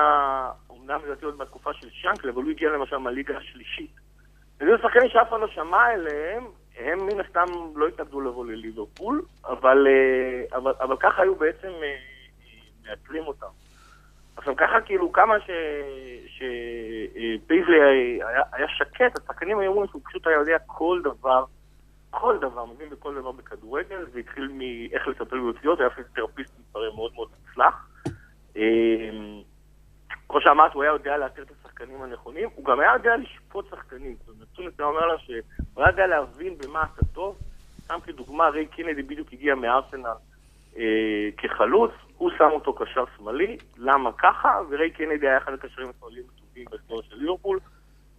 [0.71, 3.91] אמנם לדעתי עוד מהתקופה של שנקלי, אבל הוא הגיע למשל מהליגה השלישית.
[4.59, 6.43] וזה שחקנים שאף אחד לא שמע עליהם,
[6.77, 11.71] הם מן הסתם לא התנגדו לבוא לליברפול, אבל, אה, אבל, אבל ככה היו בעצם
[12.85, 13.64] מאתרים אותם.
[14.37, 15.35] עכשיו ככה כאילו כמה
[16.27, 21.45] שפייזלי היה, היה שקט, השחקנים היו אומרים שהוא פשוט היה יודע כל דבר,
[22.09, 27.11] כל דבר, מבין בכל דבר בכדורגל, זה התחיל מאיך לטפל ביוציות, היה פיזיותרפיסט מספרי מאוד
[27.13, 27.87] מאוד מוצלח.
[28.57, 29.09] אה,
[30.29, 34.15] כמו שאמרת, הוא היה יודע לאתר את השחקנים הנכונים, הוא גם היה יודע לשפוט שחקנים.
[34.19, 35.35] זאת אומרת, נתון אצלנו אומר לה שהוא
[35.77, 37.37] היה יודע להבין במה אתה טוב.
[37.83, 40.09] סתם כדוגמה, ריי קינדי בדיוק הגיע מארסנל
[40.77, 44.59] אה, כחלוץ, הוא שם אותו קשר שמאלי, למה ככה?
[44.69, 47.59] וריי קינדי היה אחד הקשרים השמאליים הטובים בהיסטוריה של ליברפול.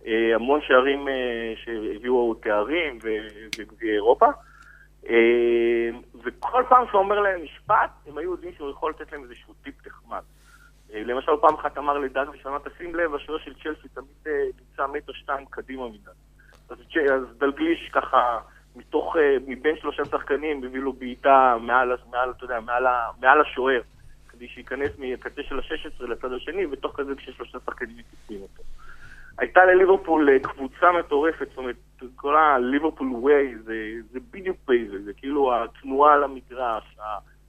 [0.07, 2.99] אה, המון שערים אה, שהביאו תארים
[3.59, 4.27] וגביעי אירופה.
[5.09, 5.91] אה,
[6.25, 9.87] וכל פעם שהוא אומר להם משפט, הם היו יודעים שהוא יכול לתת להם איזשהו טיפ
[9.87, 10.23] נחמד.
[10.95, 15.47] למשל, פעם אחת אמר לדן ראשונה, תשים לב, השוער של צ'לסי תמיד נמצא מטר שתיים
[15.51, 15.85] קדימה
[16.69, 18.39] צ'- אז דלגליש ככה,
[18.77, 22.87] מתוך, אה, מבין שלושה שחקנים, הביא לו בעיטה מעל, מעל, אתה יודע, מעל,
[23.21, 23.81] מעל השוער,
[24.29, 28.63] כדי שייכנס מהקצה של ה-16 לצד השני, ותוך כזה כששלושה שחקנים מקיפים אותו.
[29.39, 31.77] הייתה לליברפול אה, קבוצה מטורפת, זאת אומרת,
[32.17, 33.75] כל הליברפול ווי זה,
[34.13, 36.97] זה בדיוק פייזלי, זה כאילו התנועה על המגרש,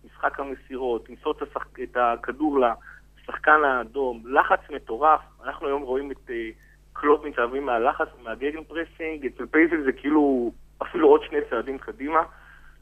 [0.05, 1.67] משחק המסירות, למצוא את, השח...
[1.83, 6.49] את הכדור לשחקן האדום, לחץ מטורף, אנחנו היום רואים את אה,
[6.93, 10.51] קלופ מתאהבים מהלחץ, מה gegenpressing, אצל פייזלי זה כאילו
[10.81, 12.19] אפילו עוד שני צעדים קדימה.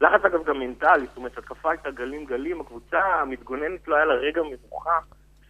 [0.00, 4.14] לחץ אגב גם מנטלי, זאת אומרת, התקפה הייתה גלים גלים, הקבוצה המתגוננת לא היה לה
[4.14, 4.98] רגע מנוחה.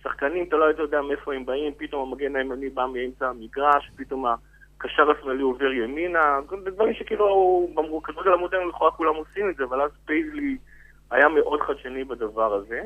[0.03, 5.11] שחקנים, אתה לא יודע מאיפה הם באים, פתאום המגן הימני בא מאמצע המגרש, פתאום הקשר
[5.11, 7.69] השמאלי עובר ימינה, דברים שכאילו,
[8.03, 10.57] בכדורגל המודרני לכאורה כולם עושים את זה, אבל אז פייזלי
[11.11, 12.83] היה מאוד חדשני בדבר הזה.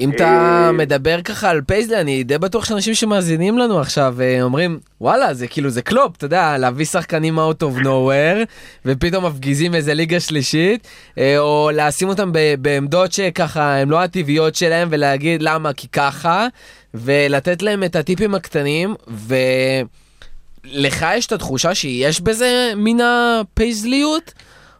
[0.00, 4.78] אם אתה מדבר ככה על פייזלי, אני די בטוח שאנשים שמאזינים לנו עכשיו אה, אומרים,
[5.00, 8.44] וואלה, זה כאילו, זה קלופ, אתה יודע, להביא שחקנים out of nowhere,
[8.84, 10.88] ופתאום מפגיזים איזה ליגה שלישית,
[11.18, 16.46] אה, או לשים אותם בעמדות שככה, הם לא הטבעיות שלהם, ולהגיד למה, כי ככה,
[16.94, 24.32] ולתת להם את הטיפים הקטנים, ולך יש את התחושה שיש בזה מן הפייזליות,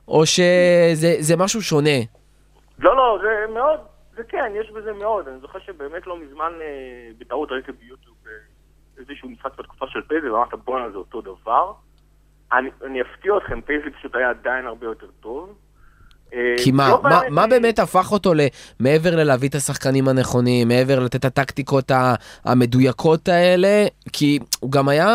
[0.09, 1.99] או שזה זה משהו שונה?
[2.79, 3.79] לא, לא, זה מאוד,
[4.19, 5.29] זה כן, יש בזה מאוד.
[5.29, 8.33] אני זוכר שבאמת לא מזמן, אה, בטעות ראיתי ביוטיוב אה,
[8.99, 11.73] איזשהו משחק בתקופה של פייזלי, ואמרת בואנה זה אותו דבר.
[12.53, 15.55] אני, אני אפתיע אתכם, פייזלי פשוט היה עדיין הרבה יותר טוב.
[16.35, 21.17] אה, כי מה, קלופ מה, באמת הפך אותו למעבר ללהביא את השחקנים הנכונים, מעבר לתת
[21.17, 21.91] את הטקטיקות
[22.45, 25.07] המדויקות האלה, כי הוא גם היה,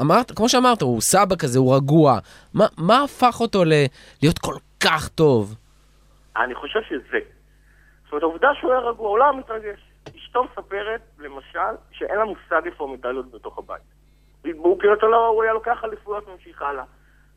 [0.00, 2.18] אמרת, כמו שאמרת, הוא סבא כזה, הוא רגוע.
[2.54, 3.86] מה, מה הפך אותו ל-
[4.22, 5.54] להיות כל כך טוב?
[6.36, 7.35] אני חושב שזה.
[8.16, 9.80] זאת אומרת, העובדה שהוא היה רגוע, הוא לא מתרגש.
[10.16, 13.82] אשתו מספרת, למשל, שאין לה מושג איפה המדליות בתוך הבית.
[14.56, 16.84] הוא כאילו, לא, הוא היה לוקח אליפויות ממשיך הלאה.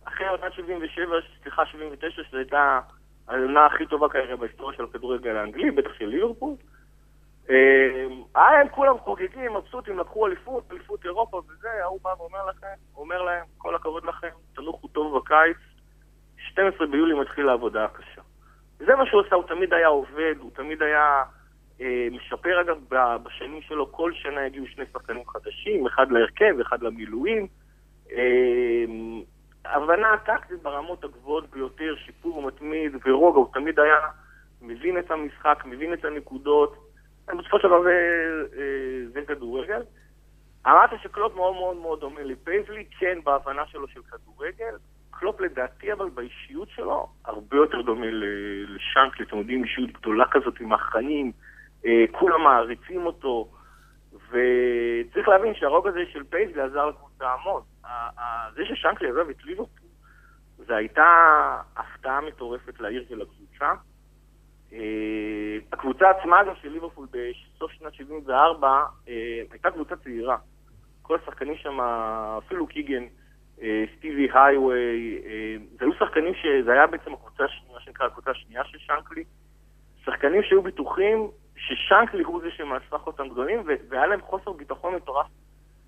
[0.06, 2.80] אחרי עונת 77, סליחה, 79, שזו הייתה
[3.28, 6.54] העונה הכי טובה כנראה בהיסטוריה של הכדורגל האנגלי, בטח של ליברפול.
[7.50, 12.68] אה, היה הם כולם חוגגים, מבסוטים, לקחו אליפות, אליפות אירופה וזה, ההוא בא ואומר לכם,
[12.98, 15.58] אומר להם, כל הכבוד לכם, תנוחו טוב בקיץ,
[16.38, 18.19] 12 ביולי מתחיל העבודה הקשה.
[18.80, 21.24] זה מה שהוא עשה, הוא תמיד היה עובד, הוא תמיד היה
[21.82, 22.78] אה, משפר אגב
[23.24, 27.48] בשנים שלו, כל שנה הגיעו שני שחקנים חדשים, אחד להרכב, אחד למילואים.
[28.12, 28.86] אה,
[29.66, 34.00] הבנה טקטית ברמות הגבוהות ביותר, שיפור מתמיד ורוגע, הוא תמיד היה
[34.62, 36.76] מבין את המשחק, מבין את הנקודות.
[37.28, 39.82] בסופו של דבר זה, אה, כדורגל.
[40.68, 44.76] אמרת שקלופ מאוד מאוד מאוד דומה לפייזלי, כן בהבנה שלו של כדורגל.
[45.20, 50.60] קלופ לדעתי אבל באישיות שלו הרבה יותר דומה ל- לשאנקלי, אתם יודעים, אישיות גדולה כזאת
[50.60, 51.32] עם החיים,
[51.86, 53.50] אה, כולם מעריצים אותו,
[54.14, 57.62] וצריך להבין שהרוגע הזה של פייזלי עזר לקבוצה המון.
[58.56, 59.90] זה ששאנקלי עזב את ליברפול,
[60.58, 61.08] זה הייתה
[61.76, 63.74] הפתעה מטורפת לעיר ולקבוצה.
[64.74, 69.14] אה, הקבוצה עצמה, אגב, של ליברפול בסוף שנת 74, אה,
[69.52, 70.38] הייתה קבוצה צעירה.
[71.02, 71.80] כל השחקנים שם,
[72.38, 73.04] אפילו קיגן,
[73.98, 78.64] סטיב הייוויי, אה, זה היו שחקנים שזה היה בעצם הקבוצה השנייה, מה שנקרא הקבוצה השנייה
[78.64, 79.24] של שאנקלי.
[80.06, 83.60] שחקנים שהיו בטוחים ששאנקלי הוא זה שמהפך אותם גדולים,
[83.90, 85.28] והיה להם חוסר ביטחון מטורף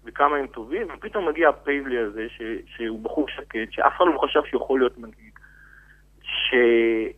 [0.03, 4.41] בכמה הם טובים, ופתאום מגיע הפייבלי הזה, ש- שהוא בחור שקט, שאף אחד לא חשב
[4.45, 5.39] שיכול להיות מנהיג.
[6.21, 6.53] ש...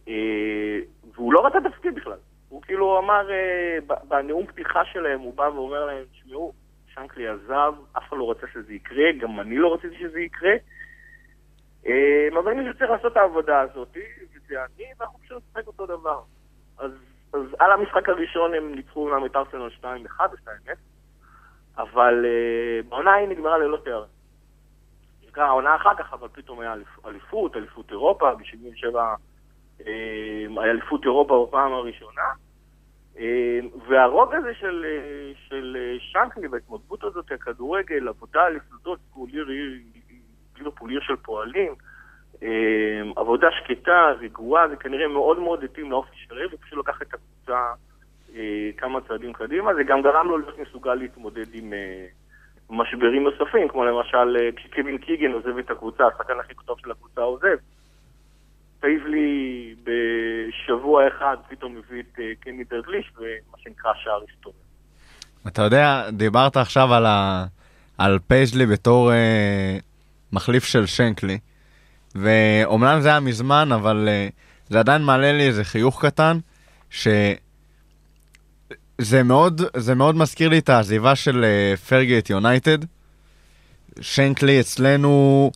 [0.07, 0.79] אה,
[1.15, 2.17] והוא לא רצה תפקיד בכלל.
[2.49, 6.53] הוא כאילו אמר, אה, בנאום פתיחה שלהם, הוא בא ואומר להם, תשמעו,
[6.95, 10.53] שאנקלי עזב, אף אחד לא רצה שזה יקרה, גם אני לא רציתי שזה יקרה.
[11.85, 13.97] אה, אבל מישהו צריך לעשות את העבודה הזאת,
[14.35, 16.21] וזה אני, ואנחנו פשוט נשחק אותו דבר.
[16.77, 16.91] אז,
[17.33, 19.85] אז על המשחק הראשון הם ניצחו אומנם את ארסנל 2-1
[20.19, 20.37] או
[20.67, 20.69] 2-0,
[21.77, 24.09] אבל אה, בעונה ההיא נגמרה ללא תארים.
[25.27, 28.97] נקרא העונה אחר כך, אבל פתאום היה אליפ- אליפות, אליפות אירופה, ב-77
[29.79, 32.21] היה אליפות אירופה בפעם הראשונה.
[33.19, 38.99] אה, והרוג הזה של, אה, של אה, שנקלי וההתמודדות הזאת, הכדורגל, עבודה על יסודות,
[40.57, 41.75] ליברפול עיר של פועלים,
[43.15, 47.73] עבודה שקטה, רגועה, זה כנראה מאוד מאוד התאים לאופי של העיר, ופשוט לקח את הקבוצה
[48.77, 51.73] כמה צעדים קדימה, זה גם גרם לו להיות מסוגל להתמודד עם
[52.69, 57.57] משברים נוספים, כמו למשל כשקווין קיגן עוזב את הקבוצה, השחקן הכי טוב של הקבוצה עוזב.
[58.83, 64.55] פייבלי בשבוע אחד פתאום מביא את אה, קני דרגליש, ומה שנקרא שער היסטורי.
[65.47, 67.45] אתה יודע, דיברת עכשיו על, ה...
[67.97, 69.77] על פייזלי בתור אה,
[70.33, 71.37] מחליף של שנקלי,
[72.15, 74.27] ואומנם זה היה מזמן, אבל אה,
[74.69, 76.37] זה עדיין מעלה לי איזה חיוך קטן,
[76.89, 77.35] שזה
[79.25, 82.77] מאוד, זה מאוד מזכיר לי את העזיבה של אה, פרגי את יונייטד.
[84.01, 85.51] שנקלי אצלנו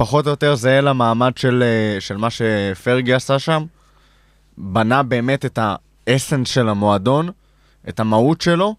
[0.00, 3.64] פחות או יותר זהה למעמד של, אה, של מה שפרגי עשה שם.
[4.58, 7.30] בנה באמת את ה essence של המועדון,
[7.88, 8.74] את המהות שלו,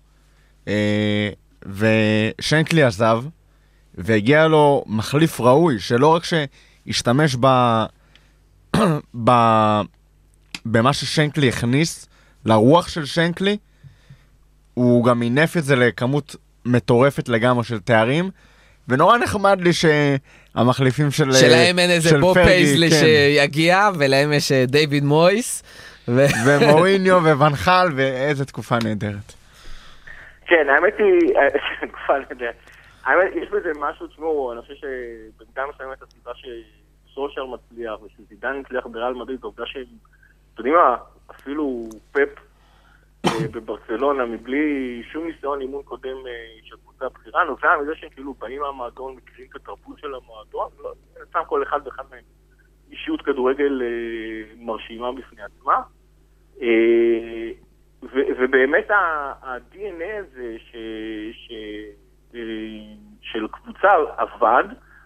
[0.68, 1.30] אה,
[1.65, 3.23] ושנקלי עזב,
[3.95, 7.48] והגיע לו מחליף ראוי, שלא רק שהשתמש ב...
[9.23, 9.31] ב...
[10.65, 12.07] במה ששנקלי הכניס,
[12.45, 13.57] לרוח של שנקלי,
[14.73, 16.35] הוא גם מינף את זה לכמות
[16.65, 18.30] מטורפת לגמרי של תארים,
[18.87, 21.31] ונורא נחמד לי שהמחליפים של...
[21.31, 22.95] שלהם אין איזה של בוב פייזלי כן.
[22.95, 25.63] שיגיע, ולהם יש אה, דיוויד מויס.
[26.07, 29.33] ו- ומוריניו וונחל, ואיזה תקופה נהדרת.
[30.45, 31.33] כן, האמת היא,
[31.91, 32.55] תקופה נהדרת.
[33.03, 39.13] האמת, יש בזה משהו, תשמעו, אני חושב שבמידה מסוימת הסיבה שסושר מצליח ושזידן הצליח בריאל
[39.13, 40.95] מדריד, העובדה שהם, אתם יודעים מה,
[41.31, 42.51] אפילו פפ אה,
[43.26, 48.61] בברצלונה, מבלי שום ניסיון אימון קודם אה, של קבוצה בכירה, נובע מזה שהם כאילו באים
[48.61, 50.93] מהמועדון, מכירים את התרבות של המועדון, לא,
[51.30, 52.23] סתם כל אחד ואחד מהם
[52.91, 55.81] אישיות כדורגל אה, מרשימה בפני עצמה.
[56.61, 57.52] אה,
[58.03, 60.76] ובאמת ה-DNA הזה ש,
[61.31, 61.52] ש,
[62.35, 62.39] אה,
[63.22, 64.64] של קבוצה עבד,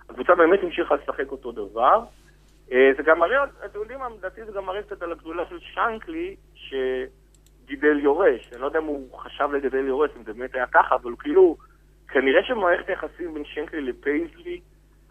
[0.09, 2.03] הקבוצה באמת המשיכה לשחק אותו דבר.
[2.71, 5.59] אה, זה גם מראה, אתם יודעים מה, לדעתי זה גם מראה קצת על הגדולה של
[5.59, 6.35] שנקלי,
[7.65, 8.53] שגידל יורש.
[8.53, 11.57] אני לא יודע אם הוא חשב לגדל יורש, אם זה באמת היה ככה, אבל כאילו,
[12.07, 14.61] כנראה שמערכת היחסים בין שנקלי לפייזלי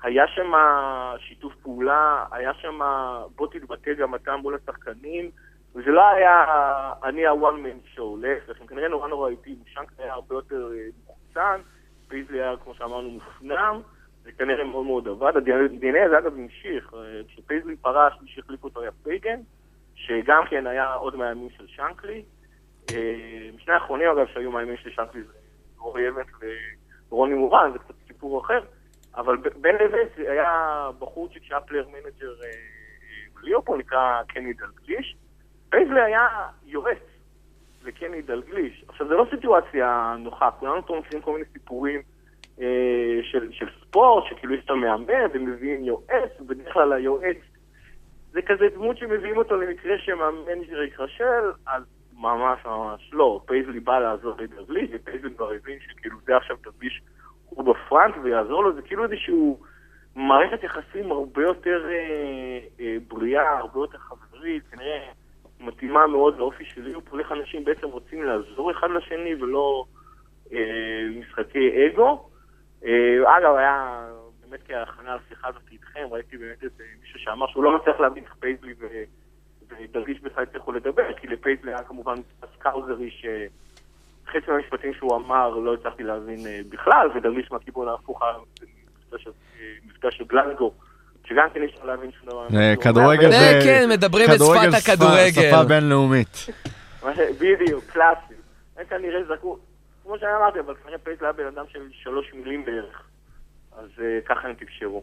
[0.03, 0.53] היה שם
[1.19, 2.79] שיתוף פעולה, היה שם
[3.37, 5.31] בוא תתבטא גם אתה מול השחקנים,
[5.75, 6.45] וזה לא היה
[7.05, 10.87] אני ה-one man show, להפך, הם כנראה נורא נורא איטיים, שאנקלי היה הרבה יותר אה,
[11.07, 11.61] מוחצן,
[12.09, 13.81] פייזלי היה, כמו שאמרנו, מופנם,
[14.23, 18.81] זה כנראה מאוד מאוד עבד, ה-DNA הזה אגב המשיך, אה, כשפייזלי פרש, מי שהחליף אותו
[18.81, 19.41] היה פייגן,
[19.95, 22.23] שגם כן היה עוד מהימים של שאנקלי.
[22.93, 25.33] אה, שני האחרונים אגב שהיו מהימים של שאנקלי זה
[25.79, 26.27] רוי אוונס
[27.11, 28.61] ורוני מורן, זה קצת סיפור אחר,
[29.17, 35.17] אבל בין לבין זה היה בחורצ'יק שהיה player manager אה, אה, בליברפול, נקרא קני דלגליש.
[35.71, 36.29] פייזלי היה
[36.67, 36.99] יועץ
[37.85, 38.85] לקני דלגליש.
[38.89, 42.03] עכשיו, זו לא סיטואציה נוחה, כולנו פה מוציאים כל מיני סיפורים
[42.61, 47.37] אה, של, ספורט, שכאילו יש את המאמן ומביאים יועץ, ובדרך כלל היועץ
[48.33, 51.83] זה כזה דמות שמביאים אותו למקרה שה manager ייכשל, אז
[52.25, 53.41] ממש ממש לא.
[53.47, 57.03] פייזלי בא לעזור לדלגליש, ופייזלי כבר הבין שכאילו זה עכשיו דלגליש
[57.49, 59.61] הוא ב front ויעזור לו, זה כאילו איזשהו
[60.15, 64.99] מערכת יחסים הרבה יותר אה, אה, בריאה, הרבה יותר חברית, כנראה
[65.61, 69.85] מתאימה מאוד לאופי של ליברפול, אנשים בעצם רוצים לעזור אחד לשני ולא
[70.53, 72.29] אה, משחקי אגו.
[72.85, 74.07] אה, אגב, היה
[74.41, 78.35] באמת כהכנה לשיחה הזאת איתכם, ראיתי באמת איזה מישהו שאמר שהוא לא מצליח להבין איך
[78.41, 78.87] פייזלי ו...
[79.71, 82.15] ודלגליש בכלל הצליחו לדבר, כי לפייזלי היה כמובן
[82.59, 89.25] סקאוזרי שחצי מהמשפטים שהוא אמר לא הצלחתי להבין אה, בכלל, ודלגליש מהכיוון ההפוך היה במפגש
[89.25, 89.31] של-
[90.05, 90.73] אה, של גלזגו,
[91.29, 92.47] שגם כן אי אפשר להבין שום דבר.
[92.57, 93.61] אה, שהוא כדורגל זה זה...
[93.65, 95.51] כן, מדברים את שפת הכדורגל.
[95.51, 96.35] שפה בינלאומית.
[96.37, 96.51] ש-
[97.41, 98.35] בדיוק, קלאסי.
[98.77, 99.59] הם כנראה זרקו,
[100.03, 103.03] כמו שאמרתי, אבל כנראה פייזלי היה בן אדם של שלוש מילים בערך.
[103.79, 105.03] אז אה, ככה הם תקשרו.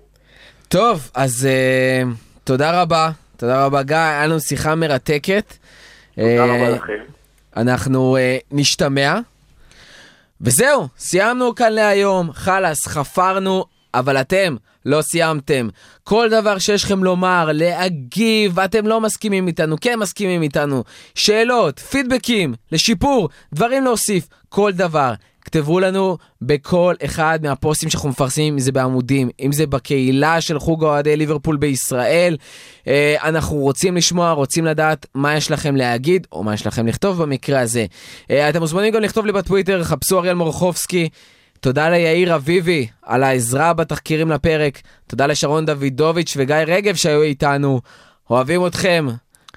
[0.67, 2.01] טוב, אז אה,
[2.43, 3.09] תודה רבה.
[3.41, 5.53] תודה רבה, גיא, היה לנו שיחה מרתקת.
[6.15, 7.03] תודה אה, רבה לכם.
[7.57, 9.19] אנחנו אה, נשתמע.
[10.41, 12.34] וזהו, סיימנו כאן להיום.
[12.34, 14.55] חלאס, חפרנו, אבל אתם
[14.85, 15.68] לא סיימתם.
[16.03, 20.84] כל דבר שיש לכם לומר, להגיב, אתם לא מסכימים איתנו, כן מסכימים איתנו.
[21.15, 25.13] שאלות, פידבקים, לשיפור, דברים להוסיף, כל דבר.
[25.45, 30.84] כתבו לנו בכל אחד מהפוסטים שאנחנו מפרסמים, אם זה בעמודים, אם זה בקהילה של חוג
[30.84, 32.38] אוהדי ליברפול בישראל.
[32.88, 37.22] אה, אנחנו רוצים לשמוע, רוצים לדעת מה יש לכם להגיד, או מה יש לכם לכתוב
[37.22, 37.85] במקרה הזה.
[38.31, 41.09] אה, אתם מוזמנים גם לכתוב לי בטוויטר, חפשו אריאל מורחובסקי.
[41.59, 44.81] תודה ליאיר אביבי על העזרה בתחקירים לפרק.
[45.07, 47.81] תודה לשרון דוידוביץ' וגיא רגב שהיו איתנו.
[48.30, 49.07] אוהבים אתכם.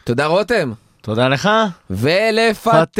[0.04, 0.72] תודה רותם.
[1.02, 1.48] תודה לך.
[1.90, 2.94] ולפטר!